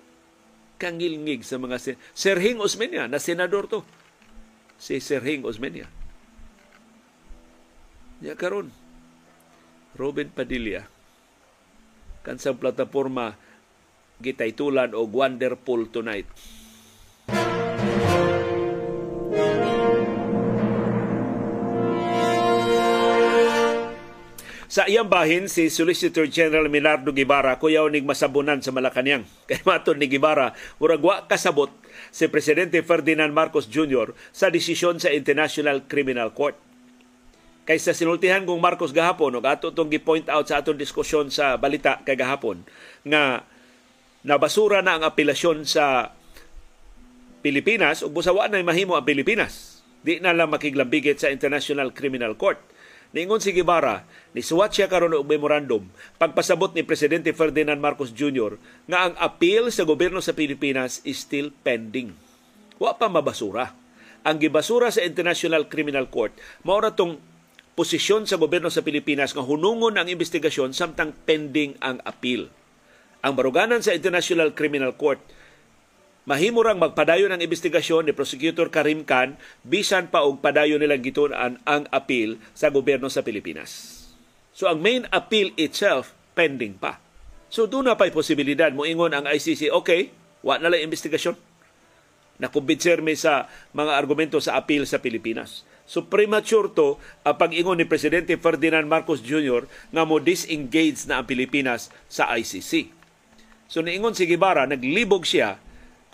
kangilngig 0.78 1.42
sa 1.42 1.58
mga 1.58 1.76
sen- 1.82 1.98
Serhing 2.14 2.62
Osmeña 2.62 3.10
na 3.10 3.18
senador 3.18 3.66
to. 3.66 3.82
Si 4.78 5.02
Serhing 5.02 5.42
Osmeña 5.42 5.99
Ya 8.20 8.36
karon 8.36 8.68
Robin 9.96 10.28
Padilla 10.28 10.84
kansang 12.20 12.60
plataporma 12.60 13.40
gitaytulan 14.20 14.92
og 14.92 15.08
Wonderful 15.08 15.88
Tonight. 15.88 16.28
Sa 24.70 24.86
iyang 24.86 25.08
bahin, 25.08 25.48
si 25.48 25.72
Solicitor 25.72 26.28
General 26.28 26.68
Minardo 26.68 27.16
Gibara 27.16 27.56
kuyaw 27.56 27.88
nig 27.88 28.04
masabunan 28.04 28.60
sa 28.60 28.70
Malacanang. 28.70 29.24
Kay 29.48 29.64
maton 29.64 29.96
ni 29.96 30.12
Gibara, 30.12 30.52
murag 30.76 31.00
wa 31.00 31.24
kasabot 31.24 31.72
si 32.12 32.28
Presidente 32.28 32.84
Ferdinand 32.84 33.32
Marcos 33.32 33.64
Jr. 33.66 34.12
sa 34.28 34.52
desisyon 34.52 35.00
sa 35.00 35.08
International 35.08 35.88
Criminal 35.88 36.36
Court 36.36 36.69
kaysa 37.68 37.92
sinultihan 37.94 38.42
kong 38.42 38.58
Marcos 38.58 38.90
gahapon 38.94 39.36
ug 39.36 39.44
ato 39.46 39.70
tong 39.70 39.90
gi-point 39.92 40.26
out 40.28 40.48
sa 40.48 40.60
atong 40.60 40.80
diskusyon 40.80 41.28
sa 41.28 41.54
balita 41.60 42.00
kay 42.02 42.16
gahapon 42.16 42.64
nga 43.06 43.44
nabasura 44.24 44.84
na 44.84 45.00
ang 45.00 45.02
apelasyon 45.06 45.64
sa 45.64 46.12
Pilipinas 47.40 48.04
ug 48.04 48.12
busawa 48.12 48.52
na 48.52 48.60
mahimo 48.60 48.96
ang 48.96 49.06
Pilipinas. 49.08 49.80
Di 50.00 50.16
na 50.20 50.32
lang 50.32 50.52
makiglambigit 50.52 51.20
sa 51.20 51.28
International 51.28 51.92
Criminal 51.92 52.36
Court. 52.36 52.60
Ningon 53.10 53.42
si 53.42 53.50
Guevara, 53.50 54.06
ni 54.32 54.38
suwat 54.38 54.70
siya 54.70 54.86
karon 54.86 55.18
og 55.18 55.26
memorandum 55.26 55.90
pagpasabot 56.16 56.70
ni 56.72 56.86
Presidente 56.86 57.34
Ferdinand 57.34 57.82
Marcos 57.82 58.14
Jr. 58.14 58.54
nga 58.86 59.10
ang 59.10 59.14
appeal 59.18 59.66
sa 59.74 59.82
gobyerno 59.82 60.22
sa 60.22 60.30
Pilipinas 60.30 61.02
is 61.02 61.18
still 61.18 61.50
pending. 61.66 62.14
Wa 62.78 62.94
pa 62.94 63.10
mabasura. 63.10 63.74
Ang 64.22 64.36
gibasura 64.38 64.94
sa 64.94 65.02
International 65.02 65.66
Criminal 65.66 66.06
Court 66.06 66.30
mao 66.62 66.78
tong 66.94 67.18
posisyon 67.80 68.28
sa 68.28 68.36
gobyerno 68.36 68.68
sa 68.68 68.84
Pilipinas 68.84 69.32
nga 69.32 69.40
hunungon 69.40 69.96
ang 69.96 70.04
investigasyon 70.04 70.76
samtang 70.76 71.16
pending 71.24 71.80
ang 71.80 71.96
appeal. 72.04 72.52
Ang 73.24 73.32
baruganan 73.32 73.80
sa 73.80 73.96
International 73.96 74.52
Criminal 74.52 74.92
Court 75.00 75.16
mahimo 76.28 76.60
rang 76.60 76.76
magpadayon 76.76 77.32
ang 77.32 77.40
investigasyon 77.40 78.04
ni 78.04 78.12
Prosecutor 78.12 78.68
Karim 78.68 79.08
Khan 79.08 79.40
bisan 79.64 80.12
pa 80.12 80.28
og 80.28 80.44
padayon 80.44 80.76
nilang 80.76 81.00
gitunan 81.00 81.56
ang 81.64 81.88
appeal 81.88 82.36
sa 82.52 82.68
gobyerno 82.68 83.08
sa 83.08 83.24
Pilipinas. 83.24 84.04
So 84.52 84.68
ang 84.68 84.84
main 84.84 85.08
appeal 85.08 85.56
itself 85.56 86.12
pending 86.36 86.76
pa. 86.76 87.00
So 87.48 87.64
doon 87.64 87.88
na 87.88 87.96
pa'y 87.96 88.12
posibilidad 88.12 88.68
mo 88.76 88.84
ingon 88.84 89.16
ang 89.16 89.24
ICC, 89.24 89.72
okay, 89.72 90.12
wa 90.44 90.60
na 90.60 90.68
lang 90.68 90.84
investigasyon. 90.84 91.32
Nakumbinser 92.44 93.00
mi 93.00 93.16
sa 93.16 93.48
mga 93.72 93.96
argumento 93.96 94.36
sa 94.36 94.60
appeal 94.60 94.84
sa 94.84 95.00
Pilipinas. 95.00 95.64
So 95.90 96.06
premature 96.06 96.70
to 96.78 97.02
ang 97.26 97.34
pag-ingon 97.34 97.74
ni 97.74 97.86
Presidente 97.90 98.38
Ferdinand 98.38 98.86
Marcos 98.86 99.18
Jr. 99.18 99.66
nga 99.90 100.06
mo 100.06 100.22
disengage 100.22 101.10
na 101.10 101.18
ang 101.18 101.26
Pilipinas 101.26 101.90
sa 102.06 102.30
ICC. 102.30 102.94
So 103.66 103.82
niingon 103.82 104.14
si 104.14 104.30
Gibara, 104.30 104.70
naglibog 104.70 105.26
siya 105.26 105.58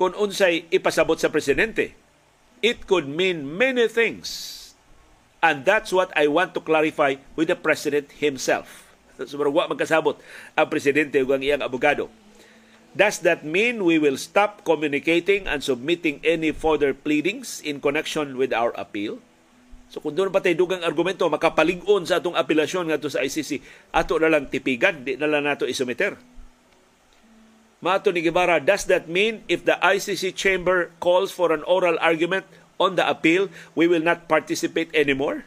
kung 0.00 0.16
unsay 0.16 0.64
ipasabot 0.72 1.20
sa 1.20 1.28
presidente. 1.28 1.92
It 2.64 2.88
could 2.88 3.04
mean 3.04 3.44
many 3.44 3.84
things 3.84 4.56
And 5.46 5.62
that's 5.62 5.92
what 5.92 6.10
I 6.16 6.26
want 6.26 6.58
to 6.58 6.60
clarify 6.64 7.22
with 7.36 7.46
the 7.46 7.58
President 7.58 8.12
himself. 8.18 8.82
So, 9.24 9.40
wa 9.40 9.64
magkasabot 9.64 10.20
ang 10.52 10.68
Presidente 10.68 11.16
ug 11.24 11.32
ang 11.32 11.40
iyang 11.40 11.64
abogado. 11.64 12.12
Does 12.92 13.24
that 13.24 13.48
mean 13.48 13.80
we 13.80 13.96
will 13.96 14.20
stop 14.20 14.60
communicating 14.60 15.48
and 15.48 15.64
submitting 15.64 16.20
any 16.20 16.52
further 16.52 16.92
pleadings 16.92 17.64
in 17.64 17.80
connection 17.80 18.36
with 18.36 18.52
our 18.52 18.76
appeal? 18.76 19.24
So 19.86 20.02
kung 20.02 20.18
doon 20.18 20.34
pa 20.34 20.42
tayo 20.42 20.58
dugang 20.58 20.82
argumento, 20.82 21.26
makapalig-on 21.30 22.04
sa 22.04 22.18
atong 22.18 22.34
apelasyon 22.34 22.90
nga 22.90 22.98
sa 23.06 23.22
ICC, 23.22 23.62
ato 23.94 24.18
na 24.18 24.30
lang 24.30 24.50
tipigan, 24.50 25.06
di 25.06 25.14
na 25.14 25.30
lang 25.30 25.46
nato 25.46 25.64
isumiter. 25.66 26.18
Mato 27.78 28.10
ni 28.10 28.24
Guevara, 28.24 28.58
does 28.58 28.88
that 28.90 29.06
mean 29.06 29.46
if 29.46 29.62
the 29.62 29.78
ICC 29.78 30.34
chamber 30.34 30.90
calls 30.98 31.30
for 31.30 31.54
an 31.54 31.62
oral 31.68 31.94
argument 32.02 32.48
on 32.82 32.98
the 32.98 33.04
appeal, 33.06 33.46
we 33.78 33.86
will 33.86 34.02
not 34.02 34.26
participate 34.26 34.90
anymore? 34.90 35.46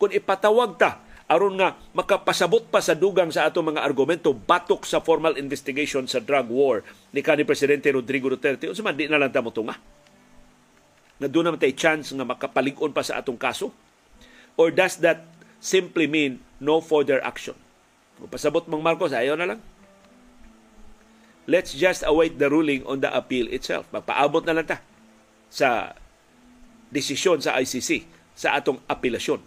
Kung 0.00 0.10
ipatawag 0.10 0.80
ta, 0.80 0.98
aron 1.30 1.54
nga 1.62 1.78
makapasabot 1.94 2.66
pa 2.66 2.82
sa 2.82 2.98
dugang 2.98 3.30
sa 3.30 3.46
atong 3.46 3.70
mga 3.70 3.86
argumento 3.86 4.34
batok 4.34 4.82
sa 4.82 4.98
formal 4.98 5.38
investigation 5.38 6.02
sa 6.10 6.18
drug 6.18 6.50
war 6.50 6.82
ni 7.14 7.22
kanhi 7.22 7.46
presidente 7.46 7.86
Rodrigo 7.94 8.26
Duterte 8.26 8.66
unsa 8.66 8.82
man 8.82 8.98
di 8.98 9.06
na 9.06 9.14
lang 9.14 9.30
ta 9.30 9.38
motunga 9.38 9.78
nga 11.20 11.28
doon 11.28 11.52
naman 11.52 11.60
tayo 11.60 11.76
chance 11.76 12.08
nga 12.16 12.24
makapalig-on 12.24 12.96
pa 12.96 13.04
sa 13.04 13.20
atong 13.20 13.36
kaso? 13.36 13.68
Or 14.56 14.72
does 14.72 14.96
that 15.04 15.28
simply 15.60 16.08
mean 16.08 16.40
no 16.56 16.80
further 16.80 17.20
action? 17.20 17.54
Kung 18.16 18.32
pasabot 18.32 18.64
mang 18.66 18.80
Marcos 18.80 19.12
ayaw 19.12 19.36
na 19.36 19.54
lang. 19.54 19.60
Let's 21.44 21.76
just 21.76 22.04
await 22.08 22.40
the 22.40 22.48
ruling 22.48 22.84
on 22.88 23.04
the 23.04 23.12
appeal 23.12 23.48
itself. 23.52 23.84
Magpaabot 23.92 24.44
na 24.48 24.56
lang 24.56 24.68
ta 24.68 24.80
sa 25.52 25.92
desisyon 26.88 27.44
sa 27.44 27.60
ICC 27.60 28.08
sa 28.32 28.56
atong 28.56 28.80
apelasyon. 28.88 29.44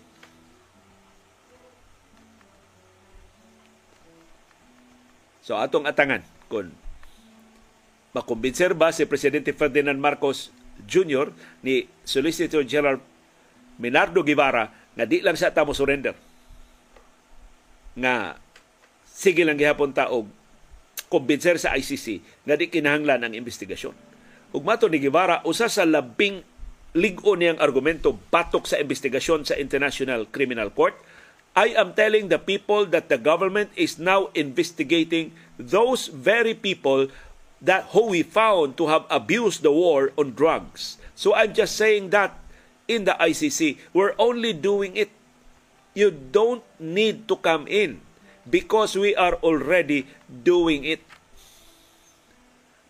So 5.44 5.60
atong 5.60 5.90
atangan 5.90 6.24
kung 6.48 6.72
makumbinser 8.16 8.72
ba 8.78 8.96
si 8.96 9.04
Presidente 9.04 9.52
Ferdinand 9.52 9.98
Marcos 10.00 10.54
Jr. 10.84 11.32
ni 11.62 11.86
Solicitor 12.04 12.66
General 12.66 12.98
Minardo 13.78 14.22
Guevara 14.22 14.70
nga 14.94 15.06
di 15.06 15.22
lang 15.22 15.38
sa 15.38 15.50
tamo 15.50 15.74
surrender 15.74 16.14
nga 17.94 18.38
sige 19.06 19.46
lang 19.46 19.58
gihapon 19.58 19.94
ta 19.94 20.10
og 20.10 20.30
kumbinser 21.10 21.62
sa 21.62 21.78
ICC 21.78 22.22
nga 22.50 22.58
di 22.58 22.74
kinahanglan 22.74 23.22
ang 23.22 23.34
investigasyon. 23.38 23.94
Ug 24.54 24.62
mato 24.66 24.90
ni 24.90 24.98
Guevara 24.98 25.46
usa 25.46 25.70
sa 25.70 25.86
labing 25.86 26.42
ligo 26.94 27.34
niyang 27.34 27.62
argumento 27.62 28.14
batok 28.30 28.70
sa 28.70 28.82
investigasyon 28.82 29.46
sa 29.46 29.58
International 29.58 30.30
Criminal 30.30 30.74
Court. 30.74 30.94
I 31.54 31.78
am 31.78 31.94
telling 31.94 32.34
the 32.34 32.42
people 32.42 32.90
that 32.90 33.14
the 33.14 33.22
government 33.22 33.70
is 33.78 34.02
now 34.02 34.34
investigating 34.34 35.38
those 35.62 36.10
very 36.10 36.58
people 36.58 37.14
that 37.64 37.96
who 37.96 38.12
we 38.12 38.22
found 38.22 38.76
to 38.76 38.92
have 38.92 39.08
abused 39.08 39.64
the 39.64 39.72
war 39.72 40.12
on 40.20 40.36
drugs. 40.36 41.00
So 41.16 41.32
I'm 41.32 41.56
just 41.56 41.80
saying 41.80 42.12
that 42.12 42.36
in 42.92 43.08
the 43.08 43.16
ICC, 43.16 43.80
we're 43.96 44.14
only 44.20 44.52
doing 44.52 45.00
it. 45.00 45.10
You 45.96 46.12
don't 46.12 46.62
need 46.78 47.32
to 47.32 47.40
come 47.40 47.66
in 47.72 48.04
because 48.44 49.00
we 49.00 49.16
are 49.16 49.40
already 49.40 50.12
doing 50.28 50.84
it. 50.84 51.00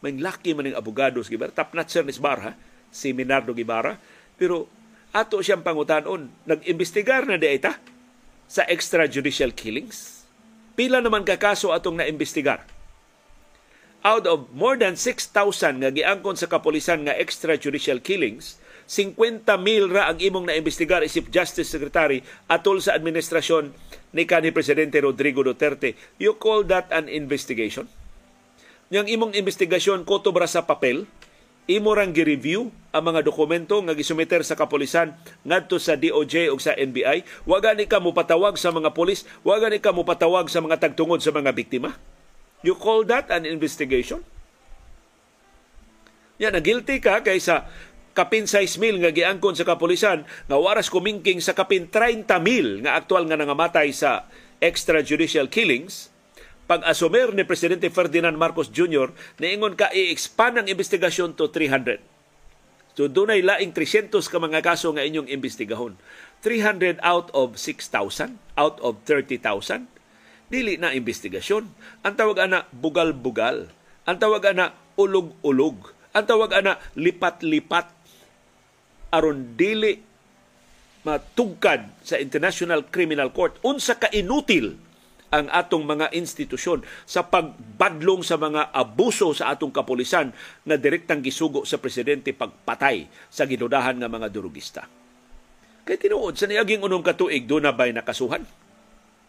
May 0.02 0.18
laki 0.20 0.52
man 0.52 0.74
ng 0.74 0.76
abogados, 0.76 1.32
tapnat 1.32 1.88
sir 1.88 2.04
ni 2.04 2.12
Barha, 2.20 2.58
si 2.92 3.16
Minardo 3.16 3.56
Guevara. 3.56 3.96
Pero 4.36 4.68
ato 5.14 5.40
siyang 5.40 5.64
pangutanon, 5.64 6.28
nag-imbestigar 6.44 7.24
na 7.30 7.40
di 7.40 7.48
ita 7.48 7.78
sa 8.50 8.68
extrajudicial 8.68 9.54
killings. 9.56 10.28
Pila 10.74 11.00
naman 11.00 11.24
ka 11.24 11.38
kaso 11.38 11.72
atong 11.72 12.02
na-imbestigar? 12.02 12.73
Out 14.04 14.28
of 14.28 14.52
more 14.52 14.76
than 14.76 15.00
6,000 15.00 15.32
nga 15.80 15.88
giangkon 15.88 16.36
sa 16.36 16.52
kapulisan 16.52 17.08
nga 17.08 17.16
extrajudicial 17.16 18.04
killings, 18.04 18.60
50 18.92 19.48
mil 19.64 19.88
ra 19.88 20.12
ang 20.12 20.20
imong 20.20 20.52
na-imbestigar 20.52 21.08
isip 21.08 21.32
Justice 21.32 21.72
Secretary 21.72 22.20
atol 22.52 22.84
sa 22.84 23.00
administrasyon 23.00 23.72
ni 24.12 24.28
kanhi 24.28 24.52
Presidente 24.52 25.00
Rodrigo 25.00 25.40
Duterte. 25.40 25.96
You 26.20 26.36
call 26.36 26.68
that 26.68 26.92
an 26.92 27.08
investigation? 27.08 27.88
Yang 28.92 29.16
imong 29.16 29.40
investigasyon 29.40 30.04
kotobra 30.04 30.52
sa 30.52 30.68
papel, 30.68 31.08
imo 31.72 31.96
rang 31.96 32.12
gi-review 32.12 32.76
ang 32.92 33.08
mga 33.08 33.24
dokumento 33.24 33.80
nga 33.80 33.96
gisumiter 33.96 34.44
sa 34.44 34.60
kapulisan 34.60 35.16
ngadto 35.48 35.80
sa 35.80 35.96
DOJ 35.96 36.52
ug 36.52 36.60
sa 36.60 36.76
NBI 36.76 37.48
wa 37.48 37.58
gani 37.64 37.88
ka 37.88 38.04
mopatawag 38.04 38.60
sa 38.60 38.76
mga 38.76 38.92
pulis 38.92 39.24
wa 39.48 39.56
gani 39.64 39.80
ka 39.80 39.96
mopatawag 39.96 40.52
sa 40.52 40.60
mga 40.60 40.84
tagtungod 40.84 41.24
sa 41.24 41.32
mga 41.32 41.56
biktima 41.56 41.96
you 42.64 42.74
call 42.74 43.04
that 43.06 43.30
an 43.30 43.44
investigation 43.46 44.24
ya 46.42 46.50
na 46.50 46.64
guilty 46.64 46.98
ka 46.98 47.22
kaysa 47.22 47.70
kapin 48.18 48.50
6 48.50 48.82
mil 48.82 48.98
nga 49.04 49.14
giangkon 49.14 49.54
sa 49.54 49.68
kapulisan 49.68 50.26
nga 50.26 50.58
waras 50.58 50.90
kumingking 50.90 51.44
sa 51.44 51.54
kapin 51.54 51.92
30 51.92 52.26
mil 52.42 52.82
nga 52.82 52.98
aktual 52.98 53.30
nga 53.30 53.38
nangamatay 53.38 53.94
sa 53.94 54.26
extrajudicial 54.64 55.52
killings 55.52 56.14
pag-asumer 56.64 57.36
ni 57.36 57.44
Presidente 57.44 57.92
Ferdinand 57.92 58.40
Marcos 58.40 58.72
Jr. 58.72 59.12
na 59.36 59.52
ingon 59.52 59.76
ka 59.76 59.92
i-expand 59.92 60.56
ang 60.56 60.68
investigasyon 60.72 61.36
to 61.36 61.52
300. 61.52 62.00
So 62.96 63.12
doon 63.12 63.36
ay 63.36 63.42
laing 63.44 63.76
300 63.76 64.14
ka 64.14 64.38
mga 64.40 64.64
kaso 64.64 64.94
nga 64.96 65.04
inyong 65.04 65.28
imbestigahon. 65.28 66.00
300 66.46 67.04
out 67.04 67.28
of 67.36 67.60
6,000, 67.60 68.40
out 68.56 68.78
of 68.80 69.02
30,000, 69.08 69.92
dili 70.54 70.78
na 70.78 70.94
investigasyon. 70.94 71.66
Ang 72.06 72.14
tawag 72.14 72.46
ana 72.46 72.70
bugal-bugal. 72.70 73.74
Ang 74.06 74.18
tawag 74.22 74.54
ana 74.54 74.78
ulog-ulog. 74.94 75.90
Ang 76.14 76.26
tawag 76.30 76.54
ana 76.54 76.78
lipat-lipat. 76.94 78.06
aron 79.14 79.54
dili 79.54 80.02
matugkad 81.06 82.02
sa 82.02 82.18
International 82.18 82.82
Criminal 82.90 83.30
Court 83.30 83.62
unsa 83.62 84.02
ka 84.02 84.10
inutil 84.10 84.74
ang 85.34 85.50
atong 85.54 85.86
mga 85.86 86.14
institusyon 86.14 86.82
sa 87.06 87.26
pagbadlong 87.26 88.26
sa 88.26 88.42
mga 88.42 88.74
abuso 88.74 89.34
sa 89.34 89.54
atong 89.54 89.74
kapulisan 89.74 90.30
na 90.66 90.78
direktang 90.78 91.22
gisugo 91.22 91.66
sa 91.66 91.82
presidente 91.82 92.34
pagpatay 92.34 93.06
sa 93.30 93.46
gidudahan 93.50 93.98
nga 94.02 94.10
mga 94.10 94.30
durugista. 94.30 94.86
Kay 95.86 95.98
tinuod 96.00 96.38
sa 96.38 96.46
niaging 96.46 96.86
unong 96.86 97.06
katuig 97.06 97.46
do 97.50 97.62
na 97.62 97.74
bay 97.74 97.94
nakasuhan? 97.94 98.46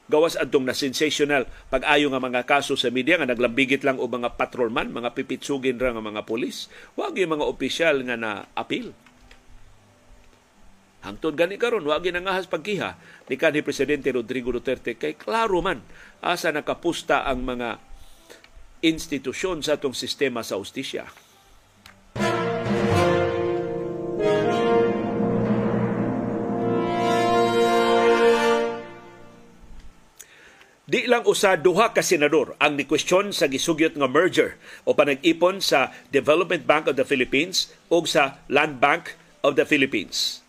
Gawas 0.05 0.37
adtong 0.37 0.69
na 0.69 0.77
sensational. 0.77 1.49
Pag-ayo 1.73 2.13
nga 2.13 2.21
mga 2.21 2.45
kaso 2.45 2.77
sa 2.77 2.93
media 2.93 3.17
nga 3.17 3.29
naglambigit 3.29 3.81
lang 3.83 3.97
o 3.97 4.05
mga 4.05 4.37
patrolman, 4.37 4.93
mga 4.93 5.17
pipitsugin 5.17 5.81
ra 5.81 5.97
nga 5.97 6.05
mga 6.05 6.29
pulis, 6.29 6.69
wag 6.97 7.17
yung 7.17 7.41
mga 7.41 7.49
opisyal 7.49 8.05
nga 8.05 8.17
na 8.21 8.45
appeal 8.53 8.93
Hangtod 11.05 11.37
gani 11.37 11.61
karon 11.61 11.85
wa 11.85 12.01
ginangahas 12.01 12.49
pagkiha 12.49 12.97
ni 13.29 13.37
kanhi 13.37 13.61
presidente 13.61 14.09
Rodrigo 14.09 14.49
Duterte. 14.49 14.97
Kay 14.97 15.21
klaro 15.21 15.61
man 15.61 15.85
asa 16.25 16.49
nakapusta 16.49 17.29
ang 17.29 17.45
mga 17.45 17.77
institusyon 18.81 19.61
sa 19.61 19.77
atong 19.77 19.93
sistema 19.93 20.41
sa 20.41 20.57
ustisya. 20.57 21.05
Di 30.85 31.09
lang 31.09 31.24
usa 31.24 31.57
duha 31.57 31.97
ka 31.97 32.05
senador 32.05 32.61
ang 32.61 32.76
nikwestiyon 32.76 33.32
sa 33.32 33.49
gisugyot 33.49 33.97
nga 33.97 34.05
merger 34.05 34.61
o 34.85 34.93
panag-ipon 34.93 35.57
sa 35.64 35.97
Development 36.12 36.61
Bank 36.61 36.93
of 36.93 37.01
the 37.01 37.09
Philippines 37.09 37.72
o 37.89 38.05
sa 38.05 38.37
Land 38.53 38.85
Bank 38.85 39.16
of 39.41 39.57
the 39.57 39.64
Philippines. 39.64 40.45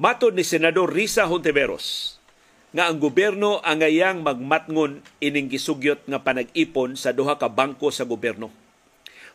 Matod 0.00 0.32
ni 0.32 0.40
Senador 0.40 0.88
Risa 0.88 1.28
Hontiveros 1.28 2.16
nga 2.72 2.88
ang 2.88 2.96
gobyerno 2.96 3.60
ang 3.60 3.84
ngayang 3.84 4.24
magmatngon 4.24 5.04
ining 5.20 5.52
gisugyot 5.52 6.08
nga 6.08 6.24
panag-ipon 6.24 6.96
sa 6.96 7.12
duha 7.12 7.36
ka 7.36 7.52
bangko 7.52 7.92
sa 7.92 8.08
gobyerno. 8.08 8.48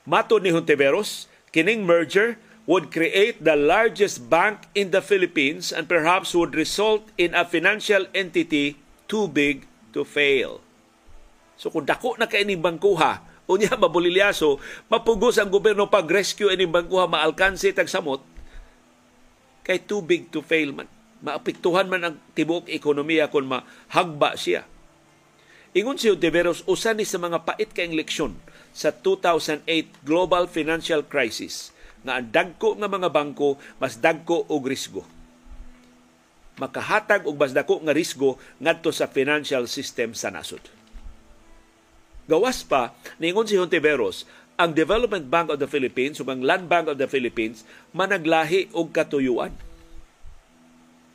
Matod 0.01 0.41
ni 0.41 0.49
Hontiveros, 0.49 1.29
kining 1.53 1.85
merger 1.85 2.41
would 2.65 2.89
create 2.89 3.37
the 3.45 3.53
largest 3.53 4.33
bank 4.33 4.65
in 4.73 4.89
the 4.89 5.01
Philippines 5.01 5.69
and 5.69 5.85
perhaps 5.85 6.33
would 6.33 6.57
result 6.57 7.05
in 7.21 7.37
a 7.37 7.45
financial 7.45 8.09
entity 8.17 8.80
too 9.11 9.27
big 9.27 9.67
to 9.91 10.07
fail. 10.07 10.63
So 11.59 11.67
kung 11.67 11.83
dako 11.83 12.15
na 12.15 12.31
kay 12.31 12.47
ining 12.47 12.63
bangkuha, 12.63 13.43
unya 13.51 13.75
mabulilyaso, 13.75 14.55
mapugos 14.87 15.35
ang 15.35 15.51
gobyerno 15.51 15.91
pag-rescue 15.91 16.55
ining 16.55 16.71
bangkuha, 16.71 17.11
maalkansi 17.11 17.75
tag 17.75 17.91
samot, 17.91 18.23
kay 19.67 19.83
too 19.83 19.99
big 19.99 20.31
to 20.31 20.39
fail 20.39 20.71
man. 20.71 20.87
Maapektuhan 21.21 21.91
man 21.91 22.01
ang 22.07 22.15
tibuok 22.33 22.71
ekonomiya 22.71 23.27
kung 23.29 23.45
mahagba 23.45 24.33
siya. 24.39 24.65
Ingon 25.75 25.99
si 25.99 26.09
Deveros, 26.17 26.65
usa 26.65 26.95
ni 26.95 27.05
sa 27.05 27.21
mga 27.21 27.45
pait 27.45 27.69
kayong 27.69 27.95
leksyon 27.99 28.33
sa 28.71 28.89
2008 28.95 29.67
global 30.07 30.47
financial 30.47 31.03
crisis 31.03 31.75
nga 32.01 32.17
ang 32.17 32.33
dagko 32.33 32.79
nga 32.81 32.89
mga 32.89 33.13
bangko 33.13 33.61
mas 33.77 34.01
dagko 34.01 34.49
og 34.49 34.65
risgo. 34.65 35.05
Makahatag 36.61 37.25
og 37.25 37.41
mas 37.41 37.57
dako 37.57 37.81
nga 37.81 37.97
risgo 37.97 38.37
ngadto 38.61 38.93
sa 38.93 39.09
financial 39.09 39.65
system 39.65 40.13
sa 40.13 40.29
nasod. 40.29 40.61
Gawas 42.29 42.61
pa, 42.61 42.93
ningon 43.17 43.49
si 43.49 43.57
Hontiveros, 43.57 44.29
ang 44.61 44.77
Development 44.77 45.25
Bank 45.25 45.49
of 45.49 45.57
the 45.57 45.65
Philippines 45.65 46.21
ug 46.21 46.29
ang 46.29 46.45
Land 46.45 46.69
Bank 46.69 46.85
of 46.85 47.01
the 47.01 47.09
Philippines 47.09 47.65
managlahi 47.97 48.69
og 48.77 48.93
katuyuan. 48.93 49.57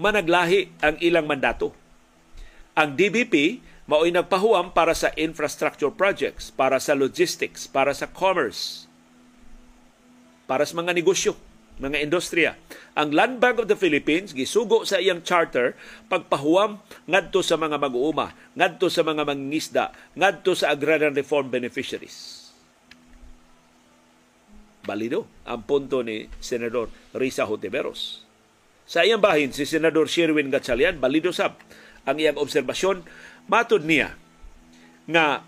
Managlahi 0.02 0.82
ang 0.82 0.98
ilang 0.98 1.30
mandato. 1.30 1.70
Ang 2.74 2.98
DBP 2.98 3.62
mao'y 3.86 4.10
nagpahuam 4.10 4.74
para 4.74 4.92
sa 4.92 5.14
infrastructure 5.14 5.94
projects, 5.94 6.50
para 6.50 6.82
sa 6.82 6.98
logistics, 6.98 7.70
para 7.70 7.94
sa 7.94 8.10
commerce, 8.10 8.90
para 10.50 10.66
sa 10.66 10.74
mga 10.74 10.90
negosyo, 10.90 11.38
mga 11.76 12.00
industriya. 12.00 12.56
Ang 12.96 13.12
Land 13.12 13.36
Bank 13.40 13.60
of 13.60 13.68
the 13.68 13.76
Philippines 13.76 14.32
gisugo 14.32 14.88
sa 14.88 14.96
iyang 14.96 15.20
charter 15.20 15.76
pagpahuwam 16.08 16.80
ngadto 17.04 17.44
sa 17.44 17.60
mga 17.60 17.76
mag-uuma, 17.76 18.32
ngadto 18.56 18.88
sa 18.88 19.04
mga 19.04 19.22
mangingisda, 19.28 19.92
ngadto 20.16 20.56
sa 20.56 20.72
agrarian 20.72 21.12
reform 21.12 21.52
beneficiaries. 21.52 22.48
Balido 24.86 25.26
ang 25.44 25.66
punto 25.66 26.00
ni 26.00 26.30
Senador 26.40 26.88
Risa 27.12 27.44
Hoteveros. 27.44 28.22
Sa 28.86 29.02
iyang 29.02 29.18
bahin, 29.18 29.50
si 29.50 29.66
Senador 29.66 30.06
Sherwin 30.06 30.48
Gatchalian, 30.48 31.02
balido 31.02 31.34
sab 31.34 31.58
ang 32.06 32.16
iyang 32.22 32.38
obserbasyon, 32.38 33.02
matod 33.50 33.82
niya 33.82 34.14
nga 35.10 35.42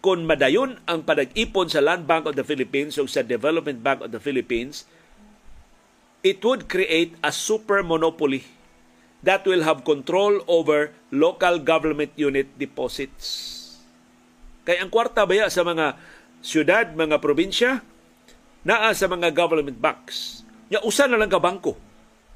kung 0.00 0.24
madayon 0.24 0.80
ang 0.88 1.04
panag-ipon 1.04 1.68
sa 1.68 1.84
Land 1.84 2.08
Bank 2.08 2.24
of 2.24 2.36
the 2.36 2.44
Philippines 2.44 2.96
o 2.96 3.04
sa 3.04 3.20
Development 3.20 3.76
Bank 3.80 4.00
of 4.00 4.10
the 4.12 4.20
Philippines, 4.20 4.88
it 6.24 6.40
would 6.40 6.68
create 6.72 7.16
a 7.20 7.28
super 7.32 7.84
monopoly 7.84 8.44
that 9.20 9.44
will 9.44 9.60
have 9.60 9.84
control 9.84 10.40
over 10.48 10.96
local 11.12 11.60
government 11.60 12.16
unit 12.16 12.48
deposits. 12.56 13.56
Kay 14.64 14.80
ang 14.80 14.88
kwarta 14.88 15.28
baya 15.28 15.52
sa 15.52 15.60
mga 15.60 16.00
syudad, 16.40 16.96
mga 16.96 17.20
probinsya, 17.20 17.84
naa 18.64 18.92
sa 18.96 19.08
mga 19.08 19.32
government 19.36 19.76
banks. 19.76 20.44
Nya 20.72 20.80
usa 20.84 21.04
na 21.08 21.20
lang 21.20 21.28
ka 21.28 21.40
bangko 21.40 21.76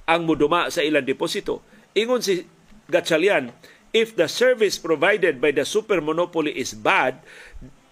ang 0.05 0.29
muduma 0.29 0.69
sa 0.69 0.85
ilang 0.85 1.05
deposito. 1.05 1.65
Ingon 1.97 2.21
si 2.21 2.45
Gatchalian, 2.93 3.49
if 3.95 4.19
the 4.19 4.27
service 4.27 4.77
provided 4.77 5.39
by 5.39 5.55
the 5.55 5.63
super 5.63 6.03
monopoly 6.03 6.51
is 6.51 6.75
bad, 6.75 7.23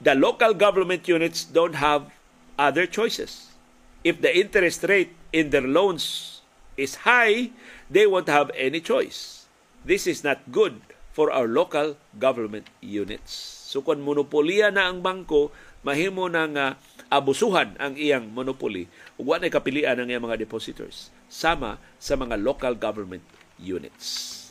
the 0.02 0.18
local 0.18 0.50
government 0.52 1.06
units 1.06 1.46
don't 1.46 1.78
have 1.78 2.10
other 2.58 2.84
choices. 2.90 3.54
If 4.02 4.18
the 4.18 4.34
interest 4.34 4.82
rate 4.90 5.14
in 5.30 5.54
their 5.54 5.62
loans 5.62 6.42
is 6.74 7.06
high, 7.06 7.54
they 7.86 8.10
won't 8.10 8.26
have 8.26 8.50
any 8.58 8.82
choice. 8.82 9.46
This 9.86 10.10
is 10.10 10.26
not 10.26 10.42
good 10.50 10.82
for 11.14 11.30
our 11.30 11.46
local 11.46 11.94
government 12.18 12.66
units. 12.82 13.30
So 13.70 13.78
kung 13.86 14.02
monopolya 14.02 14.74
na 14.74 14.90
ang 14.90 15.06
bangko, 15.06 15.54
mahimo 15.86 16.26
nang 16.26 16.58
uh, 16.58 16.74
abusuhan 17.14 17.78
ang 17.78 17.94
iyang 17.94 18.26
monopoly 18.32 18.90
ug 19.20 19.30
wa 19.30 19.38
kapilian 19.38 20.02
ang 20.02 20.08
iyang 20.10 20.24
mga 20.24 20.40
depositors 20.40 21.12
sama 21.28 21.76
sa 22.00 22.18
mga 22.18 22.40
local 22.40 22.74
government 22.74 23.22
units. 23.60 24.41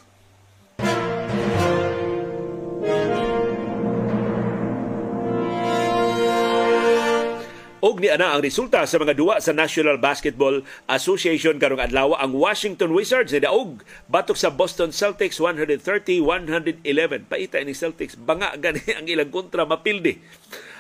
Og 7.82 7.97
ni 7.97 8.13
ana 8.13 8.38
ang 8.38 8.45
resulta 8.45 8.86
sa 8.86 9.01
mga 9.01 9.17
duwa 9.17 9.41
sa 9.41 9.57
National 9.57 9.97
Basketball 9.97 10.61
Association 10.86 11.57
karong 11.57 11.82
adlaw 11.82 12.13
ang 12.13 12.38
Washington 12.38 12.93
Wizards 12.93 13.34
nidaog 13.34 13.82
batok 14.05 14.38
sa 14.38 14.53
Boston 14.53 14.93
Celtics 14.93 15.41
130-111. 15.41 17.25
Paita 17.25 17.57
ni 17.65 17.73
Celtics 17.73 18.13
banga 18.13 18.53
gani 18.61 18.86
ang 18.93 19.09
ilang 19.09 19.34
kontra 19.34 19.65
mapildi. 19.65 20.21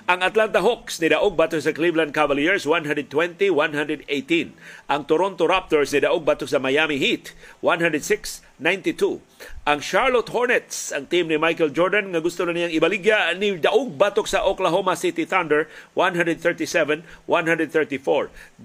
Ang 0.05 0.21
Atlanta 0.21 0.61
Hawks 0.61 1.01
nidaog 1.01 1.33
batok 1.33 1.65
sa 1.65 1.73
Cleveland 1.73 2.13
Cavaliers 2.13 2.69
120-118. 2.69 3.49
Ang 4.85 5.01
Toronto 5.09 5.49
Raptors 5.49 5.97
nidaog 5.97 6.21
batok 6.21 6.53
sa 6.53 6.61
Miami 6.61 7.01
Heat 7.01 7.33
106-92. 8.61 9.25
Ang 9.65 9.81
Charlotte 9.81 10.29
Hornets, 10.29 10.93
ang 10.93 11.09
team 11.09 11.25
ni 11.25 11.41
Michael 11.41 11.73
Jordan 11.73 12.13
nga 12.13 12.21
gusto 12.21 12.45
na 12.45 12.53
niyang 12.53 12.69
ibaligya 12.69 13.33
ni 13.33 13.57
daog 13.57 13.97
batok 13.97 14.29
sa 14.29 14.45
Oklahoma 14.45 14.93
City 14.93 15.25
Thunder 15.25 15.65
137-134. 15.97 17.01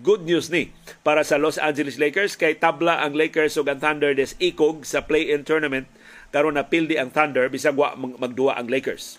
Good 0.05 0.29
news 0.29 0.53
ni 0.53 0.77
para 1.01 1.25
sa 1.25 1.41
Los 1.41 1.57
Angeles 1.57 1.97
Lakers 1.97 2.37
kay 2.37 2.61
tabla 2.61 3.01
ang 3.01 3.17
Lakers 3.17 3.57
ug 3.57 3.73
ang 3.73 3.81
Thunder 3.81 4.13
des 4.13 4.37
ikog 4.37 4.85
sa 4.85 5.01
play-in 5.01 5.49
tournament 5.49 5.89
karon 6.29 6.61
na 6.61 6.69
pildi 6.69 7.01
ang 7.01 7.09
Thunder 7.09 7.49
bisag 7.49 7.81
wa 7.81 7.97
magduwa 7.97 8.61
ang 8.61 8.69
Lakers. 8.69 9.17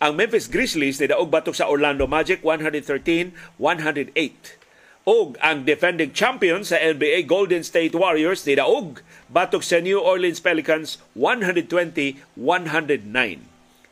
Ang 0.00 0.16
Memphis 0.16 0.48
Grizzlies 0.48 0.96
ni 0.98 1.06
daog 1.06 1.28
batok 1.28 1.54
sa 1.54 1.68
Orlando 1.68 2.08
Magic 2.08 2.40
113-108. 2.40 4.63
Og 5.04 5.36
ang 5.44 5.68
defending 5.68 6.16
champion 6.16 6.64
sa 6.64 6.80
NBA 6.80 7.28
Golden 7.28 7.60
State 7.60 7.92
Warriors 7.92 8.40
ni 8.48 8.56
daog 8.56 9.04
batok 9.28 9.60
sa 9.60 9.76
New 9.76 10.00
Orleans 10.00 10.40
Pelicans 10.40 10.96
120-109 11.12 12.40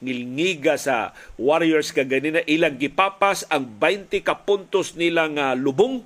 ngilngiga 0.02 0.80
sa 0.80 1.12
Warriors 1.36 1.92
kag 1.92 2.08
ganina 2.08 2.40
ilang 2.48 2.80
gipapas 2.80 3.44
ang 3.52 3.76
20 3.76 4.24
ka 4.24 4.40
puntos 4.48 4.96
nilang 4.96 5.36
uh, 5.36 5.52
lubong 5.52 6.00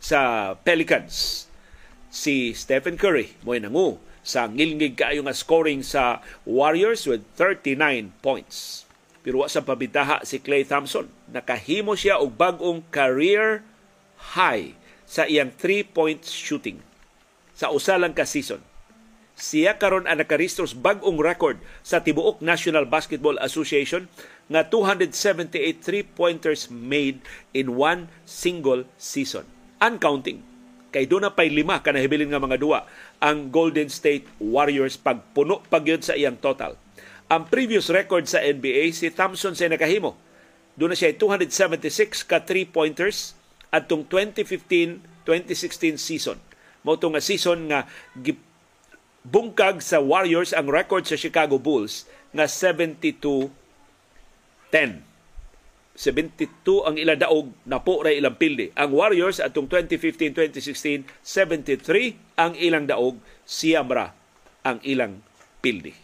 sa 0.00 0.52
Pelicans. 0.64 1.46
Si 2.08 2.56
Stephen 2.56 2.96
Curry 2.96 3.36
mo 3.44 3.52
nangu 3.54 4.00
sa 4.24 4.48
ngilngig 4.48 4.96
kaayo 4.96 5.20
nga 5.28 5.36
scoring 5.36 5.84
sa 5.84 6.24
Warriors 6.48 7.04
with 7.04 7.22
39 7.38 8.08
points. 8.24 8.88
Pero 9.20 9.44
wa 9.44 9.52
sa 9.52 9.60
pabitaha 9.60 10.24
si 10.24 10.40
Clay 10.40 10.64
Thompson. 10.64 11.12
Nakahimo 11.28 11.92
siya 11.92 12.18
og 12.24 12.34
bag-ong 12.40 12.88
career 12.88 13.62
high 14.36 14.74
sa 15.06 15.24
iyang 15.28 15.54
three-point 15.54 16.24
shooting 16.26 16.82
sa 17.56 17.72
usa 17.72 17.96
lang 17.96 18.12
ka 18.12 18.28
season. 18.28 18.60
Siya 19.36 19.76
karon 19.76 20.08
ang 20.08 20.16
nakaristos 20.16 20.72
bag-ong 20.72 21.20
record 21.20 21.60
sa 21.84 22.00
tibuok 22.00 22.40
National 22.40 22.88
Basketball 22.88 23.36
Association 23.44 24.08
nga 24.48 24.64
278 24.64 25.84
three-pointers 25.84 26.72
made 26.72 27.20
in 27.52 27.76
one 27.76 28.08
single 28.24 28.88
season. 28.96 29.44
Uncounting. 29.76 30.40
Kay 30.88 31.04
doon 31.04 31.28
na 31.28 31.36
pay 31.36 31.52
lima 31.52 31.84
ka 31.84 31.92
nahibilin 31.92 32.32
nga 32.32 32.40
mga 32.40 32.56
duwa 32.56 32.88
ang 33.20 33.52
Golden 33.52 33.92
State 33.92 34.24
Warriors 34.40 34.96
pagpuno 34.96 35.60
pagyod 35.68 36.00
sa 36.00 36.16
iyang 36.16 36.40
total 36.40 36.80
ang 37.26 37.50
previous 37.50 37.90
record 37.90 38.30
sa 38.30 38.38
NBA, 38.38 38.94
si 38.94 39.10
Thompson 39.10 39.58
sa 39.58 39.66
nakahimo. 39.66 40.14
Doon 40.78 40.94
na 40.94 40.98
siya 40.98 41.10
276 41.10 42.22
ka 42.22 42.46
three-pointers 42.46 43.34
at 43.70 43.90
tong 43.90 44.06
2015-2016 44.08 45.98
season. 45.98 46.38
Mo 46.86 46.94
nga 46.94 47.22
season 47.22 47.66
nga 47.66 47.82
bungkag 49.26 49.82
sa 49.82 49.98
Warriors 49.98 50.54
ang 50.54 50.70
record 50.70 51.02
sa 51.02 51.18
Chicago 51.18 51.58
Bulls 51.58 52.06
nga 52.30 52.46
72-10. 52.46 53.50
72 55.96 56.84
ang 56.84 56.94
ila 57.00 57.16
daog 57.16 57.50
napo 57.64 58.04
ra 58.04 58.12
ilang 58.12 58.36
pildi. 58.36 58.68
Ang 58.76 58.92
Warriors 58.92 59.40
atong 59.40 59.66
2015-2016 59.66 61.08
73 61.24 62.36
ang 62.36 62.52
ilang 62.54 62.84
daog 62.84 63.16
siyam 63.48 63.88
ra 63.88 64.12
ang 64.60 64.78
ilang 64.84 65.24
pildi. 65.64 65.96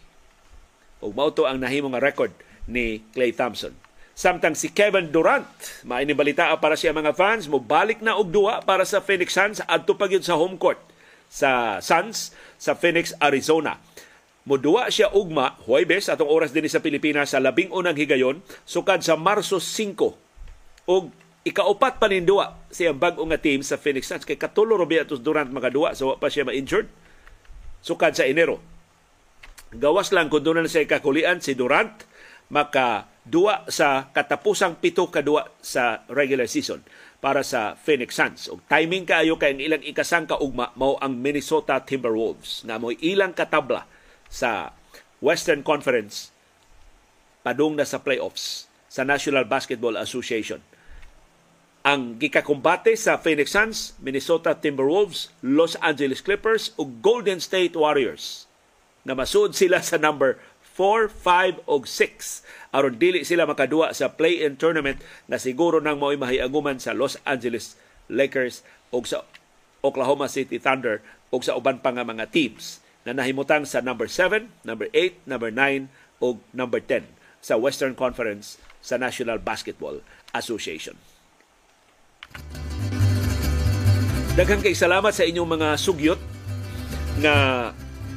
Ug 0.99 1.13
mao 1.13 1.29
ang 1.45 1.61
nahimo 1.61 1.93
nga 1.93 2.01
record 2.01 2.33
ni 2.65 3.05
Clay 3.13 3.31
Thompson. 3.31 3.75
Samtang 4.13 4.53
si 4.53 4.69
Kevin 4.69 5.09
Durant, 5.09 5.49
maini 5.89 6.13
balita 6.13 6.53
para 6.61 6.77
siya 6.77 6.93
mga 6.93 7.17
fans, 7.17 7.49
mo 7.49 7.57
balik 7.57 7.97
na 8.05 8.13
og 8.13 8.29
duwa 8.29 8.61
para 8.61 8.85
sa 8.85 9.01
Phoenix 9.01 9.33
Suns 9.33 9.57
adto 9.65 9.97
pa 9.97 10.05
sa 10.21 10.37
home 10.37 10.61
court 10.61 10.77
sa 11.33 11.81
Suns 11.81 12.29
sa 12.61 12.77
Phoenix, 12.77 13.17
Arizona. 13.17 13.81
Muduwa 14.45 14.93
siya 14.93 15.09
ugma 15.17 15.57
Huwebes 15.65 16.13
atong 16.13 16.29
oras 16.29 16.53
din 16.53 16.69
sa 16.69 16.77
Pilipinas 16.83 17.33
sa 17.33 17.41
labing 17.41 17.73
unang 17.73 17.97
higayon 17.97 18.45
sukad 18.69 19.01
sa 19.01 19.17
Marso 19.17 19.57
5 19.57 19.97
og 20.85 21.09
ikaupat 21.47 21.97
pa 21.97 22.05
nindua 22.05 22.59
siya 22.69 22.93
bag-o 22.93 23.23
nga 23.25 23.41
team 23.41 23.65
sa 23.65 23.81
Phoenix 23.81 24.13
Suns 24.13 24.27
kay 24.29 24.37
katulo 24.37 24.77
ro 24.77 24.85
biya 24.85 25.09
Durant 25.09 25.49
makaduwa 25.49 25.97
so 25.97 26.13
pa 26.21 26.29
siya 26.29 26.45
ma-injured 26.45 26.85
sukad 27.81 28.13
sa 28.13 28.29
Enero. 28.29 28.61
Gawas 29.73 30.13
lang 30.13 30.29
kung 30.29 30.45
doon 30.45 30.61
na 30.61 30.69
siya 30.69 30.85
kakulian 30.85 31.41
si 31.41 31.57
Durant 31.57 32.12
maka 32.53 33.09
duwa 33.25 33.65
sa 33.65 34.13
katapusang 34.13 34.77
pito 34.77 35.09
kadua 35.09 35.49
sa 35.57 36.05
regular 36.05 36.45
season 36.45 36.85
para 37.17 37.41
sa 37.41 37.73
Phoenix 37.73 38.13
Suns. 38.13 38.51
Og 38.51 38.61
timing 38.69 39.09
kaayo 39.09 39.41
kay 39.41 39.57
ang 39.57 39.63
ilang 39.63 39.81
ikasang 39.81 40.29
kaugma 40.29 40.69
mao 40.77 41.01
ang 41.01 41.17
Minnesota 41.17 41.81
Timberwolves. 41.81 42.61
Nga 42.67 42.77
mo 42.77 42.93
ilang 42.93 43.33
katabla 43.33 43.89
sa 44.29 44.75
Western 45.23 45.65
Conference 45.65 46.29
padung 47.41 47.73
na 47.73 47.87
sa 47.87 48.03
playoffs 48.03 48.69
sa 48.91 49.01
National 49.01 49.49
Basketball 49.49 49.97
Association. 49.97 50.61
Ang 51.83 52.15
gikakumbate 52.15 52.95
sa 52.95 53.19
Phoenix 53.19 53.51
Suns, 53.51 53.97
Minnesota 53.99 54.55
Timberwolves, 54.55 55.33
Los 55.43 55.75
Angeles 55.83 56.23
Clippers 56.23 56.71
ug 56.79 57.03
Golden 57.03 57.43
State 57.43 57.75
Warriors. 57.75 58.47
Na 59.03 59.11
masud 59.11 59.51
sila 59.51 59.83
sa 59.83 59.99
number 59.99 60.39
4, 60.73 61.09
5 61.09 61.61
ug 61.69 61.85
6 61.85 62.73
aron 62.73 62.97
dili 62.97 63.21
sila 63.21 63.45
makaduwa 63.45 63.93
sa 63.93 64.09
play-in 64.09 64.57
tournament 64.57 64.97
na 65.29 65.37
siguro 65.37 65.77
nang 65.77 66.01
mao'y 66.01 66.17
mahiaguman 66.17 66.81
sa 66.81 66.97
Los 66.97 67.21
Angeles 67.23 67.77
Lakers 68.09 68.65
ug 68.89 69.05
sa 69.05 69.21
Oklahoma 69.85 70.25
City 70.25 70.57
Thunder 70.57 71.05
ug 71.29 71.45
sa 71.45 71.53
uban 71.53 71.77
pa 71.77 71.93
nga 71.93 72.01
mga 72.01 72.33
teams 72.33 72.81
na 73.05 73.13
nahimutang 73.13 73.67
sa 73.67 73.83
number 73.83 74.09
7, 74.09 74.49
number 74.65 74.89
8, 74.95 75.29
number 75.29 75.53
9 75.53 75.91
ug 76.23 76.41
number 76.55 76.81
10 76.81 77.05
sa 77.43 77.59
Western 77.59 77.93
Conference 77.93 78.57
sa 78.79 78.95
National 78.95 79.37
Basketball 79.37 80.01
Association. 80.31 80.95
Daghang 84.33 84.65
kay 84.65 84.73
salamat 84.73 85.13
sa 85.13 85.27
inyong 85.29 85.45
mga 85.45 85.69
sugyot 85.77 86.17
nga 87.21 87.69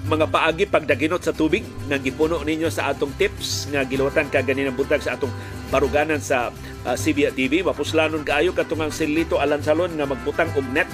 mga 0.07 0.31
paagi 0.31 0.65
pagdaginot 0.71 1.19
sa 1.19 1.35
tubig 1.35 1.67
nga 1.91 1.99
gipuno 1.99 2.39
ninyo 2.47 2.71
sa 2.71 2.95
atong 2.95 3.11
tips 3.19 3.75
nga 3.75 3.83
giluwatan 3.83 4.31
ka 4.31 4.39
ganinang 4.39 4.79
buntag 4.79 5.03
sa 5.03 5.19
atong 5.19 5.35
baruganan 5.67 6.23
sa 6.23 6.55
uh, 6.87 6.95
ah, 6.95 6.97
CBA 6.97 7.35
TV 7.35 7.67
mapuslanon 7.67 8.23
kaayo 8.23 8.55
katungang 8.55 8.95
Silito 8.95 9.43
Alansalon 9.43 9.99
nga 9.99 10.07
magbutang 10.07 10.55
og 10.55 10.67
net. 10.71 10.87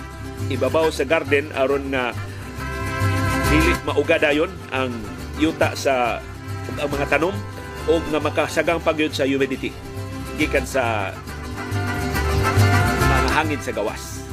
Ibabaw 0.48 0.88
sa 0.88 1.04
garden 1.04 1.52
aron 1.52 1.92
nga 1.92 2.16
dili 3.52 3.76
mauga 3.84 4.16
dayon 4.16 4.48
ang 4.72 4.88
yuta 5.36 5.76
sa 5.76 6.16
ang 6.80 6.88
mga 6.88 7.12
tanom 7.12 7.36
o 7.84 7.92
nga 8.00 8.20
makasagang 8.20 8.80
pagyod 8.80 9.12
sa 9.12 9.28
humidity. 9.28 9.76
Gikan 10.40 10.64
sa 10.64 11.12
mga 12.96 13.30
hangin 13.36 13.60
sa 13.60 13.76
gawas. 13.76 14.24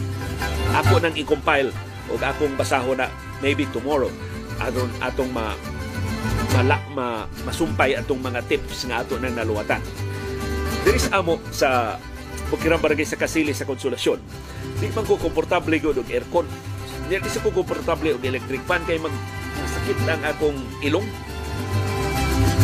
Ako 0.72 1.04
nang 1.04 1.20
i-compile 1.20 1.76
o 2.08 2.16
akong 2.16 2.56
basahon 2.56 2.96
na 2.96 3.12
maybe 3.44 3.68
tomorrow 3.76 4.08
aron 4.64 4.92
atong 5.00 5.32
ma 5.32 5.56
mala, 6.56 6.78
ma, 6.92 7.08
masumpay 7.48 7.96
atong 7.96 8.20
mga 8.20 8.44
tips 8.50 8.90
nga 8.90 9.06
ato 9.06 9.16
nang 9.16 9.36
naluwatan. 9.36 9.80
Diri 10.84 11.00
sa 11.00 11.24
amo 11.24 11.40
sa 11.54 12.00
Bukirang 12.50 12.82
Barangay 12.82 13.06
sa 13.06 13.20
Kasili 13.20 13.54
sa 13.54 13.70
Konsolasyon. 13.70 14.20
Di 14.82 14.90
man 14.92 15.06
ko 15.06 15.22
komportable 15.22 15.78
gud 15.78 16.02
og 16.02 16.10
aircon. 16.10 16.50
Di 17.08 17.22
sa 17.30 17.44
ko 17.46 17.54
komportable 17.54 18.18
og 18.18 18.24
electric 18.26 18.66
fan 18.66 18.82
kay 18.90 18.98
mag 18.98 19.14
sakit 19.70 19.98
lang 20.10 20.22
akong 20.26 20.58
ilong. 20.82 21.06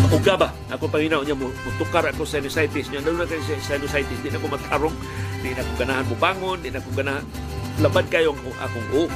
Uga 0.10 0.38
ba? 0.38 0.50
Ako 0.74 0.90
panginaw 0.90 1.26
niya 1.26 1.38
mo, 1.38 1.50
tukar 1.82 2.06
ako 2.06 2.24
sa 2.26 2.38
sinusitis 2.38 2.90
niya. 2.90 3.02
Lalo 3.04 3.26
na 3.26 3.30
kay 3.30 3.42
sinusitis, 3.42 4.22
di 4.22 4.30
na 4.30 4.42
ko 4.42 4.48
matarong, 4.50 4.96
di 5.42 5.54
na 5.54 5.66
ko 5.66 5.72
ganahan 5.82 6.06
mo 6.06 6.16
bangon, 6.18 6.58
di 6.62 6.70
na 6.70 6.82
ko 6.82 6.90
ganahan 6.94 7.26
labad 7.84 8.06
kayo 8.08 8.32
akong, 8.32 8.58
akong 8.64 8.88
oh, 8.96 9.10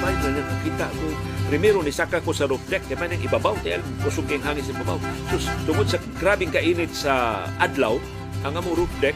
may 0.00 0.14
na 0.20 0.42
nakita 0.42 0.86
ko. 0.92 1.06
Primero 1.46 1.78
ni 1.80 1.94
saka 1.94 2.18
ko 2.18 2.34
sa 2.34 2.50
roof 2.50 2.62
deck 2.66 2.82
kaya 2.90 2.98
man 2.98 3.14
ibabaw 3.14 3.54
tayo 3.62 3.78
kusog 4.02 4.26
kayong 4.26 4.44
hangin 4.44 4.64
sa 4.66 4.74
ibabaw. 4.74 4.98
So 5.30 5.36
tungod 5.64 5.86
sa 5.86 5.98
grabing 6.18 6.50
kainit 6.50 6.90
sa 6.90 7.44
adlaw 7.62 7.98
ang 8.42 8.58
among 8.58 8.74
roof 8.74 8.92
deck 8.98 9.14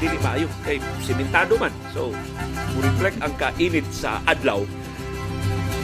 dili 0.00 0.16
maayo. 0.24 0.48
Kay 0.64 0.80
simentado 1.04 1.60
man. 1.60 1.72
So 1.92 2.12
mo-reflect 2.76 3.20
ang 3.20 3.36
kainit 3.36 3.86
sa 3.92 4.24
adlaw 4.24 4.64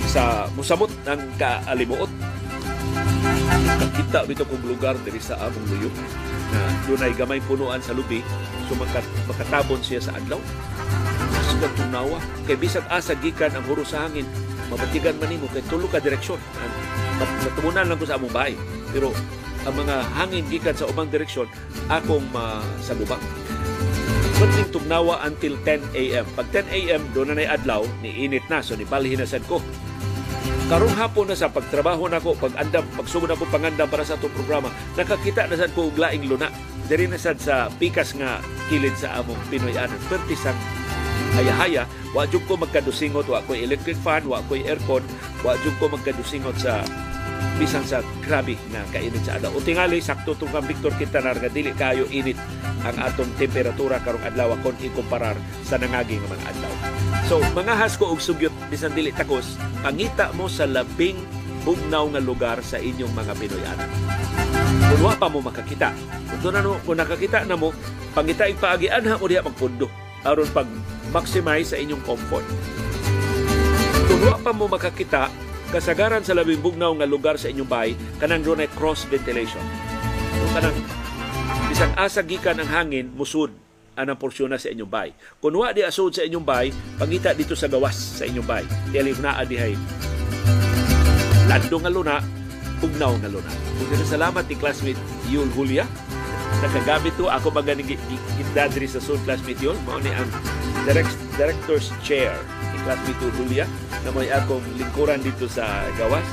sa 0.08 0.48
musamot 0.56 0.88
ang 1.04 1.20
kaalimuot. 1.36 2.08
Kita 3.96 4.24
dito 4.24 4.48
kong 4.48 4.64
lugar 4.64 4.96
diri 5.04 5.20
sa 5.20 5.36
among 5.44 5.66
luyo 5.68 5.90
na 6.54 6.60
dunay 6.88 7.12
gamay 7.12 7.42
punuan 7.44 7.84
sa 7.84 7.92
lubi. 7.92 8.24
So 8.66 8.74
makatabon 9.28 9.84
siya 9.84 10.00
sa 10.00 10.16
adlaw 10.16 10.40
sa 11.60 11.68
tunawa. 11.72 12.18
Kay 12.44 12.56
bisag 12.60 12.86
asa 12.92 13.16
gikan 13.18 13.52
ang 13.56 13.64
huro 13.64 13.82
sa 13.82 14.06
hangin, 14.06 14.28
mabatigan 14.68 15.16
man 15.16 15.28
nimo 15.32 15.48
kay 15.50 15.64
tulo 15.66 15.88
ka 15.88 15.98
direksyon. 15.98 16.40
Matumunan 17.18 17.88
lang 17.88 17.98
ko 17.98 18.06
sa 18.06 18.20
among 18.20 18.32
bahay. 18.32 18.54
Pero 18.92 19.12
ang 19.66 19.74
mga 19.74 19.96
hangin 20.14 20.46
gikan 20.46 20.76
sa 20.76 20.86
ubang 20.86 21.10
direksyon, 21.10 21.48
akong 21.90 22.24
masagubang. 22.30 23.22
Pwedeng 24.36 24.68
tugnawa 24.68 25.24
until 25.24 25.56
10 25.64 25.96
a.m. 25.96 26.26
Pag 26.36 26.46
10 26.52 26.68
a.m. 26.68 27.02
doon 27.16 27.32
na 27.32 27.40
na 27.40 27.56
adlaw, 27.56 27.82
ni 28.04 28.28
init 28.28 28.44
na, 28.52 28.60
so 28.60 28.76
ni 28.76 28.84
balhinasan 28.84 29.40
ko. 29.48 29.64
Karong 30.66 30.92
hapon 30.98 31.30
na 31.30 31.38
sa 31.38 31.48
pagtrabaho 31.48 32.04
nako, 32.10 32.36
pag 32.36 32.52
andam, 32.60 32.84
pagsugod 32.98 33.32
ako 33.32 33.48
pangandam 33.48 33.88
para 33.88 34.04
sa 34.04 34.18
atong 34.18 34.34
programa, 34.36 34.68
nakakita 34.98 35.48
na 35.48 35.56
sad 35.56 35.72
ko 35.72 35.88
og 35.88 35.96
luna. 35.96 36.52
Diri 36.86 37.08
na 37.08 37.18
sad 37.18 37.40
sa 37.40 37.70
pikas 37.70 38.14
nga 38.18 38.44
kilid 38.68 38.94
sa 38.94 39.18
among 39.22 39.40
Pinoy 39.48 39.74
anan. 39.74 39.98
Pertisang 40.06 40.58
haya-haya, 41.36 41.84
wa 42.16 42.24
jud 42.24 42.42
ko 42.48 42.56
magkadusingot, 42.56 43.28
wa 43.28 43.44
ko 43.44 43.52
electric 43.52 44.00
fan, 44.00 44.24
wa 44.24 44.40
ko 44.48 44.56
aircon, 44.56 45.04
wa 45.44 45.52
jud 45.60 45.76
ko 45.76 45.92
magkadusingot 45.92 46.56
sa 46.56 46.80
bisan 47.60 47.84
sa 47.84 48.00
grabe 48.24 48.56
na 48.72 48.84
kainit 48.92 49.20
sa 49.24 49.36
adlaw. 49.36 49.52
O 49.52 49.60
sakto 50.00 50.36
tong 50.36 50.52
kang 50.52 50.64
Victor 50.64 50.92
Quintanar 50.96 51.36
nga 51.40 51.52
dili 51.52 51.72
kayo 51.72 52.04
init 52.12 52.36
ang 52.84 52.96
atong 53.00 53.32
temperatura 53.40 54.00
karong 54.00 54.24
adlaw 54.24 54.56
kon 54.60 54.76
ikumparar 54.80 55.36
sa 55.64 55.80
nangagi 55.80 56.20
nga 56.20 56.32
mga 56.32 56.46
adlaw. 56.52 56.72
So, 57.26 57.40
mga 57.56 57.74
has 57.76 57.96
ko 57.96 58.12
og 58.12 58.20
sugyot 58.20 58.52
bisan 58.72 58.92
dili 58.92 59.12
takos, 59.12 59.56
pangita 59.80 60.32
mo 60.36 60.48
sa 60.48 60.68
labing 60.68 61.16
bugnaw 61.64 62.06
nga 62.12 62.22
lugar 62.22 62.58
sa 62.62 62.78
inyong 62.78 63.12
mga 63.12 63.32
Pinoyanan. 63.36 63.90
Kung 64.86 65.02
wa 65.02 65.14
pa 65.18 65.26
mo 65.26 65.42
makakita, 65.42 65.90
kung, 66.40 66.54
na, 66.54 66.62
kung 66.62 66.96
nakakita 66.96 67.42
na 67.44 67.58
mo, 67.58 67.74
pangita 68.14 68.46
paagi 68.46 68.88
anha 68.88 69.18
mo 69.18 69.26
diha 69.26 69.42
magpundo 69.42 69.90
aron 70.26 70.50
pag 70.50 70.66
maximize 71.10 71.74
sa 71.74 71.78
inyong 71.78 72.02
comfort. 72.02 72.46
Kung 74.06 74.22
wa 74.26 74.38
pa 74.38 74.52
mo 74.54 74.70
makakita, 74.70 75.28
kasagaran 75.74 76.22
sa 76.22 76.34
labing 76.34 76.62
bugnaw 76.62 76.94
nga 76.96 77.08
lugar 77.10 77.36
sa 77.36 77.50
inyong 77.50 77.70
bahay, 77.70 77.92
kanang 78.22 78.42
doon 78.46 78.62
ay 78.62 78.70
cross 78.74 79.04
ventilation. 79.10 79.62
Kung 80.36 80.52
kanang 80.54 80.78
bisang 81.68 81.94
asa 81.98 82.22
gikan 82.22 82.62
ang 82.62 82.70
hangin, 82.70 83.10
musud 83.12 83.50
anang 83.96 84.20
porsyon 84.20 84.52
na 84.52 84.60
sa 84.60 84.68
inyong 84.68 84.92
bahay. 84.92 85.10
Kung 85.40 85.56
wa 85.56 85.72
di 85.72 85.80
asod 85.80 86.12
sa 86.12 86.22
inyong 86.22 86.44
bahay, 86.44 86.68
pangita 87.00 87.32
dito 87.32 87.56
sa 87.56 87.66
gawas 87.66 87.96
sa 87.96 88.28
inyong 88.28 88.46
bahay. 88.46 88.66
Dili 88.92 89.16
na 89.18 89.40
adihay. 89.40 89.72
Lando 91.48 91.76
nga 91.80 91.90
luna, 91.90 92.16
bugnaw 92.78 93.16
nga 93.24 93.28
luna. 93.32 93.52
Kung 93.80 94.04
salamat 94.04 94.44
ni 94.46 94.54
classmate 94.60 95.00
Yul 95.32 95.48
Julia, 95.56 95.88
nakagamit 96.60 97.16
to 97.16 97.26
ako 97.32 97.48
ba 97.48 97.64
ganing 97.64 97.96
gitadri 98.36 98.86
sa 98.88 99.00
Soul 99.00 99.20
classmate 99.24 99.60
yun 99.60 99.76
mao 99.88 100.00
ni 100.00 100.12
ang 100.12 100.28
direct, 100.86 101.12
director's 101.34 101.90
chair 102.06 102.30
ni 102.70 102.78
classmate 102.86 103.26
Julia 103.34 103.66
na 104.06 104.14
may 104.14 104.30
akong 104.30 104.62
lingkuran 104.78 105.18
dito 105.20 105.50
sa 105.50 105.66
gawas. 105.98 106.24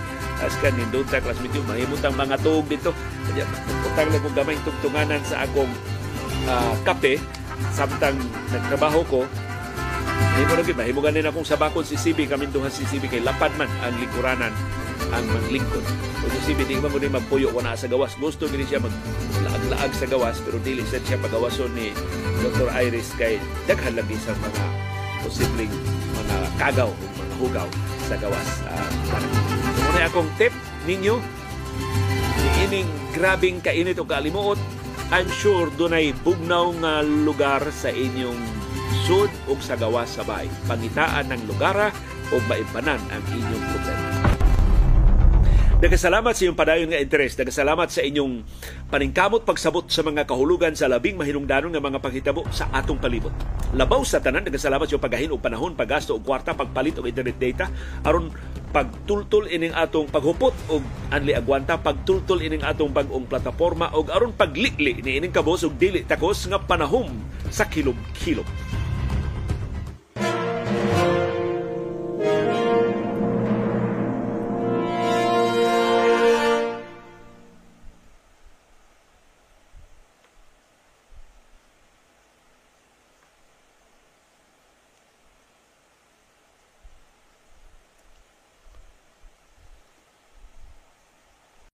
As 0.44 0.54
kan 0.60 0.76
nindot 0.76 1.08
sa 1.08 1.24
yun 1.24 1.66
mahimutang 1.66 2.14
mga 2.14 2.38
tuog 2.46 2.68
dito. 2.70 2.94
Utang 3.88 4.10
lang 4.12 4.22
kong 4.22 4.36
gamay 4.38 4.58
tugtunganan 4.62 5.22
sa 5.26 5.44
akong 5.50 5.72
uh, 6.46 6.74
kape. 6.86 7.18
Samtang 7.74 8.18
nagtrabaho 8.54 9.02
ko 9.10 9.22
Mahimo 10.34 10.54
lagi, 10.58 10.74
mahimo 10.74 11.00
ganin 11.06 11.30
akong 11.30 11.46
sabakon 11.46 11.86
si 11.86 11.94
CB, 11.94 12.26
kami 12.26 12.50
duha 12.50 12.66
si 12.66 12.82
CB 12.90 13.06
kay 13.06 13.22
lapad 13.22 13.54
man 13.54 13.70
ang 13.86 13.94
lingkuranan 14.02 14.50
ang. 15.14 15.26
O 16.24 16.28
CB, 16.48 16.66
di 16.66 16.80
ba 16.80 16.90
mo 16.90 16.98
magpuyo 16.98 17.54
wala 17.54 17.78
sa 17.78 17.86
gawas. 17.86 18.18
Gusto 18.18 18.50
gini 18.50 18.66
siya 18.66 18.82
maglaag-laag 18.82 19.92
sa 19.94 20.08
gawas, 20.10 20.40
pero 20.42 20.58
dili 20.64 20.82
siya 20.88 21.20
pagawason 21.22 21.70
ni 21.78 21.94
Dr. 22.42 22.72
Iris 22.74 23.14
kay 23.16 23.38
daghan 23.70 23.96
lagi 23.96 24.18
sa 24.20 24.34
mga 24.36 24.64
posibleng 25.24 25.72
mga 26.18 26.38
kagaw 26.60 26.90
o 26.92 27.04
mga 27.16 27.36
hugaw 27.40 27.70
sa 28.10 28.16
gawas. 28.20 28.50
Uh, 28.68 28.90
so, 29.08 29.16
muna 29.88 30.08
akong 30.10 30.32
tip 30.36 30.54
ninyo, 30.84 31.20
ining 32.68 32.90
grabing 33.16 33.64
kainit 33.64 34.00
o 34.02 34.06
kalimuot, 34.08 34.60
I'm 35.14 35.30
sure 35.30 35.70
dunay 35.78 36.16
bugnaw 36.26 36.74
nga 36.82 37.06
lugar 37.06 37.62
sa 37.70 37.94
inyong 37.94 38.40
sud 39.06 39.30
ug 39.46 39.60
sa 39.62 39.78
gawas 39.78 40.10
sa 40.10 40.26
bay. 40.26 40.50
Pangitaan 40.66 41.30
ng 41.30 41.44
lugara 41.46 41.94
o 42.34 42.40
maibanan 42.50 43.02
ang 43.14 43.24
inyong 43.30 43.66
problema. 43.70 44.33
Nagasalamat 45.84 46.32
sa 46.32 46.48
inyong 46.48 46.56
padayon 46.56 46.88
nga 46.96 47.04
interes. 47.04 47.36
Nagasalamat 47.36 47.92
sa 47.92 48.00
inyong 48.08 48.40
paningkamot 48.88 49.44
pagsabot 49.44 49.84
sa 49.92 50.00
mga 50.00 50.24
kahulugan 50.24 50.72
sa 50.80 50.88
labing 50.88 51.20
mahinungdanon 51.20 51.76
nga 51.76 51.84
mga 51.84 52.00
paghitabo 52.00 52.48
sa 52.56 52.72
atong 52.72 53.04
palibot. 53.04 53.36
Labaw 53.76 54.00
sa 54.08 54.24
tanan, 54.24 54.48
nagasalamat 54.48 54.88
sa 54.88 54.96
inyong 54.96 55.04
paggahin 55.04 55.36
og 55.36 55.44
panahon, 55.44 55.76
paggasto 55.76 56.16
og 56.16 56.24
kwarta, 56.24 56.56
pagpalit 56.56 56.96
og 56.96 57.12
internet 57.12 57.36
data 57.36 57.68
aron 58.08 58.32
pagtultol 58.72 59.52
ining 59.52 59.76
atong 59.76 60.08
paghupot 60.08 60.56
og 60.72 60.88
anli 61.12 61.36
agwanta 61.36 61.76
pagtultol 61.76 62.40
ining 62.40 62.64
atong 62.64 62.96
bag-ong 62.96 63.28
plataporma 63.28 63.92
og 63.92 64.08
aron 64.08 64.32
paglikli 64.32 65.04
ni 65.04 65.20
ining 65.20 65.36
kabos 65.36 65.68
og 65.68 65.76
dili 65.76 66.08
takos 66.08 66.48
nga 66.48 66.64
panahom 66.64 67.12
sa 67.52 67.68
kilom-kilom. 67.68 68.48